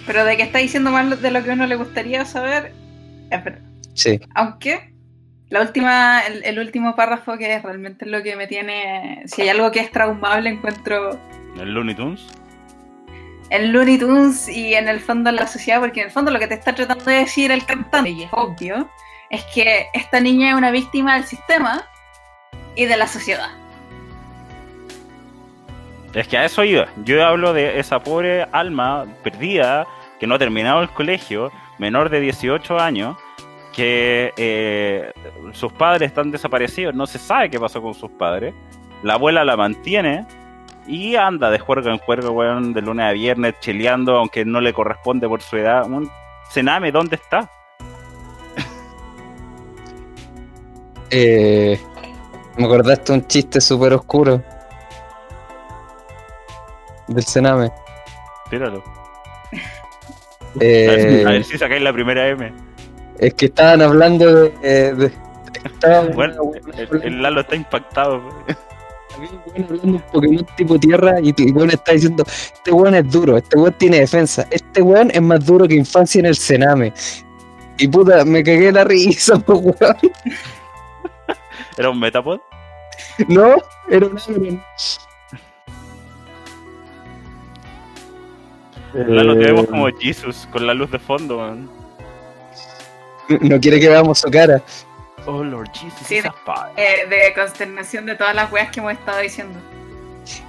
Pero 0.06 0.24
de 0.24 0.36
que 0.36 0.42
está 0.42 0.58
diciendo 0.58 0.90
más 0.90 1.20
de 1.20 1.30
lo 1.30 1.42
que 1.42 1.50
a 1.50 1.54
uno 1.54 1.66
le 1.66 1.76
gustaría 1.76 2.24
saber, 2.24 2.72
es 3.30 3.44
verdad. 3.44 3.60
Sí. 3.94 4.20
Aunque 4.34 4.92
la 5.48 5.62
última, 5.62 6.20
el, 6.20 6.44
el 6.44 6.58
último 6.58 6.94
párrafo 6.94 7.38
que 7.38 7.54
es 7.54 7.62
realmente 7.62 8.06
lo 8.06 8.22
que 8.22 8.36
me 8.36 8.46
tiene. 8.46 9.22
Si 9.26 9.42
hay 9.42 9.48
algo 9.48 9.70
que 9.70 9.80
es 9.80 9.90
traumable, 9.90 10.50
encuentro 10.50 11.18
El 11.58 11.72
Looney 11.72 11.94
Tunes. 11.94 12.26
En 13.50 13.72
Looney 13.72 13.98
Tunes 13.98 14.48
y 14.48 14.74
en 14.74 14.88
el 14.88 15.00
fondo 15.00 15.30
en 15.30 15.36
la 15.36 15.46
sociedad, 15.46 15.80
porque 15.80 16.00
en 16.00 16.06
el 16.06 16.12
fondo 16.12 16.30
lo 16.30 16.38
que 16.38 16.46
te 16.46 16.54
está 16.54 16.74
tratando 16.74 17.04
de 17.04 17.16
decir 17.16 17.50
el 17.50 17.64
cantante, 17.64 18.10
y 18.10 18.22
es 18.24 18.30
obvio, 18.32 18.88
es 19.30 19.44
que 19.54 19.86
esta 19.92 20.20
niña 20.20 20.50
es 20.50 20.54
una 20.54 20.70
víctima 20.70 21.14
del 21.14 21.24
sistema 21.24 21.84
y 22.74 22.86
de 22.86 22.96
la 22.96 23.06
sociedad. 23.06 23.50
Es 26.14 26.28
que 26.28 26.38
a 26.38 26.44
eso 26.44 26.62
iba. 26.62 26.86
Yo 27.04 27.24
hablo 27.26 27.52
de 27.52 27.78
esa 27.80 28.00
pobre 28.00 28.46
alma 28.52 29.04
perdida 29.22 29.86
que 30.20 30.26
no 30.26 30.36
ha 30.36 30.38
terminado 30.38 30.80
el 30.80 30.88
colegio, 30.90 31.50
menor 31.78 32.08
de 32.08 32.20
18 32.20 32.78
años, 32.78 33.16
que 33.74 34.32
eh, 34.36 35.12
sus 35.52 35.72
padres 35.72 36.08
están 36.08 36.30
desaparecidos, 36.30 36.94
no 36.94 37.06
se 37.06 37.18
sabe 37.18 37.50
qué 37.50 37.58
pasó 37.58 37.82
con 37.82 37.94
sus 37.94 38.10
padres. 38.12 38.54
La 39.02 39.14
abuela 39.14 39.44
la 39.44 39.56
mantiene 39.56 40.24
y 40.86 41.16
anda 41.16 41.50
de 41.50 41.58
juerga 41.58 41.90
en 41.90 41.98
juerga, 41.98 42.30
weón, 42.30 42.72
de 42.72 42.82
lunes 42.82 43.06
a 43.06 43.12
viernes, 43.12 43.54
cheleando, 43.60 44.16
aunque 44.16 44.44
no 44.44 44.60
le 44.60 44.72
corresponde 44.72 45.28
por 45.28 45.40
su 45.42 45.56
edad. 45.56 45.86
Un 45.86 46.10
cename, 46.50 46.92
¿dónde 46.92 47.16
está? 47.16 47.50
Eh, 51.10 51.78
me 52.56 52.64
acordaste 52.64 53.12
un 53.12 53.26
chiste 53.26 53.60
súper 53.60 53.92
oscuro 53.92 54.42
del 57.06 57.24
Sename. 57.24 57.70
Tíralo. 58.50 58.82
Eh, 60.60 61.24
a 61.26 61.30
ver 61.30 61.44
si 61.44 61.58
sacáis 61.58 61.82
la 61.82 61.92
primera 61.92 62.26
M. 62.28 62.52
es 63.18 63.34
que 63.34 63.46
estaban 63.46 63.82
hablando 63.82 64.32
de. 64.34 64.54
eh, 64.62 64.92
de- 64.94 65.12
estaban 65.64 66.12
Bueno, 66.14 66.34
hablando- 66.42 66.72
el, 66.96 67.02
el 67.02 67.22
Lalo 67.22 67.40
está 67.42 67.56
impactado. 67.56 68.18
weón. 68.18 68.34
Weón 69.18 69.64
hablando 69.64 69.74
de 69.74 69.88
un 69.88 70.02
Pokémon 70.12 70.46
tipo 70.56 70.78
tierra 70.78 71.20
y 71.20 71.34
el 71.36 71.52
weón 71.52 71.70
está 71.70 71.92
diciendo: 71.92 72.24
Este 72.26 72.72
weón 72.72 72.94
es 72.94 73.10
duro, 73.10 73.36
este 73.36 73.56
weón 73.56 73.74
tiene 73.78 74.00
defensa, 74.00 74.46
este 74.50 74.82
weón 74.82 75.10
es 75.12 75.22
más 75.22 75.44
duro 75.44 75.66
que 75.66 75.74
infancia 75.74 76.20
en 76.20 76.26
el 76.26 76.36
Sename. 76.36 76.92
Y 77.78 77.88
puta, 77.88 78.24
me 78.24 78.42
cagué 78.42 78.70
la 78.72 78.84
risa, 78.84 79.36
weón. 79.46 79.74
¿Era 81.76 81.90
un 81.90 81.98
Metapod? 81.98 82.40
No, 83.28 83.56
era 83.88 84.06
un 84.06 84.18
Ameren. 84.28 84.62
Lalo, 88.94 89.34
te 89.34 89.42
Eh, 89.42 89.46
vemos 89.46 89.66
como 89.66 89.88
Jesus, 89.98 90.48
con 90.52 90.66
la 90.66 90.74
luz 90.74 90.90
de 90.90 90.98
fondo, 90.98 91.38
weón. 91.38 91.68
No 93.40 93.58
quiere 93.58 93.80
que 93.80 93.88
veamos 93.88 94.20
su 94.20 94.30
cara. 94.30 94.62
Oh, 95.26 95.42
Lord 95.42 95.70
Jesus, 95.72 96.06
Sí, 96.06 96.16
esa 96.18 96.28
espada. 96.28 96.72
Eh, 96.76 97.06
de 97.08 97.32
consternación 97.34 98.06
de 98.06 98.14
todas 98.14 98.34
las 98.34 98.50
weas 98.52 98.70
que 98.70 98.80
hemos 98.80 98.92
estado 98.92 99.20
diciendo. 99.20 99.58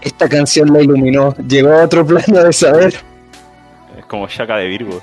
Esta 0.01 0.27
canción 0.29 0.71
la 0.73 0.81
iluminó. 0.81 1.33
Llegó 1.47 1.71
a 1.73 1.83
otro 1.83 2.05
plano 2.05 2.43
de 2.43 2.53
saber. 2.53 2.93
Es 3.97 4.05
como 4.05 4.27
Shaka 4.27 4.57
de 4.57 4.67
Virgo. 4.67 5.01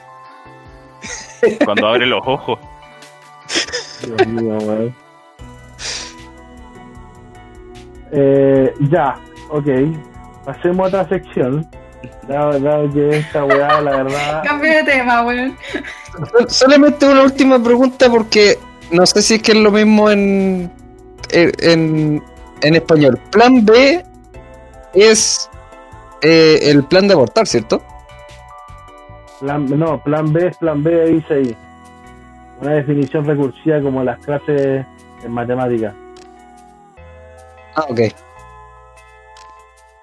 Cuando 1.64 1.89
abre 1.89 2.07
los 2.07 2.20
ojos. 2.25 2.59
Dios 4.05 4.27
mío, 4.29 4.59
weón. 4.59 4.95
Eh, 8.12 8.75
ya, 8.91 9.18
ok. 9.51 9.66
Pasemos 10.45 10.85
a 10.85 10.89
otra 10.89 11.09
sección. 11.09 11.66
Dado, 12.29 12.59
dado 12.61 12.91
que 12.93 13.18
esta 13.18 13.45
weá, 13.45 13.81
la 13.81 14.03
verdad. 14.03 14.43
Cambio 14.45 14.70
de 14.73 14.83
tema, 14.85 15.23
weón. 15.23 15.57
Sol- 16.31 16.51
Solamente 16.51 17.07
una 17.07 17.23
última 17.23 17.62
pregunta 17.62 18.09
porque 18.11 18.59
no 18.93 19.07
sé 19.07 19.22
si 19.22 19.34
es 19.34 19.43
que 19.43 19.53
es 19.53 19.59
lo 19.59 19.70
mismo 19.70 20.11
en, 20.11 20.70
en, 21.32 22.22
en 22.62 22.74
español. 22.74 23.18
Plan 23.30 23.64
B 23.64 24.05
es 24.95 25.51
eh, 26.22 26.59
el 26.62 26.84
plan 26.84 27.09
de 27.09 27.14
abortar, 27.14 27.47
¿cierto? 27.47 27.82
Plan, 29.40 29.66
no, 29.78 30.01
plan 30.03 30.32
B 30.32 30.47
es 30.47 30.57
plan 30.59 30.82
B, 30.82 31.07
dice 31.07 31.34
ahí. 31.34 31.57
Una 32.61 32.74
definición 32.74 33.24
recursiva 33.24 33.80
como 33.80 34.05
las 34.05 34.18
clases 34.24 34.86
en 35.24 35.32
matemáticas. 35.32 35.95
Ah, 37.74 37.86
ok. 37.88 38.01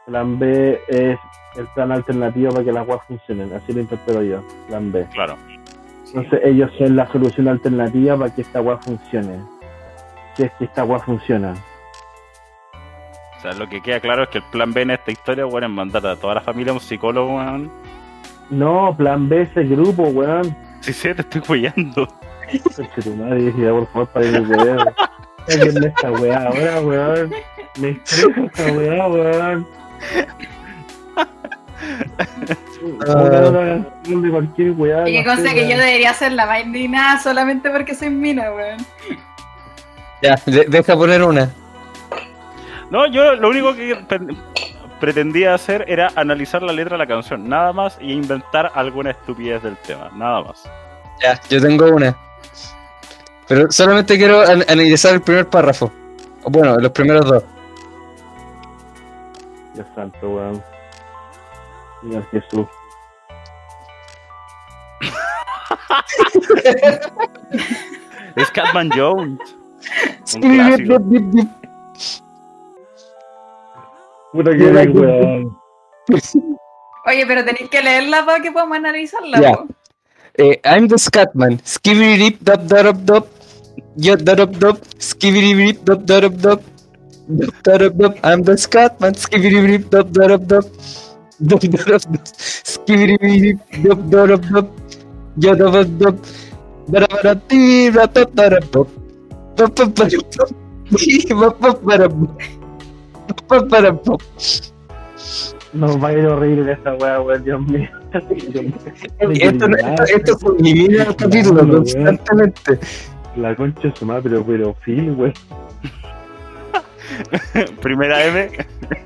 Plan 0.07 0.39
B 0.39 0.81
es 0.89 1.17
el 1.55 1.67
plan 1.75 1.91
alternativo 1.91 2.51
para 2.51 2.65
que 2.65 2.71
las 2.71 2.87
weas 2.87 3.01
funcionen. 3.07 3.53
Así 3.53 3.71
lo 3.71 3.81
interpreto 3.81 4.23
yo. 4.23 4.43
Plan 4.67 4.91
B. 4.91 5.07
Claro. 5.13 5.37
Entonces 6.13 6.41
ellos 6.43 6.71
son 6.77 6.95
la 6.95 7.11
solución 7.11 7.47
alternativa 7.47 8.17
para 8.17 8.33
que 8.33 8.41
esta 8.41 8.61
wea 8.61 8.77
funcione. 8.77 9.39
Si 10.35 10.43
es 10.43 10.51
que 10.57 10.65
esta 10.65 10.83
wea 10.83 10.99
funciona. 10.99 11.53
O 13.37 13.41
sea, 13.41 13.53
lo 13.53 13.69
que 13.69 13.81
queda 13.81 13.99
claro 13.99 14.23
es 14.23 14.29
que 14.29 14.39
el 14.39 14.43
plan 14.51 14.73
B 14.73 14.81
en 14.81 14.91
esta 14.91 15.11
historia, 15.11 15.45
weón, 15.45 15.63
es 15.63 15.69
mandar 15.69 16.05
a 16.07 16.15
toda 16.15 16.35
la 16.35 16.41
familia 16.41 16.71
a 16.71 16.73
un 16.73 16.81
psicólogo, 16.81 17.37
weón. 17.37 17.71
No, 18.49 18.93
plan 18.97 19.29
B 19.29 19.43
es 19.43 19.55
el 19.55 19.69
grupo, 19.69 20.03
weón. 20.03 20.55
Sí, 20.81 20.91
sí, 20.91 21.13
te 21.13 21.21
estoy. 21.21 21.71
Conche 22.75 23.01
tu 23.01 23.15
madre, 23.15 23.51
por 23.51 23.87
favor, 23.87 24.07
para 24.07 24.25
video. 24.25 24.77
Sáquenme 25.47 25.87
esta 25.87 26.11
weá 26.11 26.47
ahora, 26.47 26.81
weón. 26.81 27.31
Me 27.79 27.89
estresa 27.91 28.41
esta 28.41 28.71
weá, 28.73 29.07
weón. 29.07 29.67
Y 35.07 35.13
que 35.13 35.23
consta 35.25 35.53
que 35.53 35.67
yo 35.69 35.77
debería 35.77 36.13
ser 36.13 36.31
la 36.33 36.59
indignada 36.59 37.19
solamente 37.19 37.69
porque 37.69 37.95
soy 37.95 38.09
mina, 38.09 38.51
weón. 38.51 38.77
Ya, 40.21 40.35
de- 40.45 40.65
deja 40.65 40.95
poner 40.95 41.23
una. 41.23 41.49
No, 42.89 43.05
yo 43.07 43.35
lo 43.35 43.49
único 43.49 43.73
que 43.75 43.95
pre- 44.07 44.35
pretendía 44.99 45.53
hacer 45.53 45.85
era 45.87 46.11
analizar 46.15 46.61
la 46.61 46.73
letra 46.73 46.95
de 46.97 46.99
la 46.99 47.07
canción, 47.07 47.47
nada 47.47 47.71
más, 47.71 47.97
y 48.01 48.11
inventar 48.13 48.71
alguna 48.75 49.11
estupidez 49.11 49.61
del 49.63 49.77
tema, 49.77 50.09
nada 50.15 50.41
más. 50.43 50.63
Ya, 51.21 51.39
yo 51.49 51.61
tengo 51.61 51.85
una. 51.89 52.15
Pero 53.47 53.71
solamente 53.71 54.17
quiero 54.17 54.41
an- 54.41 54.63
analizar 54.67 55.13
el 55.13 55.21
primer 55.21 55.47
párrafo. 55.47 55.91
Bueno, 56.43 56.75
los 56.77 56.91
primeros 56.91 57.25
dos. 57.25 57.43
Dios 59.73 59.87
santo, 59.95 60.29
weón. 60.29 60.63
Señor 62.01 62.25
Jesús. 62.31 62.67
Es 68.35 68.51
Catman 68.51 68.89
Jones. 68.95 69.39
Un. 70.35 71.49
Puta 74.31 74.51
que 74.55 74.67
eres, 74.67 74.87
weón. 74.93 75.57
Oye, 77.07 77.25
pero 77.25 77.43
tenéis 77.43 77.69
que 77.69 77.81
leerla 77.81 78.25
para 78.25 78.41
que 78.41 78.51
podamos 78.51 78.77
analizarla. 78.77 79.41
Po. 79.41 79.67
Eh, 80.37 80.61
I'm 80.63 80.87
the 80.87 80.97
Scatman. 80.97 81.59
Skibidi 81.65 82.17
rip 82.17 82.39
dop 82.41 82.61
dop 82.61 82.97
dop. 83.03 83.27
Yo 83.95 84.15
dop 84.15 84.51
dop. 84.57 84.77
Skibidi 84.99 85.53
rip 85.55 85.83
dop 85.83 86.05
dop 86.05 86.33
dop. 86.35 86.61
Dop 87.27 87.63
dop 87.63 87.93
dop. 87.95 88.15
I'm 88.23 88.43
the 88.43 88.57
Scatman. 88.57 89.15
Skibidi 89.15 89.67
rip 89.67 89.89
dop 89.89 90.11
dop 90.11 90.45
dop. 90.45 90.65
Dop 91.39 91.63
dop 91.63 91.85
dop. 91.87 92.01
Skibidi 92.63 93.57
dop 93.83 93.99
dop 94.09 94.41
dop. 94.51 94.67
Dop. 95.37 96.17
Nos 105.71 106.03
va 106.03 106.07
a 106.07 106.13
ir 106.13 106.25
horrible 106.25 106.71
esta 106.71 106.95
weá, 106.95 107.21
weón, 107.21 107.43
Dios 107.43 107.61
mío. 107.61 107.87
Esto, 108.11 109.67
esto, 109.67 110.03
esto 110.15 110.37
se 110.39 110.47
elimina 110.57 111.03
el 111.03 111.15
capítulo 111.15 111.69
constantemente. 111.69 112.79
La 113.35 113.55
concha 113.55 113.87
de 113.87 113.95
su 113.95 114.05
madre, 114.05 114.23
pero, 114.23 114.43
pero, 114.43 114.75
Phil, 114.83 115.11
weón. 115.11 115.33
Primera 117.81 118.25
M. 118.25 118.49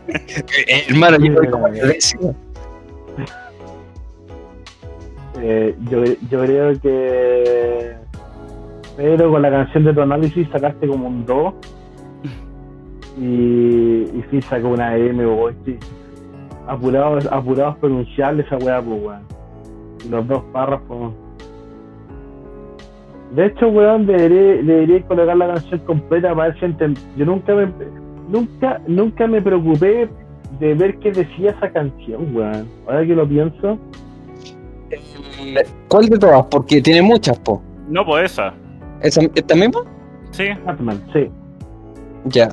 Eh, 0.07 0.83
hermano, 0.89 1.17
yo 1.17 1.33
voy 1.33 1.47
como. 1.47 1.67
Eh, 5.41 5.75
yo, 5.89 6.03
yo 6.29 6.39
creo 6.41 6.79
que. 6.79 7.95
Pero 8.95 9.31
con 9.31 9.41
la 9.41 9.49
canción 9.49 9.85
de 9.85 9.93
tu 9.93 10.01
análisis 10.01 10.47
sacaste 10.51 10.87
como 10.87 11.07
un 11.07 11.25
2. 11.25 11.53
Y, 13.19 13.25
y 13.25 14.25
Phil 14.29 14.43
sacó 14.43 14.69
una 14.69 14.95
M, 14.95 15.25
weón. 15.25 15.55
sí. 15.65 15.77
Apurados, 16.67 17.25
apurados 17.27 17.77
pronunciarle 17.77 18.43
esa 18.43 18.57
weá, 18.57 18.81
pues, 18.81 19.01
weón. 19.01 19.21
Los 20.09 20.27
dos 20.27 20.43
párrafos. 20.51 21.13
De 23.35 23.47
hecho, 23.47 23.67
weón, 23.69 24.05
debería, 24.05 24.61
debería 24.63 25.01
colocar 25.03 25.35
la 25.35 25.47
canción 25.55 25.79
completa 25.81 26.33
para 26.35 26.49
ver 26.49 26.59
si 26.59 26.65
enten- 26.67 26.97
Yo 27.17 27.25
nunca 27.25 27.53
me, 27.55 27.67
nunca, 28.29 28.81
nunca 28.87 29.27
me 29.27 29.41
preocupé 29.41 30.07
de 30.59 30.73
ver 30.75 30.97
qué 30.99 31.11
decía 31.11 31.51
esa 31.51 31.69
canción, 31.71 32.35
weón. 32.35 32.67
Ahora 32.87 33.05
que 33.05 33.15
lo 33.15 33.27
pienso, 33.27 33.77
¿Cuál 35.87 36.07
de 36.07 36.17
todas? 36.19 36.45
Porque 36.51 36.81
tiene 36.81 37.01
muchas, 37.01 37.37
po. 37.39 37.61
No, 37.89 38.05
pues 38.05 38.31
esa. 38.31 38.53
¿Esa, 39.01 39.21
¿Esta 39.35 39.55
misma? 39.55 39.81
Sí. 40.31 40.45
Batman, 40.65 41.01
sí. 41.11 41.29
Ya. 42.25 42.49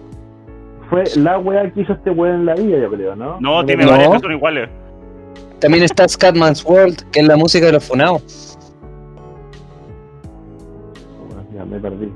Fue 0.89 1.05
la 1.17 1.39
weá 1.39 1.71
que 1.71 1.83
hizo 1.83 1.93
este 1.93 2.11
weón 2.11 2.37
en 2.41 2.47
la 2.47 2.55
vida, 2.55 2.79
yo 2.79 2.91
creo, 2.91 3.15
¿no? 3.15 3.39
No, 3.41 3.65
tiene 3.65 3.85
No. 3.85 3.91
varias 3.93 4.11
que 4.13 4.19
son 4.21 4.33
iguales. 4.33 4.69
También 5.61 5.85
está 5.85 6.09
Scatman's 6.09 6.65
World, 6.65 7.03
que 7.13 7.21
es 7.21 7.27
la 7.27 7.37
música 7.37 7.67
de 7.67 7.73
los 7.73 7.87
funados. 7.87 8.59
Ya 11.55 11.65
me 11.65 11.79
perdí. 11.81 12.13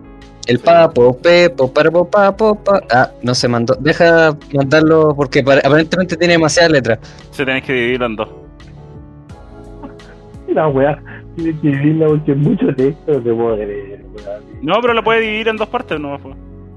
El 0.47 0.59
papo, 0.59 1.16
pepo, 1.18 1.72
parpo, 1.72 2.09
papo, 2.09 2.55
pa. 2.55 2.80
Ah, 2.93 3.11
no 3.22 3.35
se 3.35 3.49
mandó. 3.49 3.74
Deja 3.80 4.37
mandarlo 4.53 5.14
porque 5.16 5.43
pare- 5.43 5.62
aparentemente 5.64 6.16
tiene 6.16 6.35
demasiadas 6.35 6.70
letras. 6.72 6.99
Se 7.30 7.45
tenés 7.45 7.64
que 7.64 7.72
dividirlo 7.72 8.07
en 8.07 8.16
dos. 8.16 8.28
La 10.49 10.68
weá 10.68 11.03
tiene 11.35 11.59
que 11.61 11.68
vivirla 11.68 12.07
porque 12.09 12.32
es 12.32 12.39
mucho 12.39 12.66
texto, 12.76 13.12
no 13.12 13.20
te 13.22 13.32
puedo 13.35 13.57
creer, 13.57 14.05
weón. 14.14 14.43
No, 14.62 14.74
pero 14.82 14.93
lo 14.95 15.03
puede 15.03 15.20
dividir 15.20 15.49
en 15.49 15.57
dos 15.57 15.68
partes, 15.68 15.99
no 15.99 16.18
fue. 16.18 16.32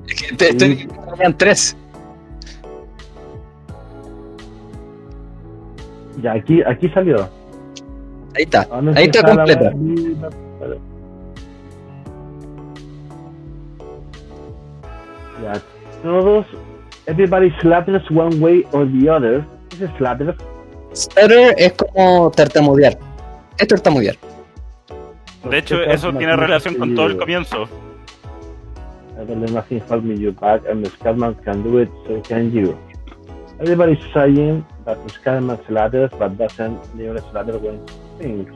Es 0.07 0.15
que 0.21 0.35
te- 0.35 0.49
estoy- 0.51 0.87
tenían 1.11 1.37
tres. 1.37 1.75
Ya, 6.21 6.33
aquí, 6.33 6.61
aquí 6.63 6.89
salió. 6.89 7.17
Ahí 8.35 8.43
está. 8.43 8.61
¿A 8.61 8.65
dónde 8.81 8.99
Ahí 8.99 9.05
está 9.05 9.23
completa. 9.23 9.71
weá? 9.75 10.77
Ya, 15.47 15.61
todos, 16.03 16.45
everybody 17.05 17.51
slatters 17.61 18.03
one 18.11 18.37
way 18.41 18.65
or 18.73 18.85
the 18.85 19.07
other. 19.07 19.45
¿Qué 19.69 19.85
es 19.85 19.91
slatter? 19.97 20.35
Stutter 20.93 21.55
es 21.57 21.71
como 21.71 22.29
tartamudear. 22.31 22.97
Es 23.57 23.67
tartamudear. 23.67 24.17
De 25.49 25.57
hecho, 25.57 25.81
eso 25.83 26.11
tiene 26.11 26.35
relación 26.35 26.75
con 26.75 26.95
todo 26.95 27.05
el 27.07 27.17
comienzo. 27.17 27.69
Let 29.17 29.37
nothing 29.37 29.81
hold 29.89 30.03
me 30.03 30.15
you 30.15 30.33
back, 30.33 30.61
and 30.69 30.83
the 30.83 30.89
Scatman 30.89 31.41
can 31.45 31.63
do 31.63 31.79
it, 31.79 31.89
so 32.05 32.21
can 32.23 32.51
you. 32.51 32.77
Everybody's 33.61 34.03
saying 34.13 34.65
that 34.85 34.97
the 35.07 35.13
Scatman 35.13 35.57
slatters, 35.65 36.11
but 36.19 36.37
doesn't 36.37 36.77
never 36.93 37.21
slatter 37.31 37.57
when 37.57 37.79
he 38.19 38.23
sings. 38.23 38.49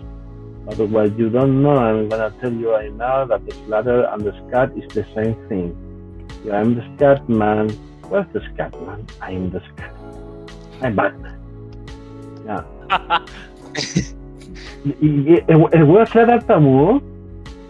But 0.65 0.89
what 0.89 1.17
you 1.17 1.29
don't 1.29 1.63
know, 1.63 1.77
I'm 1.77 2.09
gonna 2.09 2.33
tell 2.41 2.51
you 2.51 2.71
right 2.73 2.93
now 2.93 3.25
that 3.25 3.45
the 3.45 3.55
slatter 3.65 4.03
and 4.11 4.21
the 4.23 4.33
scat 4.47 4.71
is 4.75 4.87
the 4.93 5.05
same 5.15 5.35
thing. 5.47 5.90
Yeah, 6.43 6.59
I'm 6.61 6.75
the 6.75 6.81
Scatman. 6.97 7.71
Where's 8.09 8.27
the 8.33 8.39
Scatman? 8.39 9.05
I'm 9.21 9.51
the 9.51 9.59
scat. 9.59 9.93
I'm 10.81 10.95
Batman. 10.95 11.37
Ya. 12.45 12.65
y, 14.85 14.89
y, 15.01 15.33
y 15.35 15.43
el, 15.47 15.83
weón 15.83 16.07
será 16.07 16.25
tartamudo, 16.39 17.01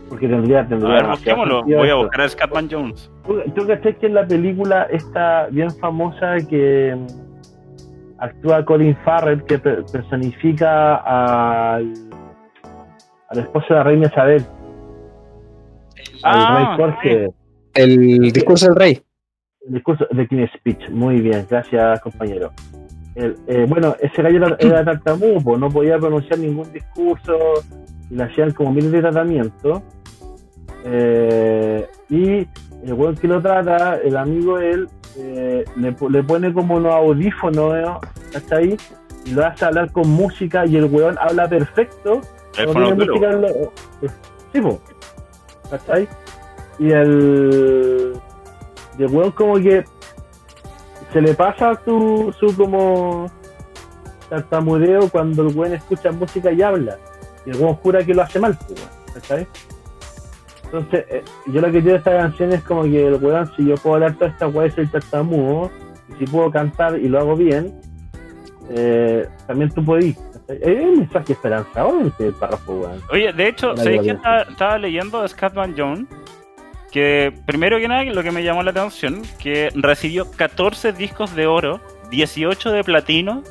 porque 0.10 0.28
tendría, 0.28 0.62
A 0.62 0.68
tendría 0.68 0.94
ver, 0.94 1.02
demasiado 1.04 1.38
busquémoslo. 1.42 1.78
Voy 1.80 1.90
a 1.90 1.96
buscar 1.96 2.22
a 2.22 2.30
Scatman 2.30 2.68
Jones. 2.72 3.12
¿Tú, 3.28 3.42
tú 3.54 3.68
cachai 3.68 3.96
que 3.98 4.06
en 4.08 4.14
la 4.16 4.26
película 4.26 4.84
esta 4.90 5.48
bien 5.52 5.70
famosa 5.72 6.38
que 6.50 6.96
mm, 6.98 8.20
actúa 8.20 8.64
Colin 8.66 8.96
Farrell, 9.04 9.44
que 9.44 9.60
per- 9.60 9.84
personifica 9.92 10.96
al, 10.96 11.94
al 13.30 13.40
esposo 13.40 13.68
de 13.70 13.76
la 13.76 13.84
reina 13.84 14.08
Isabel, 14.08 14.46
al 16.24 16.36
Ah, 16.36 16.56
rey 16.56 16.66
Jorge, 16.78 17.28
El 17.74 18.32
discurso 18.32 18.68
del 18.68 18.76
rey. 18.76 19.02
el 19.68 19.74
discurso 19.76 20.08
de 20.12 20.28
King's 20.28 20.52
Speech. 20.58 20.90
Muy 20.90 21.22
bien, 21.22 21.46
gracias 21.50 22.00
compañero. 22.02 22.52
El- 23.16 23.36
eh, 23.48 23.66
bueno, 23.68 23.96
ese 24.00 24.22
gallo 24.22 24.38
era, 24.38 24.56
era 24.60 24.84
tartamudo, 24.86 25.58
no 25.58 25.70
podía 25.70 25.98
pronunciar 26.00 26.40
ningún 26.40 26.72
discurso, 26.74 27.38
y 28.10 28.16
le 28.16 28.24
hacían 28.24 28.52
como 28.52 28.72
miles 28.74 28.92
de 28.92 29.02
tratamientos. 29.02 29.82
Eh, 30.84 31.88
y 32.10 32.48
el 32.86 32.94
weón 32.94 33.16
que 33.16 33.28
lo 33.28 33.42
trata, 33.42 33.98
el 33.98 34.18
amigo 34.18 34.58
de 34.58 34.72
él, 34.72 34.90
eh, 35.18 35.66
le, 35.76 35.92
po- 35.92 36.10
le 36.10 36.24
pone 36.24 36.52
como 36.54 36.76
unos 36.76 36.94
audífonos, 36.94 37.74
¿no? 37.82 38.00
¿Hasta 38.36 38.58
ahí? 38.58 38.76
Y 39.26 39.32
lo 39.32 39.46
hace 39.46 39.66
hablar 39.66 39.92
con 39.92 40.10
música 40.10 40.66
y 40.66 40.76
el 40.78 40.86
weón 40.86 41.16
habla 41.20 41.48
perfecto. 41.48 42.22
El 42.58 42.66
no 42.68 42.74
tiene 42.74 42.90
fonólogo. 42.90 43.14
música 43.14 43.32
en 43.32 43.42
lo- 43.42 43.74
Sí, 44.54 44.62
po. 44.62 44.82
¿Cachai? 45.70 46.08
Y 46.80 46.92
el. 46.92 48.14
Y 48.98 49.04
el 49.04 49.12
weón 49.12 49.32
como 49.32 49.56
que 49.56 49.84
se 51.14 51.22
le 51.22 51.34
pasa 51.34 51.80
su, 51.84 52.34
su 52.40 52.56
como 52.56 53.30
tartamudeo 54.30 55.10
cuando 55.10 55.48
el 55.48 55.56
weón 55.56 55.74
escucha 55.74 56.12
música 56.12 56.52
y 56.52 56.62
habla. 56.62 56.98
Y 57.46 57.52
el 57.52 57.58
weón 57.58 57.76
jura 57.76 58.04
que 58.04 58.14
lo 58.14 58.22
hace 58.22 58.40
mal, 58.40 58.58
pues, 58.58 58.80
weón, 58.80 59.14
¿cachai? 59.14 59.48
Entonces, 60.66 61.06
eh, 61.10 61.24
yo 61.48 61.60
lo 61.60 61.68
que 61.68 61.82
quiero 61.82 61.92
de 61.92 61.98
esta 61.98 62.18
canción 62.18 62.54
es 62.54 62.64
como 62.64 62.84
que 62.84 63.08
el 63.08 63.16
weón, 63.16 63.52
si 63.58 63.66
yo 63.66 63.76
puedo 63.76 63.96
hablar 63.96 64.14
toda 64.16 64.32
esta 64.32 64.48
weá 64.48 64.72
soy 64.72 64.88
tartamudo, 64.88 65.70
y 66.08 66.14
si 66.14 66.32
puedo 66.32 66.50
cantar 66.50 66.98
y 66.98 67.10
lo 67.10 67.20
hago 67.20 67.36
bien, 67.36 67.78
eh, 68.70 69.28
también 69.48 69.70
tú 69.72 69.84
podís. 69.84 70.18
¿cachai? 70.18 70.60
Es 70.62 70.82
un 70.82 71.00
mensaje 71.00 71.34
esperanzador 71.34 72.08
este 72.08 72.32
párrafo, 72.32 72.74
weón. 72.74 73.02
Oye, 73.12 73.34
de 73.34 73.50
hecho, 73.50 73.76
¿sabéis 73.76 74.02
que 74.02 74.12
estaba, 74.12 74.78
leyendo 74.78 75.28
Scatman 75.28 75.76
Jones? 75.78 76.06
Que 76.92 77.34
primero 77.46 77.80
que 77.80 77.88
nada, 77.88 78.04
lo 78.04 78.22
que 78.22 78.32
me 78.32 78.44
llamó 78.44 78.64
la 78.64 78.72
atención, 78.72 79.22
que 79.40 79.70
recibió 79.76 80.30
14 80.30 80.92
discos 80.92 81.34
de 81.36 81.48
oro, 81.48 81.80
18 82.10 82.72
de 82.72 82.84
platino 82.84 83.44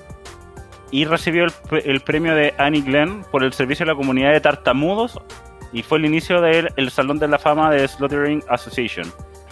y 0.90 1.04
recibió 1.04 1.44
el, 1.44 1.52
el 1.84 2.00
premio 2.00 2.34
de 2.34 2.52
Annie 2.58 2.82
Glenn 2.82 3.24
por 3.30 3.42
el 3.42 3.52
servicio 3.52 3.84
a 3.84 3.86
la 3.86 3.94
comunidad 3.94 4.32
de 4.32 4.40
tartamudos 4.40 5.18
y 5.72 5.82
fue 5.82 5.98
el 5.98 6.04
inicio 6.04 6.40
del 6.40 6.68
el 6.76 6.90
Salón 6.90 7.18
de 7.18 7.28
la 7.28 7.38
Fama 7.38 7.70
de 7.70 7.86
Slaughtering 7.86 8.42
Association. 8.48 9.06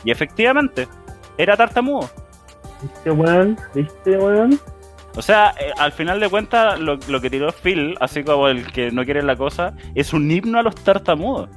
Y 0.04 0.10
efectivamente, 0.10 0.88
era 1.36 1.56
tartamudo. 1.56 2.10
¿Viste, 2.82 3.10
weón? 3.10 3.58
¿Viste, 3.74 4.16
weón? 4.16 4.58
O 5.16 5.22
sea, 5.22 5.54
eh, 5.58 5.72
al 5.78 5.92
final 5.92 6.20
de 6.20 6.28
cuentas, 6.28 6.78
lo, 6.78 6.98
lo 7.08 7.20
que 7.20 7.30
tiró 7.30 7.50
Phil, 7.52 7.96
así 8.00 8.22
como 8.22 8.48
el 8.48 8.70
que 8.72 8.90
no 8.90 9.04
quiere 9.04 9.22
la 9.22 9.36
cosa, 9.36 9.74
es 9.94 10.12
un 10.12 10.30
himno 10.30 10.58
a 10.58 10.62
los 10.62 10.74
tartamudos. 10.76 11.50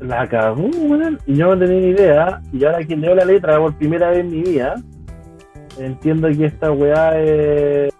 La 0.00 0.26
cagó, 0.28 0.66
weón. 0.66 1.18
Y 1.26 1.36
yo 1.36 1.54
no 1.54 1.58
tenía 1.58 1.80
ni 1.80 1.88
idea. 1.88 2.42
Y 2.52 2.64
ahora 2.64 2.84
que 2.84 2.96
leo 2.96 3.14
la 3.14 3.24
letra 3.24 3.58
por 3.58 3.74
primera 3.74 4.10
vez 4.10 4.20
en 4.20 4.30
mi 4.30 4.42
vida, 4.42 4.74
entiendo 5.78 6.28
que 6.28 6.46
esta 6.46 6.70
weá 6.72 7.18
es. 7.18 7.92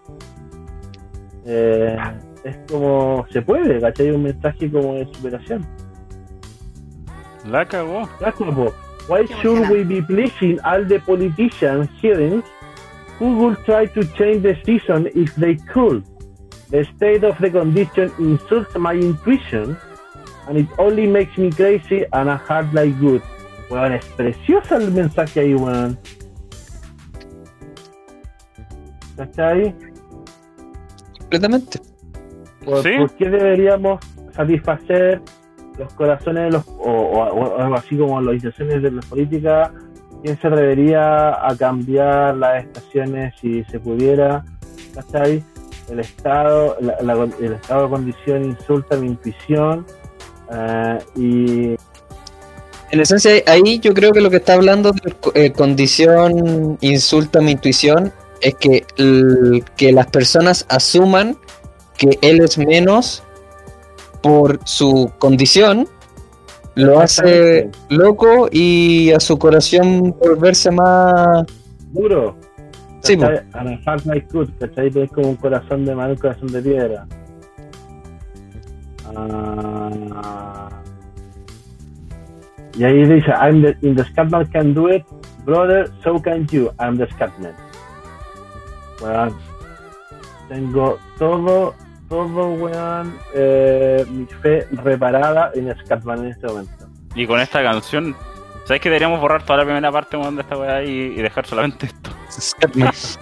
eh, 1.47 1.97
es 2.45 2.57
como 2.71 3.27
se 3.31 3.43
puede, 3.43 3.81
¿cachai? 3.81 4.11
Un 4.11 4.25
mensaje 4.25 4.71
como 4.71 4.95
de 4.95 5.07
superación. 5.13 5.67
La 7.49 7.65
cagó. 7.65 8.09
La 8.21 8.33
cagó. 8.33 8.73
Why 9.09 9.27
should 9.41 9.71
we 9.71 9.85
be 9.85 10.03
pleasing 10.03 10.59
all 10.65 10.85
the 10.85 10.99
politicians 11.01 11.89
hearings 12.03 12.45
who 13.19 13.37
will 13.39 13.57
try 13.65 13.87
to 13.87 14.03
change 14.15 14.43
the 14.43 14.57
season 14.65 15.09
if 15.15 15.35
they 15.37 15.57
could? 15.73 16.05
The 16.71 16.85
state 16.97 17.25
of 17.25 17.39
the 17.39 17.51
condition 17.51 18.11
insults 18.19 18.77
my 18.77 18.95
intuition 18.95 19.77
and 20.49 20.59
it 20.59 20.69
only 20.79 21.07
makes 21.07 21.37
me 21.39 21.51
crazy 21.51 22.05
and 22.13 22.29
a 22.31 22.37
heart 22.37 22.73
like 22.73 22.95
good. 23.01 23.21
Weón, 23.71 23.93
es 23.95 24.05
precioso 24.17 24.77
el 24.77 24.93
mensaje 24.93 25.41
ahí, 25.41 25.55
weón. 25.55 25.99
¿Cachai? 29.17 29.75
Completamente. 31.19 31.81
¿Por, 32.65 32.83
Sí. 32.83 32.91
por 32.99 33.11
qué 33.15 33.31
deberíamos 33.31 34.01
satisfacer 34.35 35.21
los 35.79 35.93
corazones 35.95 36.45
de 36.45 36.51
los, 36.51 36.67
o, 36.69 36.91
o- 36.91 37.35
o 37.35 37.59
algo 37.59 37.75
así 37.77 37.97
como 37.97 38.21
las 38.21 38.35
intenciones 38.35 38.83
de 38.83 38.91
la 38.91 39.01
política? 39.03 39.73
¿Quién 40.23 40.39
se 40.41 40.49
atrevería 40.49 41.47
a 41.47 41.57
cambiar 41.57 42.37
las 42.37 42.65
estaciones 42.65 43.35
si 43.41 43.65
se 43.65 43.79
pudiera? 43.81 44.45
¿Cachai? 44.95 45.43
El 45.91 46.01
estado, 46.01 46.77
la- 46.81 47.01
la- 47.03 47.29
el 47.41 47.53
estado 47.53 47.85
de 47.85 47.89
condición 47.91 48.45
insulta 48.45 48.97
mi 48.97 49.07
intuición 49.09 49.87
eh, 50.53 50.99
y 51.17 51.77
En 52.93 53.01
esencia, 53.01 53.33
ahí 53.47 53.79
yo 53.81 53.93
creo 53.95 54.13
que 54.13 54.21
lo 54.21 54.31
que 54.31 54.37
está 54.37 54.55
hablando 54.55 54.93
de 54.93 55.15
eh, 55.35 55.53
condición 55.53 56.79
insulta 56.81 57.41
mi 57.41 57.53
intuición 57.53 58.13
es 58.41 58.55
que, 58.55 58.87
el- 58.97 59.65
que 59.77 59.93
las 59.93 60.07
personas 60.07 60.65
asuman 60.69 61.37
que 61.99 62.19
él 62.21 62.41
es 62.43 62.59
menos 62.59 63.23
por 64.23 64.61
su 64.65 65.11
condición, 65.19 65.89
lo 66.75 67.01
hace 67.01 67.71
loco 67.89 68.49
y 68.53 69.11
a 69.13 69.21
su 69.21 69.39
corazón 69.39 70.15
volverse 70.21 70.71
más... 70.71 71.45
duro. 71.93 72.37
Sí, 73.03 73.17
a 73.23 73.63
heart 73.63 74.05
like 74.05 74.27
good, 74.33 74.49
¿cachai? 74.59 74.91
Es 74.95 75.11
como 75.13 75.31
un 75.31 75.37
corazón 75.37 75.85
de 75.85 75.95
mano, 75.95 76.13
un 76.13 76.19
corazón 76.19 76.49
de 76.53 76.61
piedra. 76.61 77.07
Ah. 79.15 80.69
y 82.75 82.85
ahí 82.85 83.05
dice, 83.07 83.31
I'm 83.31 83.63
the, 83.63 83.77
in 83.87 83.95
the 83.97 84.05
Scatman 84.05 84.51
can 84.53 84.75
do 84.75 84.89
it, 84.89 85.05
brother, 85.45 85.91
so 86.03 86.21
can 86.21 86.47
you, 86.49 86.71
I'm 86.79 86.97
the 86.99 87.07
Scatman. 87.11 87.55
Weón, 89.01 89.35
tengo 90.49 90.99
todo, 91.19 91.75
todo, 92.09 92.53
weón, 92.55 93.15
eh, 93.35 94.05
mi 94.11 94.27
fe 94.43 94.67
reparada 94.73 95.51
en 95.55 95.75
Scatman 95.85 96.21
en 96.21 96.27
este 96.33 96.47
momento. 96.47 96.87
Y 97.15 97.27
con 97.27 97.41
esta 97.41 97.63
canción, 97.63 98.15
¿sabes 98.65 98.83
que 98.83 98.91
deberíamos 98.91 99.21
borrar 99.21 99.43
toda 99.45 99.59
la 99.61 99.65
primera 99.65 99.91
parte 99.91 100.17
weón, 100.19 100.37
de 100.37 100.43
esta 100.43 100.57
weá 100.59 100.83
y, 100.85 100.91
y 100.91 101.23
dejar 101.23 101.47
solamente 101.47 101.87
esto? 101.87 102.11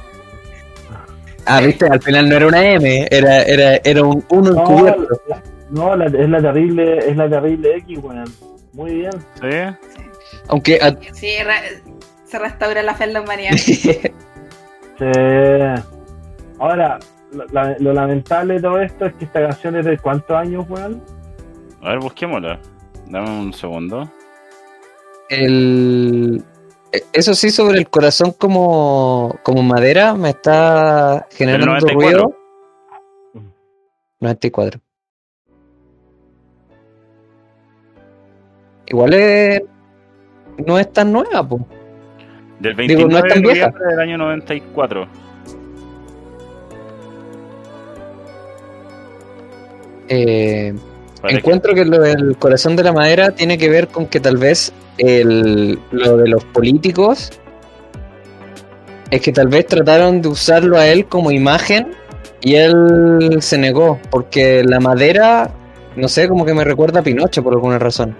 Ah, 1.47 1.61
viste, 1.61 1.87
al 1.87 2.01
final 2.01 2.26
no 2.26 2.37
era 2.37 2.47
una 2.47 2.64
M, 2.70 3.07
era, 3.11 3.43
era, 3.43 3.76
era 3.85 4.03
un 4.03 4.24
1 4.30 4.51
No, 4.51 4.61
encubierto. 4.62 5.20
la- 5.28 5.43
no 5.75 5.95
la- 5.97 6.07
es 6.07 6.29
la 6.29 6.41
terrible, 6.41 6.99
es 6.99 7.16
la 7.16 7.29
terrible 7.29 7.77
X, 7.79 7.99
weón. 8.03 8.25
Muy 8.72 8.95
bien. 8.95 9.12
¿Sí? 9.41 9.77
Aunque 10.49 10.79
a- 10.83 10.97
Sí, 11.12 11.29
re- 11.45 11.83
se 12.25 12.39
restaura 12.39 12.83
la 12.83 12.95
fe 12.95 13.05
en 13.05 13.12
la 13.12 13.20
humanidad. 13.20 13.53
Sí. 14.97 15.11
Ahora, 16.61 17.01
lo, 17.33 17.45
la- 17.47 17.77
lo 17.81 17.93
lamentable 17.93 18.55
de 18.55 18.61
todo 18.61 18.81
esto 18.81 19.07
es 19.07 19.14
que 19.14 19.25
esta 19.25 19.41
canción 19.49 19.77
es 19.77 19.85
de 19.85 19.99
cuántos 19.99 20.37
años, 20.37 20.64
weón. 20.68 21.03
A 21.83 21.91
ver, 21.91 21.99
busquémosla. 21.99 22.61
Dame 23.09 23.29
un 23.29 23.53
segundo. 23.53 24.09
el 25.31 26.45
e, 26.93 27.03
eso 27.12 27.35
sí 27.35 27.51
sobre 27.51 27.79
el 27.79 27.89
corazón 27.91 28.33
como, 28.39 29.37
como 29.43 29.62
madera 29.64 30.14
me 30.14 30.31
está 30.31 31.27
generando 31.33 31.66
94. 31.66 31.99
ruido 32.22 32.37
94 34.20 34.81
igual 38.87 39.14
es, 39.14 39.62
no 40.66 40.78
es 40.78 40.93
tan 40.93 41.12
nueva 41.12 41.47
po. 41.47 41.66
Del 42.61 42.76
Digo, 42.76 43.07
29 43.07 43.12
no 43.12 43.18
es 43.18 43.35
tan 43.35 43.43
de 43.43 43.53
vieja. 43.53 43.74
del 43.91 44.01
año 44.01 44.18
94. 44.18 45.09
Eh, 50.09 50.74
encuentro 51.24 51.74
que 51.74 51.85
lo 51.85 52.01
del 52.01 52.37
corazón 52.37 52.76
de 52.76 52.82
la 52.82 52.93
madera 52.93 53.30
tiene 53.30 53.57
que 53.57 53.68
ver 53.68 53.89
con 53.89 54.07
que 54.07 54.20
tal 54.20 54.37
vez 54.37 54.72
el, 54.99 55.78
lo 55.91 56.16
de 56.18 56.28
los 56.28 56.45
políticos 56.45 57.32
es 59.11 59.20
que 59.20 59.32
tal 59.32 59.49
vez 59.49 59.66
trataron 59.66 60.20
de 60.20 60.28
usarlo 60.28 60.76
a 60.76 60.87
él 60.87 61.07
como 61.07 61.30
imagen 61.30 61.93
y 62.43 62.57
él 62.57 63.39
se 63.41 63.59
negó 63.59 63.99
porque 64.11 64.62
la 64.64 64.80
madera 64.80 65.51
no 65.97 66.09
sé 66.09 66.28
como 66.28 66.45
que 66.45 66.53
me 66.53 66.64
recuerda 66.64 67.01
a 67.01 67.03
Pinocho 67.03 67.43
por 67.43 67.55
alguna 67.55 67.78
razón 67.78 68.16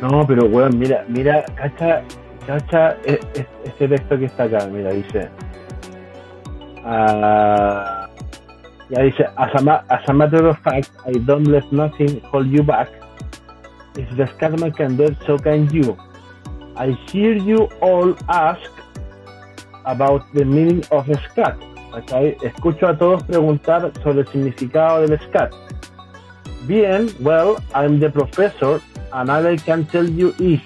No, 0.00 0.26
pero 0.26 0.46
weón, 0.46 0.78
mira, 0.78 1.04
mira, 1.08 1.44
cacha, 1.56 2.02
cacha 2.46 2.96
e- 3.04 3.20
e- 3.34 3.46
este 3.64 3.88
texto 3.88 4.18
que 4.18 4.26
está 4.26 4.44
acá, 4.44 4.66
mira, 4.66 4.90
dice. 4.92 5.28
ah, 6.84 8.08
ya 8.90 9.02
dice, 9.02 9.24
as 9.36 9.54
a, 9.54 9.84
as 9.88 10.08
a 10.08 10.12
matter 10.12 10.46
of 10.46 10.56
fact, 10.60 10.90
I 11.06 11.18
don't 11.26 11.46
let 11.48 11.64
nothing 11.72 12.20
hold 12.30 12.46
you 12.48 12.62
back. 12.62 12.88
If 13.96 14.08
the 14.16 14.24
Scatman 14.24 14.74
can 14.76 14.96
do 14.96 15.04
it, 15.04 15.16
so 15.26 15.36
can 15.36 15.68
you. 15.72 15.96
I 16.76 16.92
hear 17.10 17.34
you 17.36 17.68
all 17.80 18.14
ask 18.28 18.70
about 19.84 20.22
the 20.32 20.44
meaning 20.44 20.84
of 20.92 21.06
scat. 21.32 21.56
¿cachai? 21.92 22.36
Escucho 22.42 22.86
a 22.86 22.96
todos 22.96 23.24
preguntar 23.24 23.90
sobre 24.04 24.20
el 24.20 24.26
significado 24.28 25.00
del 25.00 25.18
scat. 25.18 25.52
Bien, 26.68 27.08
well, 27.20 27.56
I'm 27.74 27.98
the 27.98 28.10
professor 28.10 28.80
and 29.12 29.30
all 29.30 29.46
I 29.46 29.56
can 29.56 29.86
tell 29.86 30.06
you 30.08 30.34
is. 30.38 30.60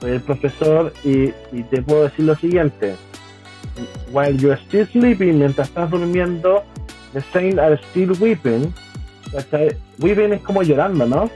Soy 0.00 0.10
el 0.12 0.20
profesor 0.20 0.92
y, 1.02 1.32
y 1.50 1.62
te 1.70 1.80
puedo 1.82 2.02
decir 2.04 2.26
lo 2.26 2.34
siguiente. 2.36 2.94
While 4.12 4.36
you're 4.36 4.58
still 4.66 4.86
sleeping, 4.86 5.38
mientras 5.38 5.68
estás 5.68 5.90
durmiendo, 5.90 6.62
the 7.14 7.22
saints 7.32 7.58
are 7.58 7.76
still 7.90 8.12
weeping. 8.20 8.72
¿cachai? 9.32 9.74
Weeping 9.98 10.34
es 10.34 10.42
como 10.42 10.62
llorando, 10.62 11.06
¿no? 11.06 11.30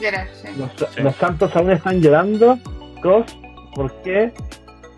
Llorar, 0.00 0.26
sí. 0.34 0.48
Los, 0.58 0.70
Sí. 0.94 1.02
los 1.02 1.14
santos 1.16 1.54
aún 1.54 1.70
están 1.70 2.00
llorando. 2.00 2.58
¿Por 3.02 3.92
qué? 4.02 4.32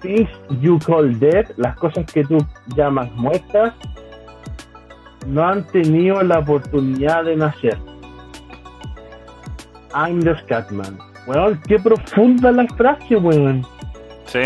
Things 0.01 0.31
you 0.61 0.79
call 0.79 1.19
dead, 1.19 1.47
las 1.57 1.77
cosas 1.77 2.07
que 2.07 2.25
tú 2.25 2.39
llamas 2.75 3.11
muertas, 3.17 3.75
no 5.27 5.47
han 5.47 5.67
tenido 5.69 6.23
la 6.23 6.39
oportunidad 6.39 7.25
de 7.25 7.37
nacer. 7.37 7.79
I'm 9.95 10.21
the 10.21 10.37
Scatman. 10.43 10.99
Weón, 11.27 11.61
qué 11.67 11.79
profunda 11.79 12.53
la 12.53 12.67
frase, 12.77 13.17
weón. 13.17 13.65
Sí, 14.25 14.41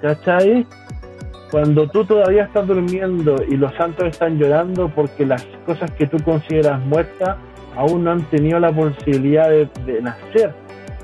¿Cachai? 0.00 0.66
Cuando 1.50 1.88
tú 1.88 2.04
todavía 2.04 2.44
estás 2.44 2.66
durmiendo 2.66 3.36
y 3.48 3.56
los 3.56 3.74
santos 3.74 4.06
están 4.06 4.38
llorando 4.38 4.88
porque 4.94 5.24
las 5.24 5.44
cosas 5.64 5.90
que 5.92 6.06
tú 6.06 6.22
consideras 6.22 6.80
muertas 6.80 7.36
aún 7.76 8.04
no 8.04 8.12
han 8.12 8.22
tenido 8.30 8.60
la 8.60 8.70
posibilidad 8.70 9.48
de, 9.48 9.68
de 9.86 10.02
nacer. 10.02 10.52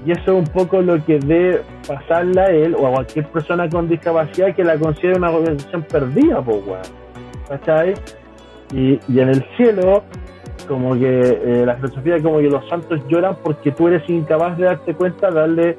Y 0.05 0.13
eso 0.13 0.23
es 0.23 0.29
un 0.29 0.45
poco 0.45 0.83
lo 0.83 1.03
que 1.05 1.19
debe 1.19 1.63
pasarle 1.89 2.41
a 2.41 2.51
él 2.51 2.75
o 2.79 2.87
a 2.87 2.93
cualquier 2.93 3.27
persona 3.29 3.69
con 3.71 3.89
discapacidad 3.89 4.55
que 4.55 4.63
la 4.63 4.77
considere 4.77 5.17
una 5.17 5.31
organización 5.31 5.83
perdida, 5.83 6.43
pues, 6.43 6.67
weón. 6.67 6.83
¿Cachai? 7.49 7.95
Y, 8.75 8.99
y 9.09 9.21
en 9.21 9.29
el 9.29 9.45
cielo, 9.57 10.03
como 10.67 10.95
que 10.95 11.21
eh, 11.45 11.63
la 11.65 11.77
filosofía 11.77 12.21
como 12.21 12.39
que 12.39 12.49
los 12.51 12.69
santos 12.69 13.01
lloran 13.09 13.37
porque 13.45 13.71
tú 13.71 13.87
eres 13.89 14.09
incapaz 14.11 14.59
de 14.59 14.65
darte 14.65 14.95
cuenta, 14.95 15.31
de 15.31 15.35
darle, 15.41 15.79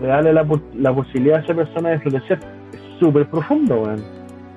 de 0.00 0.06
darle 0.06 0.32
la, 0.32 0.44
po- 0.44 0.60
la 0.74 0.92
posibilidad 0.94 1.40
a 1.40 1.42
esa 1.42 1.54
persona 1.54 1.90
de 1.90 1.98
florecer. 2.00 2.38
Es 2.72 2.80
súper 2.98 3.26
profundo, 3.28 3.82
weón. 3.82 4.02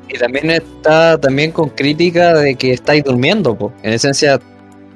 y 0.07 0.17
también 0.17 0.49
está 0.51 1.17
también 1.19 1.51
con 1.51 1.69
crítica 1.69 2.33
de 2.35 2.55
que 2.55 2.71
estáis 2.71 3.03
durmiendo 3.03 3.55
po. 3.55 3.73
en 3.83 3.93
esencia 3.93 4.39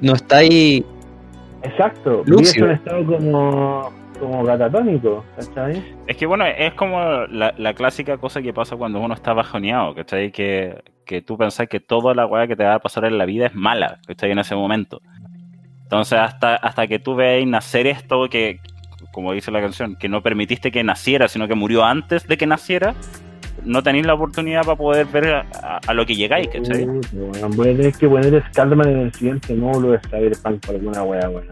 no 0.00 0.12
estáis 0.14 0.84
Exacto. 1.62 2.22
Lúcido. 2.24 2.66
Y 2.68 2.70
es 2.70 2.80
un 2.80 2.86
estado 2.86 3.06
como, 3.06 3.90
como 4.20 4.44
catatónico, 4.44 5.24
¿cachai? 5.36 5.82
Es 6.06 6.16
que 6.16 6.26
bueno, 6.26 6.44
es 6.46 6.72
como 6.74 7.00
la, 7.30 7.52
la 7.58 7.74
clásica 7.74 8.16
cosa 8.16 8.40
que 8.40 8.52
pasa 8.52 8.76
cuando 8.76 9.00
uno 9.00 9.14
está 9.14 9.32
bajoneado, 9.32 9.94
¿cachai? 9.94 10.30
Que, 10.30 10.76
que 11.08 11.22
tú 11.22 11.38
pensás 11.38 11.68
que 11.68 11.80
toda 11.80 12.14
la 12.14 12.26
weá 12.26 12.46
que 12.46 12.54
te 12.54 12.64
va 12.64 12.74
a 12.74 12.78
pasar 12.80 13.06
en 13.06 13.16
la 13.16 13.24
vida 13.24 13.46
es 13.46 13.54
mala, 13.54 13.98
¿cachai? 14.06 14.30
En 14.30 14.38
ese 14.38 14.54
momento. 14.54 15.00
Entonces, 15.84 16.18
hasta, 16.18 16.54
hasta 16.54 16.86
que 16.86 16.98
tú 16.98 17.14
veas 17.14 17.44
nacer 17.46 17.86
esto 17.86 18.28
que, 18.28 18.60
como 19.10 19.32
dice 19.32 19.50
la 19.50 19.62
canción, 19.62 19.96
que 19.96 20.10
no 20.10 20.22
permitiste 20.22 20.70
que 20.70 20.84
naciera, 20.84 21.26
sino 21.26 21.48
que 21.48 21.54
murió 21.54 21.82
antes 21.82 22.28
de 22.28 22.36
que 22.36 22.46
naciera, 22.46 22.94
no 23.64 23.82
tenéis 23.82 24.04
la 24.04 24.14
oportunidad 24.14 24.64
para 24.64 24.76
poder 24.76 25.06
ver 25.06 25.46
a, 25.62 25.78
a 25.78 25.94
lo 25.94 26.04
que 26.04 26.14
llegáis, 26.14 26.48
¿cachai? 26.48 26.84
Weón, 26.84 27.56
voy 27.56 27.70
a 27.70 27.76
tener 27.76 27.92
que 27.94 28.06
poner 28.06 28.44
Scatman 28.50 28.88
en 28.90 28.98
el 28.98 29.14
siguiente 29.14 29.54
módulo 29.54 29.92
de 29.92 30.00
Cyberpunk 30.10 30.66
por 30.66 30.74
alguna 30.74 31.02
weá, 31.04 31.30
weón. 31.30 31.48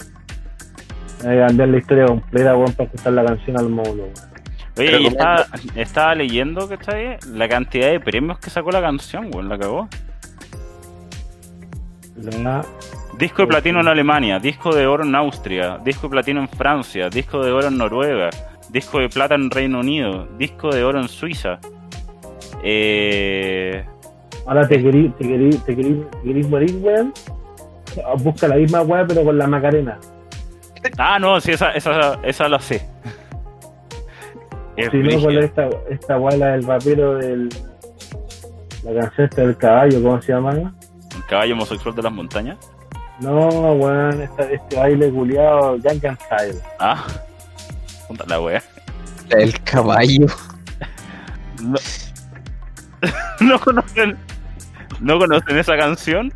A 1.21 1.47
cambiar 1.47 1.71
la 1.71 1.79
historia 1.79 2.05
completa, 2.05 2.55
weón, 2.55 2.73
para 2.75 2.91
escuchar 2.91 3.15
la 3.15 3.25
canción 3.25 3.59
al 3.59 3.71
módulo, 3.71 4.03
weón. 4.03 4.36
Oye, 4.79 5.01
y 5.01 5.07
estaba, 5.07 5.47
estaba 5.74 6.14
leyendo, 6.14 6.68
¿cachai? 6.68 7.16
La 7.33 7.49
cantidad 7.49 7.91
de 7.91 7.99
premios 8.01 8.39
que 8.39 8.51
sacó 8.51 8.70
la 8.70 8.81
canción, 8.83 9.31
weón, 9.33 9.49
la 9.49 9.59
cagó. 9.59 9.89
La- 12.16 12.64
Disco 13.18 13.43
de 13.43 13.49
platino 13.49 13.81
en 13.81 13.89
Alemania, 13.89 14.39
disco 14.39 14.74
de 14.74 14.87
oro 14.87 15.03
en 15.05 15.14
Austria, 15.14 15.79
disco 15.83 16.03
de 16.07 16.11
platino 16.11 16.41
en 16.41 16.49
Francia, 16.49 17.09
disco 17.09 17.43
de 17.43 17.51
oro 17.51 17.68
en 17.68 17.79
Noruega, 17.79 18.29
disco 18.68 18.99
de 18.99 19.09
plata 19.09 19.35
en 19.35 19.51
Reino 19.51 19.81
Unido, 19.81 20.29
disco 20.39 20.70
de 20.70 20.85
oro 20.85 21.01
en 21.01 21.09
Suiza. 21.09 21.59
Eh, 22.62 23.83
Ahora 24.47 24.68
te 24.68 24.83
querís, 24.83 25.16
te 25.16 25.27
querís, 25.27 25.64
te 25.64 25.74
querís, 25.77 25.97
te 26.11 26.22
querís 26.29 26.49
morir, 26.49 26.74
weón. 26.83 27.12
Busca 28.18 28.47
la 28.49 28.57
misma 28.57 28.83
weá, 28.83 29.07
pero 29.07 29.24
con 29.24 29.39
la 29.39 29.47
Macarena. 29.47 29.99
Ah, 30.99 31.18
no, 31.18 31.41
sí, 31.41 31.53
esa, 31.53 31.70
esa, 31.72 32.18
esa 32.22 32.49
lo 32.49 32.59
sé. 32.59 32.87
Es 34.77 34.91
Si 34.91 34.99
no, 34.99 35.20
con 35.22 35.39
esta, 35.39 35.68
esta 35.91 36.18
weá, 36.18 36.37
la 36.37 36.47
del 36.53 36.66
papero 36.66 37.14
del. 37.14 37.49
La 38.85 39.01
canción 39.01 39.29
esta 39.29 39.43
del 39.43 39.57
caballo, 39.57 40.03
¿cómo 40.03 40.22
se 40.22 40.33
llama? 40.33 40.53
El 40.53 41.24
caballo 41.29 41.55
homosexual 41.55 41.95
de 41.95 42.03
las 42.03 42.12
montañas. 42.12 42.57
No, 43.20 43.49
weón, 43.72 44.20
esta, 44.22 44.43
este 44.51 44.77
baile 44.77 45.11
culiado, 45.11 45.77
Gangnam 45.83 46.16
Style. 46.27 46.61
Ah, 46.79 47.05
puta 48.07 48.24
la 48.29 48.41
wea. 48.41 48.62
El 49.31 49.59
caballo. 49.62 50.27
No, 51.62 51.79
no 53.41 53.59
conocen. 53.61 54.16
¿No 55.01 55.18
conocen 55.18 55.59
esa 55.59 55.77
canción? 55.77 56.33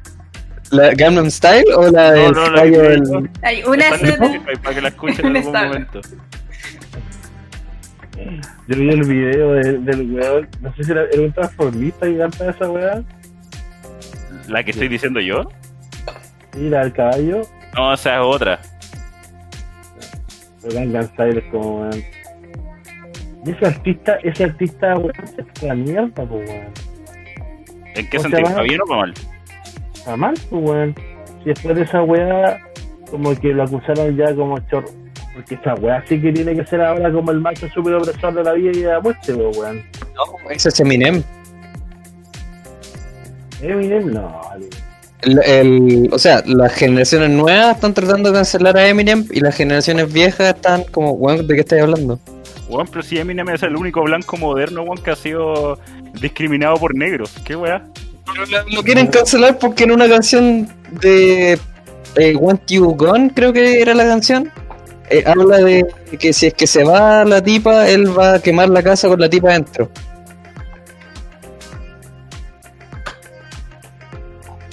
¿La 0.71 0.91
Gangnam 0.95 1.31
Style 1.31 1.65
o 1.77 1.83
la 1.91 2.09
No, 2.09 2.13
del 2.13 2.33
no, 2.33 2.41
la 2.51 2.55
caballo 2.57 2.73
que- 2.83 2.89
del- 2.89 3.31
Hay 3.43 3.63
una 3.65 3.85
Está 3.85 3.97
en 3.97 4.07
escena. 4.07 4.27
Spotify 4.27 4.57
para 4.63 4.75
que 4.75 4.81
la 4.81 4.89
escuchen 4.89 5.27
en 5.27 5.37
algún 5.37 5.55
Está. 5.55 5.67
momento. 5.67 6.01
Yo 8.69 8.77
vi 8.77 8.89
el 8.91 9.03
video 9.05 9.53
de- 9.53 9.79
del 9.79 10.11
weón, 10.13 10.49
no 10.61 10.75
sé 10.75 10.85
si 10.85 10.93
era, 10.93 11.05
era 11.13 11.23
un 11.23 11.33
transformista 11.33 12.09
y 12.09 12.17
canta 12.19 12.51
esa 12.51 12.71
weá. 12.71 13.03
¿La 14.49 14.63
que 14.65 14.71
estoy 14.73 14.89
diciendo 14.89 15.21
yo? 15.21 15.49
Y 16.57 16.69
la 16.69 16.81
del 16.81 16.93
caballo, 16.93 17.43
No, 17.77 17.93
esa 17.95 18.17
es 18.17 18.21
otra. 18.23 18.61
pero 21.17 21.51
como 21.51 21.81
weón. 21.81 22.03
Y 23.47 23.51
ese 23.53 23.67
artista, 23.67 24.19
ese 24.23 24.45
artista, 24.45 24.97
weón, 24.99 25.13
es 25.39 25.63
la 25.63 25.75
mierda, 25.75 26.11
pues 26.27 26.31
weón. 26.31 26.67
¿En 27.95 28.09
qué 28.11 28.19
O 28.19 28.21
sentido? 28.21 28.49
¿Está 28.49 28.63
bien 28.63 28.81
o 28.81 28.85
está 28.85 28.97
mal? 28.97 29.15
Está 29.95 30.17
mal, 30.17 30.35
pues 30.51 30.63
weón. 30.65 30.95
Si 31.43 31.45
después 31.49 31.77
de 31.77 31.83
esa 31.83 32.03
weá, 32.03 32.59
como 33.11 33.35
que 33.35 33.49
lo 33.49 33.63
acusaron 33.65 34.17
ya 34.17 34.35
como 34.35 34.59
chorro. 34.69 34.89
Porque 35.35 35.55
esa 35.55 35.75
weá 35.75 36.03
sí 36.09 36.21
que 36.21 36.33
tiene 36.33 36.57
que 36.57 36.65
ser 36.67 36.81
ahora 36.81 37.11
como 37.13 37.31
el 37.31 37.41
macho 37.41 37.69
super 37.69 37.95
opresor 37.95 38.35
de 38.35 38.43
la 38.43 38.53
vida 38.53 38.71
y 38.75 38.81
de 38.81 38.89
la 38.89 39.01
muerte, 39.01 39.33
weón. 39.33 39.83
No, 40.17 40.51
ese 40.51 40.69
es 40.71 40.81
Eminem. 40.81 41.23
Eminem, 43.63 44.13
no. 44.13 44.41
El, 45.23 45.39
el- 45.45 46.09
o 46.13 46.19
sea, 46.19 46.43
las 46.47 46.73
generaciones 46.75 47.31
nuevas 47.31 47.77
están 47.77 47.93
tratando 47.93 48.31
de 48.31 48.37
cancelar 48.37 48.77
a 48.79 48.89
Eminem 48.89 49.27
y 49.31 49.41
las 49.41 49.55
generaciones 49.55 50.11
viejas 50.13 50.55
están 50.55 50.85
como, 50.85 51.13
weón, 51.13 51.47
¿de 51.47 51.55
qué 51.55 51.61
estáis 51.61 51.83
hablando? 51.83 52.19
Weón, 52.69 52.87
pero 52.91 53.03
si 53.03 53.19
Eminem 53.19 53.49
es 53.51 53.63
el 53.63 53.77
único 53.77 54.03
blanco 54.03 54.37
moderno, 54.39 54.83
weón, 54.83 54.99
que 54.99 55.11
ha 55.11 55.17
sido 55.17 55.79
discriminado 56.21 56.77
por 56.77 56.95
negros. 56.95 57.35
¿Qué 57.45 57.55
weá? 57.55 57.85
Lo 58.73 58.83
quieren 58.83 59.09
cancelar 59.09 59.59
porque 59.59 59.85
en 59.85 59.91
una 59.91 60.09
canción 60.09 60.69
de 61.03 61.59
eh, 62.17 62.37
Want 62.37 62.63
You 62.71 62.95
Gone, 62.97 63.33
creo 63.35 63.53
que 63.53 63.83
era 63.83 63.93
la 63.93 64.05
canción, 64.05 64.51
eh, 65.11 65.25
habla 65.27 65.59
de 65.59 65.85
que 66.19 66.33
si 66.33 66.47
es 66.47 66.55
que 66.55 66.67
se 66.67 66.85
va 66.85 67.25
la 67.25 67.43
tipa, 67.43 67.89
él 67.89 68.17
va 68.17 68.35
a 68.35 68.39
quemar 68.41 68.69
la 68.69 68.83
casa 68.83 69.09
con 69.09 69.21
la 69.21 69.29
tipa 69.29 69.51
adentro. 69.51 69.91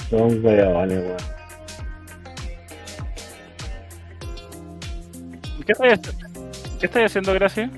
Son 0.10 0.46
weones, 0.46 1.00
weón. 1.00 1.18
¿Qué 5.66 5.74
estáis, 5.74 6.00
¿Qué 6.80 6.86
estáis 6.86 7.06
haciendo, 7.08 7.34
Gracia? 7.34 7.70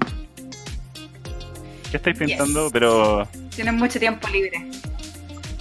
¿Qué 1.89 1.97
estáis 1.97 2.17
pintando? 2.17 2.65
Yes. 2.65 2.73
Pero. 2.73 3.27
Tienen 3.55 3.75
mucho 3.77 3.99
tiempo 3.99 4.27
libre. 4.27 4.69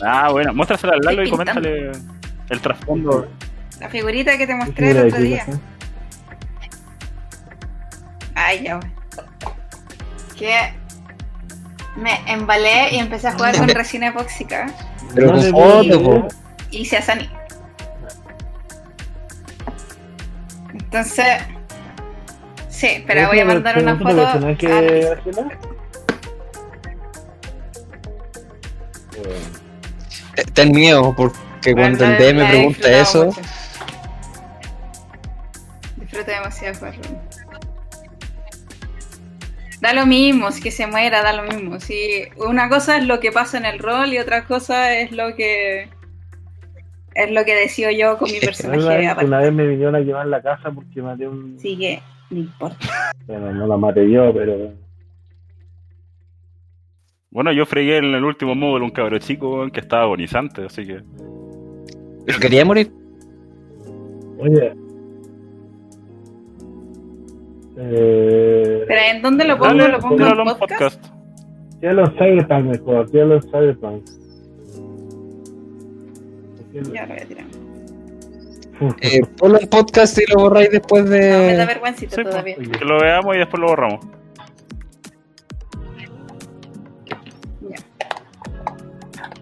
Ah, 0.03 0.31
bueno, 0.31 0.53
muéstrasela 0.53 0.95
al 0.95 1.01
Lalo 1.01 1.25
y 1.25 1.31
coméntale 1.31 1.93
el 2.51 2.61
trasfondo. 2.61 3.29
La 3.81 3.89
figurita 3.89 4.37
que 4.37 4.47
te 4.47 4.53
¿Qué 4.53 4.59
mostré 4.59 4.91
el 4.91 5.07
otro 5.07 5.21
día. 5.21 5.47
Ay, 8.41 8.63
ya, 8.63 8.77
wey. 8.79 8.91
Que 10.37 10.73
me 11.97 12.21
embalé 12.33 12.91
y 12.95 12.99
empecé 12.99 13.27
a 13.29 13.33
jugar 13.33 13.57
con 13.57 13.69
resina 13.81 14.09
epóxica 14.09 14.67
Pero 15.15 15.27
No 15.27 15.33
con 15.33 15.51
foto, 15.51 15.83
creer. 15.83 16.25
y 16.71 16.85
se 16.85 16.99
asani. 16.99 17.29
Entonces, 20.73 21.27
sí, 22.69 23.03
pero 23.07 23.27
voy 23.29 23.41
a 23.41 23.45
mandar 23.45 23.79
una 23.79 23.99
¿Cómo 23.99 24.11
foto. 24.11 24.27
a-? 24.27 24.51
Eh, 24.53 25.19
Eh, 30.37 30.45
Ten 30.55 30.71
miedo 30.73 31.15
porque 31.17 31.75
cuando 31.75 32.05
el 32.05 32.17
DM 32.19 32.41
he 32.43 32.49
pregunta 32.49 32.89
eso, 33.01 33.27
mucho. 33.27 33.41
Disfruto 35.97 36.31
demasiado 36.31 36.75
jugarlo. 36.79 37.03
Da 39.89 39.95
lo 39.95 40.05
mismo, 40.05 40.53
si 40.53 40.61
que 40.61 40.71
se 40.71 40.87
muera, 40.87 41.23
da 41.23 41.33
lo 41.33 41.45
mismo. 41.45 41.81
Si 41.81 42.21
una 42.37 42.69
cosa 42.69 42.99
es 42.99 43.07
lo 43.07 43.21
que 43.21 43.33
pasa 43.33 43.57
en 43.57 43.65
el 43.65 43.79
rol 43.79 44.13
y 44.13 44.19
otra 44.19 44.45
cosa 44.45 44.95
es 44.95 45.13
lo 45.13 45.35
que 45.35 45.89
es 47.15 47.31
lo 47.31 47.43
que 47.47 47.55
decido 47.55 47.91
yo 47.91 48.19
con 48.19 48.31
mi 48.31 48.37
Una 48.43 48.47
personaje 48.47 48.99
vez, 48.99 49.09
aparte. 49.09 49.27
una 49.27 49.39
vez 49.39 49.51
me 49.51 49.67
vinieron 49.67 49.95
a 49.97 50.05
quemar 50.05 50.27
la 50.27 50.43
casa 50.43 50.71
porque 50.71 51.01
maté 51.01 51.27
un. 51.27 51.55
Así 51.57 51.79
que 51.79 52.03
no 52.29 52.39
importa. 52.39 52.87
Bueno, 53.27 53.51
no 53.55 53.67
la 53.67 53.79
maté 53.79 54.11
yo, 54.11 54.31
pero. 54.35 54.75
Bueno, 57.31 57.51
yo 57.53 57.65
fregué 57.65 57.97
en 57.97 58.15
el 58.15 58.25
último 58.25 58.55
módulo 58.55 58.85
un 58.85 58.91
cabro 58.91 59.19
chico 59.19 59.71
que 59.71 59.81
estaba 59.81 60.03
agonizante, 60.03 60.67
así 60.67 60.85
que. 60.85 61.01
pero 62.27 62.39
quería 62.39 62.67
morir. 62.67 62.93
Oye. 64.39 64.75
Eh, 67.81 68.85
Pero 68.89 69.01
¿en 69.01 69.23
dónde 69.23 69.45
lo 69.45 69.57
pongo? 69.57 69.75
Dale, 69.77 69.89
¿Lo 69.93 70.01
pongo 70.01 70.17
en 70.51 70.59
podcast? 70.59 71.01
Cyberpunk 71.81 72.65
mejor, 72.65 73.11
ya 73.13 73.25
los 73.25 73.45
Cyberpunk. 73.47 74.05
Ya 76.93 77.03
lo 77.03 77.09
voy 77.09 77.19
a 77.19 77.27
tirar. 77.27 77.45
Eh, 79.01 79.21
ponlo 79.37 79.61
en 79.61 79.69
podcast 79.69 80.19
y 80.19 80.23
lo 80.33 80.41
borráis 80.41 80.71
después 80.71 81.05
No, 81.05 81.11
me 81.11 81.19
da 81.19 81.61
de... 81.61 81.67
vergüencita 81.67 82.17
Sí, 82.17 82.23
pues. 82.23 82.31
todavía. 82.31 82.57
Que 82.57 82.85
lo 82.85 83.01
veamos 83.01 83.35
y 83.37 83.39
después 83.39 83.61
lo 83.61 83.67
borramos. 83.69 84.07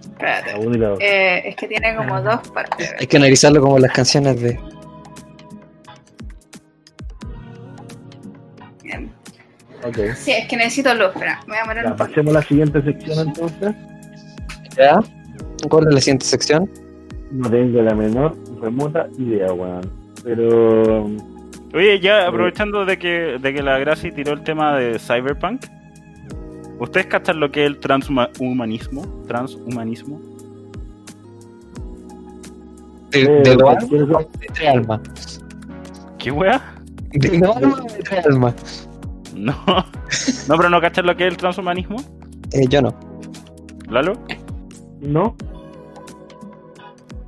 Espérate. 0.03 0.55
Eh, 1.01 1.49
es 1.49 1.57
que 1.57 1.69
tiene 1.69 1.95
como 1.97 2.21
dos 2.23 2.49
partes. 2.49 2.95
Hay 2.99 3.07
que 3.07 3.17
analizarlo 3.17 3.61
como 3.61 3.79
las 3.79 3.93
canciones 3.93 4.41
de... 4.41 4.59
Ok. 9.89 9.99
Sí, 10.17 10.33
es 10.33 10.49
que 10.49 10.57
necesito 10.57 10.95
luz. 10.95 11.09
Espera, 11.15 11.41
me 11.47 11.55
voy 11.55 11.59
a 11.59 11.65
poner 11.65 11.85
Ya, 11.85 11.91
un 11.91 11.97
poco. 11.97 12.09
pasemos 12.09 12.35
a 12.37 12.39
la 12.41 12.47
siguiente 12.47 12.83
sección 12.83 13.29
entonces. 13.29 13.75
¿Ya? 14.77 14.99
¿Cuál 15.69 15.89
es 15.89 15.95
la 15.95 16.01
siguiente 16.01 16.27
sección? 16.27 16.71
No 17.31 17.51
tengo 17.51 17.83
la 17.83 17.95
menor 17.95 18.37
remota 18.61 19.07
idea, 19.19 19.53
weón. 19.53 19.91
Pero. 20.25 21.05
Oye, 21.75 22.01
ya 22.01 22.27
aprovechando 22.27 22.85
de 22.85 22.99
que, 22.99 23.39
de 23.41 23.55
que 23.55 23.63
la 23.63 23.79
Graci 23.79 24.11
tiró 24.13 24.33
el 24.33 24.43
tema 24.43 24.77
de 24.79 24.99
Cyberpunk, 24.99 25.67
¿ustedes 26.79 27.07
cachan 27.07 27.39
lo 27.41 27.51
que 27.51 27.65
es 27.65 27.67
el 27.67 27.79
transhumanismo? 27.79 29.03
Transhumanismo. 29.27 30.21
De, 33.11 33.23
eh, 33.23 33.43
de 33.43 33.57
tres 34.55 34.69
almas. 34.69 35.01
¿Qué 36.19 36.31
wea? 36.31 36.61
De 37.13 37.39
dos 37.39 37.57
almas 37.57 37.85
de 37.95 38.03
tres 38.03 38.27
almas. 38.27 38.86
No. 39.37 39.55
No, 40.49 40.57
pero 40.57 40.71
no 40.71 40.81
cachan 40.81 41.07
lo 41.07 41.17
que 41.17 41.25
es 41.27 41.31
el 41.33 41.37
transhumanismo, 41.37 41.97
Eh, 42.53 42.67
yo 42.69 42.81
no. 42.81 42.95
Lalo. 43.89 44.15
¿No? 45.01 45.37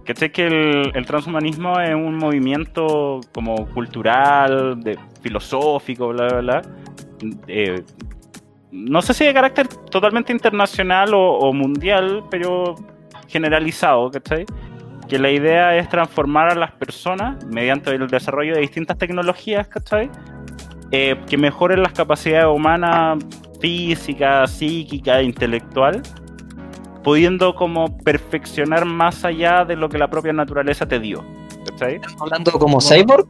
¿Cachai 0.05 0.33
que 0.33 0.47
el, 0.47 0.93
el 0.95 1.05
transhumanismo 1.05 1.79
es 1.81 1.95
un 1.95 2.17
movimiento 2.17 3.21
como 3.35 3.67
cultural, 3.75 4.83
de, 4.83 4.99
filosófico, 5.21 6.09
bla, 6.09 6.29
bla, 6.29 6.41
bla, 6.41 6.63
eh, 7.47 7.83
no 8.71 9.03
sé 9.03 9.15
si 9.15 9.25
de 9.25 9.35
carácter 9.35 9.67
totalmente 9.69 10.33
internacional 10.33 11.11
o, 11.15 11.53
mundial, 11.53 12.25
pero 12.31 12.77
generalizado, 13.27 14.11
¿cachai? 14.11 14.45
Que 15.09 15.19
la 15.19 15.31
idea 15.31 15.77
es 15.77 15.89
transformar 15.89 16.51
a 16.51 16.55
las 16.55 16.73
personas 16.73 17.45
mediante 17.47 17.91
el 17.91 18.07
desarrollo 18.09 18.55
de 18.55 18.61
distintas 18.61 18.99
tecnologías, 18.99 19.69
¿cachai? 19.69 20.11
Eh, 20.91 21.21
que 21.29 21.37
mejoren 21.37 21.83
las 21.83 21.93
capacidades 21.93 22.47
humanas 22.47 23.19
física, 23.61 24.47
psíquica, 24.47 25.23
intelectual, 25.23 26.03
pudiendo 27.05 27.55
como 27.55 27.99
perfeccionar 27.99 28.85
más 28.85 29.25
allá 29.25 29.65
de 29.65 29.77
lo 29.77 29.89
que 29.89 29.99
la 29.99 30.09
propia 30.09 30.33
naturaleza 30.33 30.87
te 30.87 30.99
dio. 30.99 31.25
¿Cachai? 31.67 32.01
hablando 32.21 32.53
como 32.53 32.81
cyborg? 32.81 33.27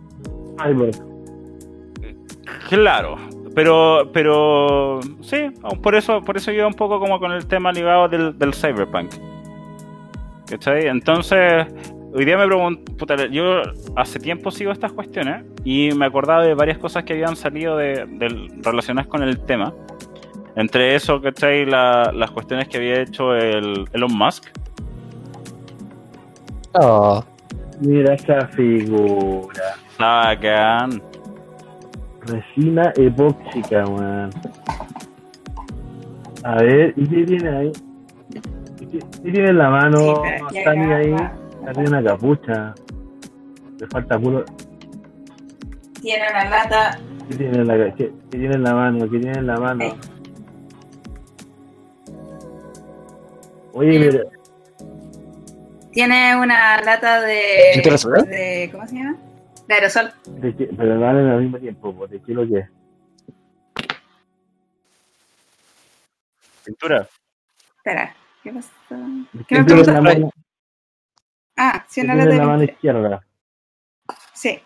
Cyborg. 0.62 0.94
Claro, 2.68 3.16
pero, 3.54 4.10
pero 4.12 5.00
sí, 5.20 5.50
por 5.82 5.96
eso, 5.96 6.22
por 6.22 6.36
eso 6.36 6.52
yo 6.52 6.66
un 6.66 6.74
poco 6.74 7.00
como 7.00 7.18
con 7.18 7.32
el 7.32 7.46
tema 7.46 7.72
ligado 7.72 8.08
del, 8.08 8.38
del 8.38 8.54
cyberpunk. 8.54 9.14
¿Cachai? 10.46 10.86
Entonces, 10.86 11.66
hoy 12.18 12.24
día 12.24 12.36
me 12.36 12.46
pregunto, 12.46 13.16
yo 13.30 13.62
hace 13.94 14.18
tiempo 14.18 14.50
sigo 14.50 14.72
estas 14.72 14.90
cuestiones 14.90 15.44
y 15.62 15.90
me 15.92 16.06
acordaba 16.06 16.42
de 16.42 16.52
varias 16.52 16.76
cosas 16.78 17.04
que 17.04 17.12
habían 17.12 17.36
salido 17.36 17.76
de, 17.76 18.06
relacionadas 18.60 19.06
con 19.06 19.22
el 19.22 19.38
tema. 19.38 19.72
Entre 20.56 20.96
eso, 20.96 21.22
¿cachai? 21.22 21.64
La, 21.64 22.10
las 22.12 22.32
cuestiones 22.32 22.66
que 22.66 22.78
había 22.78 23.02
hecho 23.02 23.36
el 23.36 23.84
Elon 23.92 24.12
Musk. 24.12 24.46
Oh. 26.72 27.22
Mira 27.80 28.14
esa 28.14 28.48
figura. 28.48 29.76
Bacán. 29.96 31.00
Resina 32.22 32.92
epóxica, 32.96 33.84
weón. 33.84 34.30
A 36.42 36.56
ver, 36.56 36.94
¿y 36.96 37.06
qué 37.06 37.24
tiene 37.24 37.48
ahí? 37.56 37.72
¿Qué, 38.90 38.98
tiene 39.22 39.50
en 39.50 39.58
la 39.58 39.70
mano? 39.70 40.24
Está 40.52 40.74
ni 40.74 40.92
ahí. 40.92 41.14
Tiene 41.72 41.88
una 41.88 42.02
capucha. 42.02 42.74
Le 43.78 43.86
falta 43.88 44.18
puro. 44.18 44.44
Tiene 46.00 46.30
una 46.30 46.48
lata. 46.48 46.98
¿Qué 47.28 47.36
tiene 47.36 47.58
en 47.58 47.66
la, 47.66 47.94
qué, 47.94 48.12
tiene 48.30 48.54
en 48.54 48.62
la 48.62 48.74
mano? 48.74 49.10
¿Qué 49.10 49.18
tiene 49.18 49.38
en 49.38 49.46
la 49.46 49.60
mano? 49.60 49.84
Oye, 53.74 53.98
mira. 53.98 54.24
Tiene 55.92 56.36
una 56.36 56.80
lata 56.80 57.20
de, 57.20 57.82
de. 58.26 58.70
¿Cómo 58.72 58.86
se 58.86 58.96
llama? 58.96 59.16
De 59.66 59.74
aerosol. 59.74 60.12
De 60.26 60.52
pero 60.52 60.94
no 60.96 61.06
al 61.06 61.42
mismo 61.42 61.58
tiempo, 61.58 62.06
¿de 62.06 62.20
qué 62.20 62.32
lo 62.32 62.48
que 62.48 62.58
es? 62.60 62.68
Pintura. 66.64 67.06
Espera, 67.76 68.14
¿qué 68.42 68.52
pasa? 68.52 68.70
¿Qué 69.46 69.58
me 69.58 69.64
preguntas? 69.64 70.32
Ah, 71.58 71.84
sí, 71.88 72.00
una 72.02 72.14
lata 72.14 72.30
de 72.30 72.36
la 72.36 72.46
mano 72.46 72.62
izquierda. 72.62 73.26
Sí. 74.32 74.62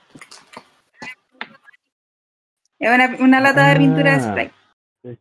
Es 2.78 2.90
una, 2.90 3.16
una 3.18 3.40
lata 3.40 3.68
de 3.68 3.76
pintura 3.76 4.10
de 4.10 4.16
ah, 4.16 4.20
spray. 4.20 5.18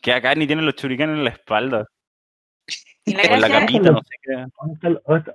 Que 0.00 0.12
acá 0.12 0.34
ni 0.34 0.46
tienen 0.46 0.64
los 0.64 0.74
churicanes 0.76 1.18
en 1.18 1.24
la 1.24 1.30
espalda. 1.30 1.86
¿Y 3.04 3.12
la, 3.12 3.36
la 3.36 3.48
capita, 3.50 3.90
no 3.90 4.00
sé 4.02 4.16
qué. 4.22 4.46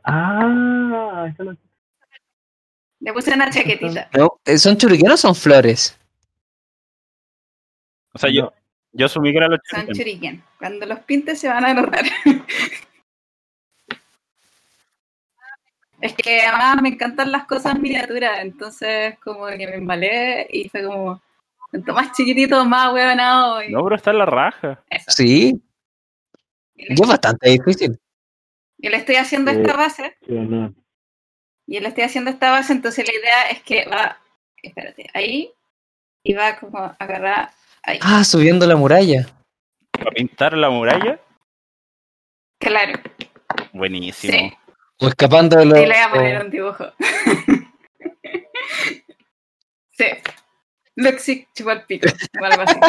Ah, 0.03 1.27
está 1.29 1.43
lo 1.43 1.55
le 3.05 3.13
puse 3.13 3.31
una 3.33 3.49
chaquetita. 3.51 4.09
Eh, 4.45 4.57
¿Son 4.57 4.75
churiquenos 4.77 5.13
o 5.13 5.27
son 5.27 5.35
flores? 5.35 5.95
O 8.13 8.17
sea, 8.17 8.31
yo, 8.31 8.51
yo 8.93 9.05
asumí 9.05 9.31
que 9.31 9.37
eran 9.37 9.51
los 9.51 9.59
Son 9.63 9.87
churiquén. 9.89 10.43
Cuando 10.57 10.87
los 10.87 10.99
pintes 11.01 11.39
se 11.39 11.47
van 11.47 11.65
a 11.65 11.73
notar. 11.75 12.03
Es 16.05 16.13
que 16.13 16.41
además 16.41 16.81
me 16.81 16.89
encantan 16.89 17.31
las 17.31 17.45
cosas 17.45 17.79
miniaturas, 17.79 18.39
entonces 18.39 19.17
como 19.19 19.47
que 19.47 19.67
me 19.67 19.75
embalé 19.75 20.47
y 20.49 20.69
fue 20.69 20.83
como 20.83 21.21
cuanto 21.71 21.93
más 21.93 22.11
chiquitito, 22.13 22.63
más 22.65 22.93
huevonado. 22.93 23.61
No, 23.69 23.83
pero 23.83 23.95
está 23.95 24.11
en 24.11 24.17
la 24.19 24.25
raja. 24.25 24.83
Sí. 25.07 25.61
Es 26.75 26.99
bastante 26.99 27.49
difícil. 27.49 27.99
Yo 28.77 28.89
le 28.89 28.97
estoy 28.97 29.15
haciendo 29.15 29.51
esta 29.51 29.75
base. 29.75 30.17
Sí, 30.25 30.33
no. 30.33 30.73
Y 31.67 31.77
él 31.77 31.85
estoy 31.85 32.03
haciendo 32.03 32.29
esta 32.29 32.51
base, 32.51 32.73
entonces 32.73 33.07
la 33.07 33.13
idea 33.13 33.49
es 33.49 33.63
que 33.63 33.85
va, 33.85 34.19
espérate, 34.61 35.09
ahí, 35.13 35.51
y 36.23 36.33
va 36.33 36.59
como 36.59 36.77
a 36.77 36.95
agarrar 36.99 37.51
ahí. 37.81 37.97
Ah, 38.01 38.23
subiendo 38.23 38.67
la 38.67 38.75
muralla. 38.75 39.25
¿Para 39.91 40.11
pintar 40.11 40.55
la 40.55 40.69
muralla? 40.69 41.19
Claro. 42.59 42.99
Buenísimo. 43.73 44.33
Sí. 44.33 44.53
O 44.99 45.07
escapando 45.07 45.57
de 45.57 45.65
los... 45.65 45.77
Sí, 45.77 45.85
le 45.85 45.93
voy 45.93 46.01
a 46.01 46.09
poner 46.09 46.41
un 46.45 46.51
dibujo. 46.51 46.85
sí. 49.91 50.05
Luxic 50.95 51.49
chupa 51.53 51.73
el 51.73 51.81
pico, 51.83 52.07
o 52.41 52.45
algo 52.45 52.63
así. 52.63 52.79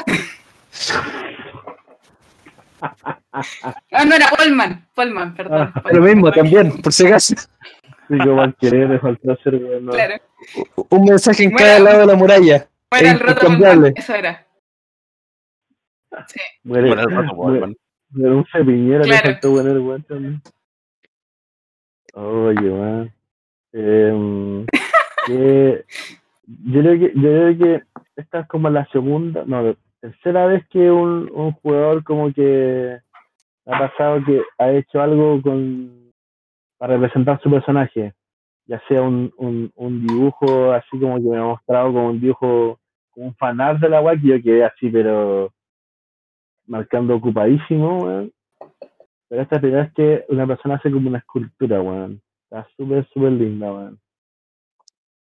ah, 3.32 4.04
no 4.04 4.14
era 4.14 4.28
Polman, 4.28 4.88
Polman, 4.94 5.34
perdón. 5.34 5.72
Ah, 5.74 5.82
lo 5.92 6.00
mismo 6.02 6.30
también, 6.30 6.80
por 6.80 6.92
si 6.92 7.06
acaso. 7.06 7.34
Digo, 8.08 8.36
mal 8.36 8.54
querer, 8.60 8.88
me 8.88 9.00
faltó 9.00 9.32
hacer 9.32 9.58
bueno. 9.58 9.90
Claro. 9.90 10.14
Un 10.90 11.04
mensaje 11.04 11.42
en 11.42 11.50
cada 11.50 11.80
lado 11.80 12.00
de 12.00 12.06
la 12.06 12.14
muralla. 12.14 12.68
Bueno, 12.88 13.10
el 13.10 13.18
roto 13.18 13.48
eso 13.96 14.14
era. 14.14 14.46
Sí. 16.28 16.40
Muere, 16.62 16.88
bueno, 16.88 17.02
el 17.02 17.16
roto 17.16 17.34
muere, 17.34 17.76
muere 18.10 18.34
un 18.36 18.46
cepiñero 18.46 19.02
claro. 19.02 19.22
que 19.22 19.28
faltó 19.32 19.54
poner 19.54 19.78
weón 19.78 20.02
también. 20.04 20.42
Oye, 22.16 22.70
man. 22.70 23.12
Que, 25.26 25.84
yo 26.46 26.80
creo 26.80 26.98
que 26.98 27.12
yo 27.14 27.20
creo 27.20 27.58
que 27.58 27.82
esta 28.16 28.40
es 28.40 28.48
como 28.48 28.70
la 28.70 28.86
segunda, 28.86 29.44
no, 29.44 29.76
tercera 30.00 30.46
vez 30.46 30.66
que 30.68 30.90
un, 30.90 31.30
un 31.34 31.52
jugador 31.52 32.02
como 32.04 32.32
que 32.32 32.98
ha 33.66 33.78
pasado 33.78 34.24
que 34.24 34.40
ha 34.56 34.70
hecho 34.72 35.02
algo 35.02 35.42
con 35.42 36.10
para 36.78 36.94
representar 36.94 37.38
su 37.42 37.50
personaje, 37.50 38.14
ya 38.64 38.80
sea 38.88 39.02
un, 39.02 39.30
un, 39.36 39.70
un, 39.74 40.06
dibujo 40.06 40.72
así 40.72 40.98
como 40.98 41.16
que 41.16 41.28
me 41.28 41.36
ha 41.36 41.42
mostrado 41.42 41.92
como 41.92 42.08
un 42.08 42.20
dibujo, 42.20 42.78
como 43.10 43.26
un 43.26 43.34
fanart 43.34 43.78
de 43.80 43.90
la 43.90 44.00
guay, 44.00 44.20
que 44.20 44.28
yo 44.28 44.42
quedé 44.42 44.64
así, 44.64 44.88
pero 44.88 45.52
marcando 46.66 47.14
ocupadísimo, 47.14 48.04
weón. 48.04 48.32
Pero 49.28 49.42
esta 49.42 49.60
primera 49.60 49.84
es 49.84 49.92
que 49.92 50.24
una 50.28 50.46
persona 50.46 50.76
hace 50.76 50.90
como 50.90 51.08
una 51.08 51.18
escultura, 51.18 51.80
weón. 51.80 52.22
Está 52.44 52.66
súper, 52.76 53.06
súper 53.12 53.32
linda, 53.32 53.72
weón. 53.72 54.00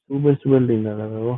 Súper, 0.07 0.39
súper 0.39 0.61
linda, 0.61 0.93
la 0.93 1.07
verdad. 1.07 1.37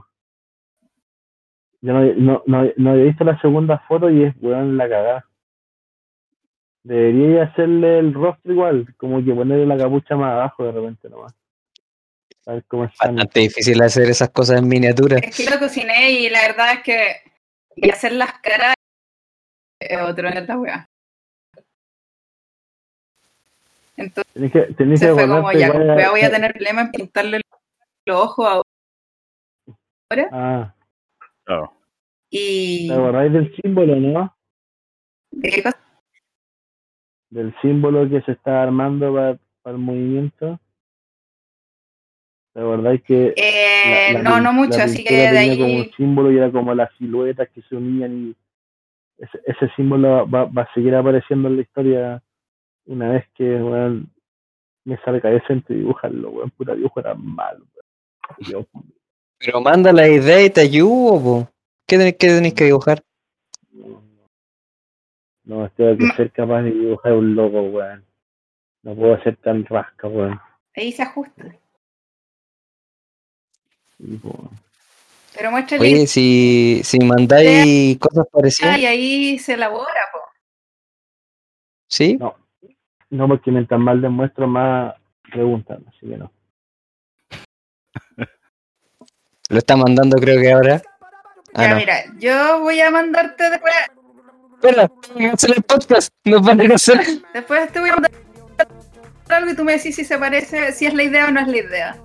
Yo 1.81 1.93
no, 1.93 2.01
no, 2.13 2.43
no, 2.45 2.71
no 2.77 2.91
había 2.91 3.05
visto 3.05 3.23
la 3.23 3.39
segunda 3.41 3.79
foto 3.87 4.09
y 4.09 4.23
es, 4.23 4.35
weón, 4.41 4.77
la 4.77 4.87
cagada. 4.87 5.25
Debería 6.83 7.43
hacerle 7.43 7.99
el 7.99 8.13
rostro 8.13 8.51
igual, 8.51 8.95
como 8.97 9.23
que 9.23 9.33
ponerle 9.33 9.65
la 9.65 9.77
capucha 9.77 10.15
más 10.15 10.33
abajo 10.33 10.65
de 10.65 10.71
repente 10.71 11.09
nomás. 11.09 11.35
A 12.47 12.53
ver 12.53 12.63
cómo 12.67 12.85
es 12.85 12.91
Bastante 12.99 13.39
difícil 13.39 13.81
hacer 13.83 14.09
esas 14.09 14.29
cosas 14.29 14.59
en 14.59 14.67
miniatura. 14.67 15.17
Es 15.17 15.35
que 15.35 15.49
lo 15.49 15.59
cociné 15.59 16.11
y 16.11 16.29
la 16.29 16.41
verdad 16.41 16.73
es 16.73 16.83
que 16.83 17.31
y 17.75 17.89
hacer 17.89 18.13
las 18.13 18.33
caras 18.39 18.73
es 19.79 20.01
otro 20.01 20.27
en 20.27 20.37
esta 20.37 20.57
weá. 20.57 20.90
Entonces, 24.01 24.33
tenés 24.33 24.51
que, 24.51 24.61
tenés 24.73 24.99
que 24.99 25.13
fue 25.13 25.27
como 25.27 25.51
ya, 25.51 25.71
voy 26.09 26.21
a 26.21 26.31
tener 26.31 26.53
problema 26.53 26.81
en 26.81 26.91
pintarle 26.91 27.41
los 28.05 28.17
ojos 28.17 28.63
ahora. 30.09 30.29
Ah. 30.31 30.75
Y... 32.29 32.87
¿Te 32.87 32.93
acordáis 32.93 33.33
del 33.33 33.55
símbolo, 33.55 33.95
no? 33.95 34.35
¿De 35.31 35.49
qué 35.49 35.63
cosa? 35.63 35.77
del 37.31 37.55
símbolo 37.61 38.07
que 38.07 38.21
se 38.21 38.33
está 38.33 38.61
armando 38.61 39.13
para, 39.13 39.39
el 39.73 39.77
movimiento. 39.77 40.59
La 42.53 42.63
verdad 42.63 42.93
es 42.93 43.03
que... 43.03 43.33
Eh, 43.37 44.21
no, 44.21 44.41
no 44.41 44.53
mucho, 44.53 44.81
así 44.81 45.03
que 45.03 45.15
de 45.15 45.37
ahí... 45.37 45.57
como 45.57 45.75
un 45.77 45.91
símbolo 45.93 46.31
y 46.31 46.37
era 46.37 46.51
como 46.51 46.75
las 46.75 46.93
siluetas 46.97 47.49
que 47.49 47.61
se 47.63 47.75
unían 47.75 48.27
y 48.27 48.35
ese, 49.17 49.39
ese 49.45 49.69
símbolo 49.75 50.29
va, 50.29 50.45
va, 50.45 50.63
a 50.63 50.73
seguir 50.73 50.93
apareciendo 50.93 51.47
en 51.47 51.55
la 51.55 51.61
historia 51.61 52.23
una 52.91 53.09
vez 53.09 53.25
que 53.35 53.43
me 54.83 54.97
salga 54.97 55.29
decente 55.29 55.73
dibujarlo, 55.73 56.29
weón, 56.29 56.51
puta 56.51 56.75
dibujo 56.75 56.99
era 56.99 57.15
malo. 57.15 57.65
Pero 59.37 59.61
manda 59.61 59.93
la 59.93 60.07
idea 60.07 60.43
y 60.43 60.49
te 60.49 60.61
ayudo, 60.61 61.47
¿Qué 61.87 61.97
tenés, 61.97 62.15
qué 62.17 62.27
tenés 62.27 62.53
que 62.53 62.65
dibujar? 62.65 63.03
No, 65.43 65.69
tengo 65.71 65.97
que 65.97 66.15
ser 66.15 66.31
capaz 66.31 66.61
de 66.61 66.71
dibujar 66.71 67.13
un 67.13 67.35
logo, 67.35 67.61
weón. 67.63 68.05
No 68.83 68.95
puedo 68.95 69.21
ser 69.23 69.37
tan 69.37 69.65
rasca, 69.65 70.07
weón. 70.07 70.39
Ahí 70.75 70.91
se 70.91 71.03
ajusta. 71.03 71.43
Pero 75.33 75.51
muestra 75.51 75.77
el 75.77 75.83
Oye, 75.83 76.07
si, 76.07 76.81
si 76.83 76.99
mandáis 76.99 77.97
cosas 77.99 78.25
parecidas, 78.31 78.79
y 78.79 78.85
ahí 78.85 79.39
se 79.39 79.53
elabora, 79.53 80.01
po. 80.11 80.19
¿sí? 81.87 82.17
No, 82.17 82.35
no 83.11 83.27
porque 83.27 83.51
mientras 83.51 83.79
más 83.79 83.97
les 83.97 84.09
muestro, 84.09 84.47
más 84.47 84.95
preguntan, 85.31 85.85
así 85.87 86.07
que 86.07 86.17
no. 86.17 86.31
Lo 89.49 89.57
está 89.57 89.75
mandando 89.75 90.17
creo 90.17 90.41
que 90.41 90.51
ahora. 90.51 90.81
Ah, 91.53 91.63
ya, 91.63 91.69
no. 91.71 91.75
mira, 91.75 91.95
yo 92.17 92.61
voy 92.61 92.79
a 92.79 92.89
mandarte 92.89 93.49
después. 93.49 93.73
Espera, 94.53 94.89
hacer 95.33 95.51
el 95.57 95.63
podcast. 95.63 96.13
Nos 96.23 96.41
van 96.41 96.61
a 96.61 96.63
conocer. 96.63 97.01
Después 97.33 97.71
te 97.71 97.79
voy 97.81 97.89
a 97.89 97.93
mandar 97.93 98.11
algo 99.27 99.51
y 99.51 99.55
tú 99.55 99.63
me 99.63 99.73
decís 99.73 99.95
si 99.95 100.05
se 100.05 100.17
parece, 100.17 100.71
si 100.71 100.85
es 100.85 100.93
la 100.93 101.03
idea 101.03 101.27
o 101.27 101.31
no 101.31 101.41
es 101.41 101.47
la 101.47 101.57
idea. 101.57 101.97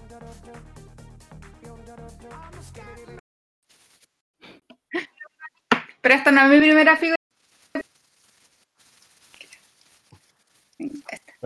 Pero 6.00 6.14
esta 6.14 6.30
no 6.30 6.40
es 6.42 6.48
mi 6.48 6.60
primera 6.60 6.96
figura. 6.96 7.15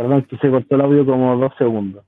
Perdón, 0.01 0.23
que 0.23 0.39
se 0.39 0.51
cortó 0.51 0.77
el 0.77 0.81
audio 0.81 1.05
como 1.05 1.37
dos 1.37 1.53
segundos. 1.59 2.07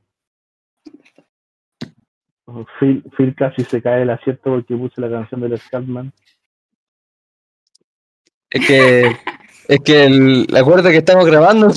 Phil, 2.80 3.05
Phil 3.14 3.34
casi 3.36 3.64
se 3.64 3.82
cae 3.82 4.01
el 4.01 4.09
acierto 4.09 4.49
porque 4.49 4.74
puse 4.74 4.99
la 4.99 5.11
canción 5.11 5.43
del 5.43 5.59
Scatman. 5.59 6.11
Es 8.49 8.66
que, 8.66 9.16
es 9.68 9.80
que 9.84 10.05
el, 10.07 10.47
acuerdo 10.57 10.88
que 10.88 10.97
estamos 10.97 11.26
grabando. 11.26 11.68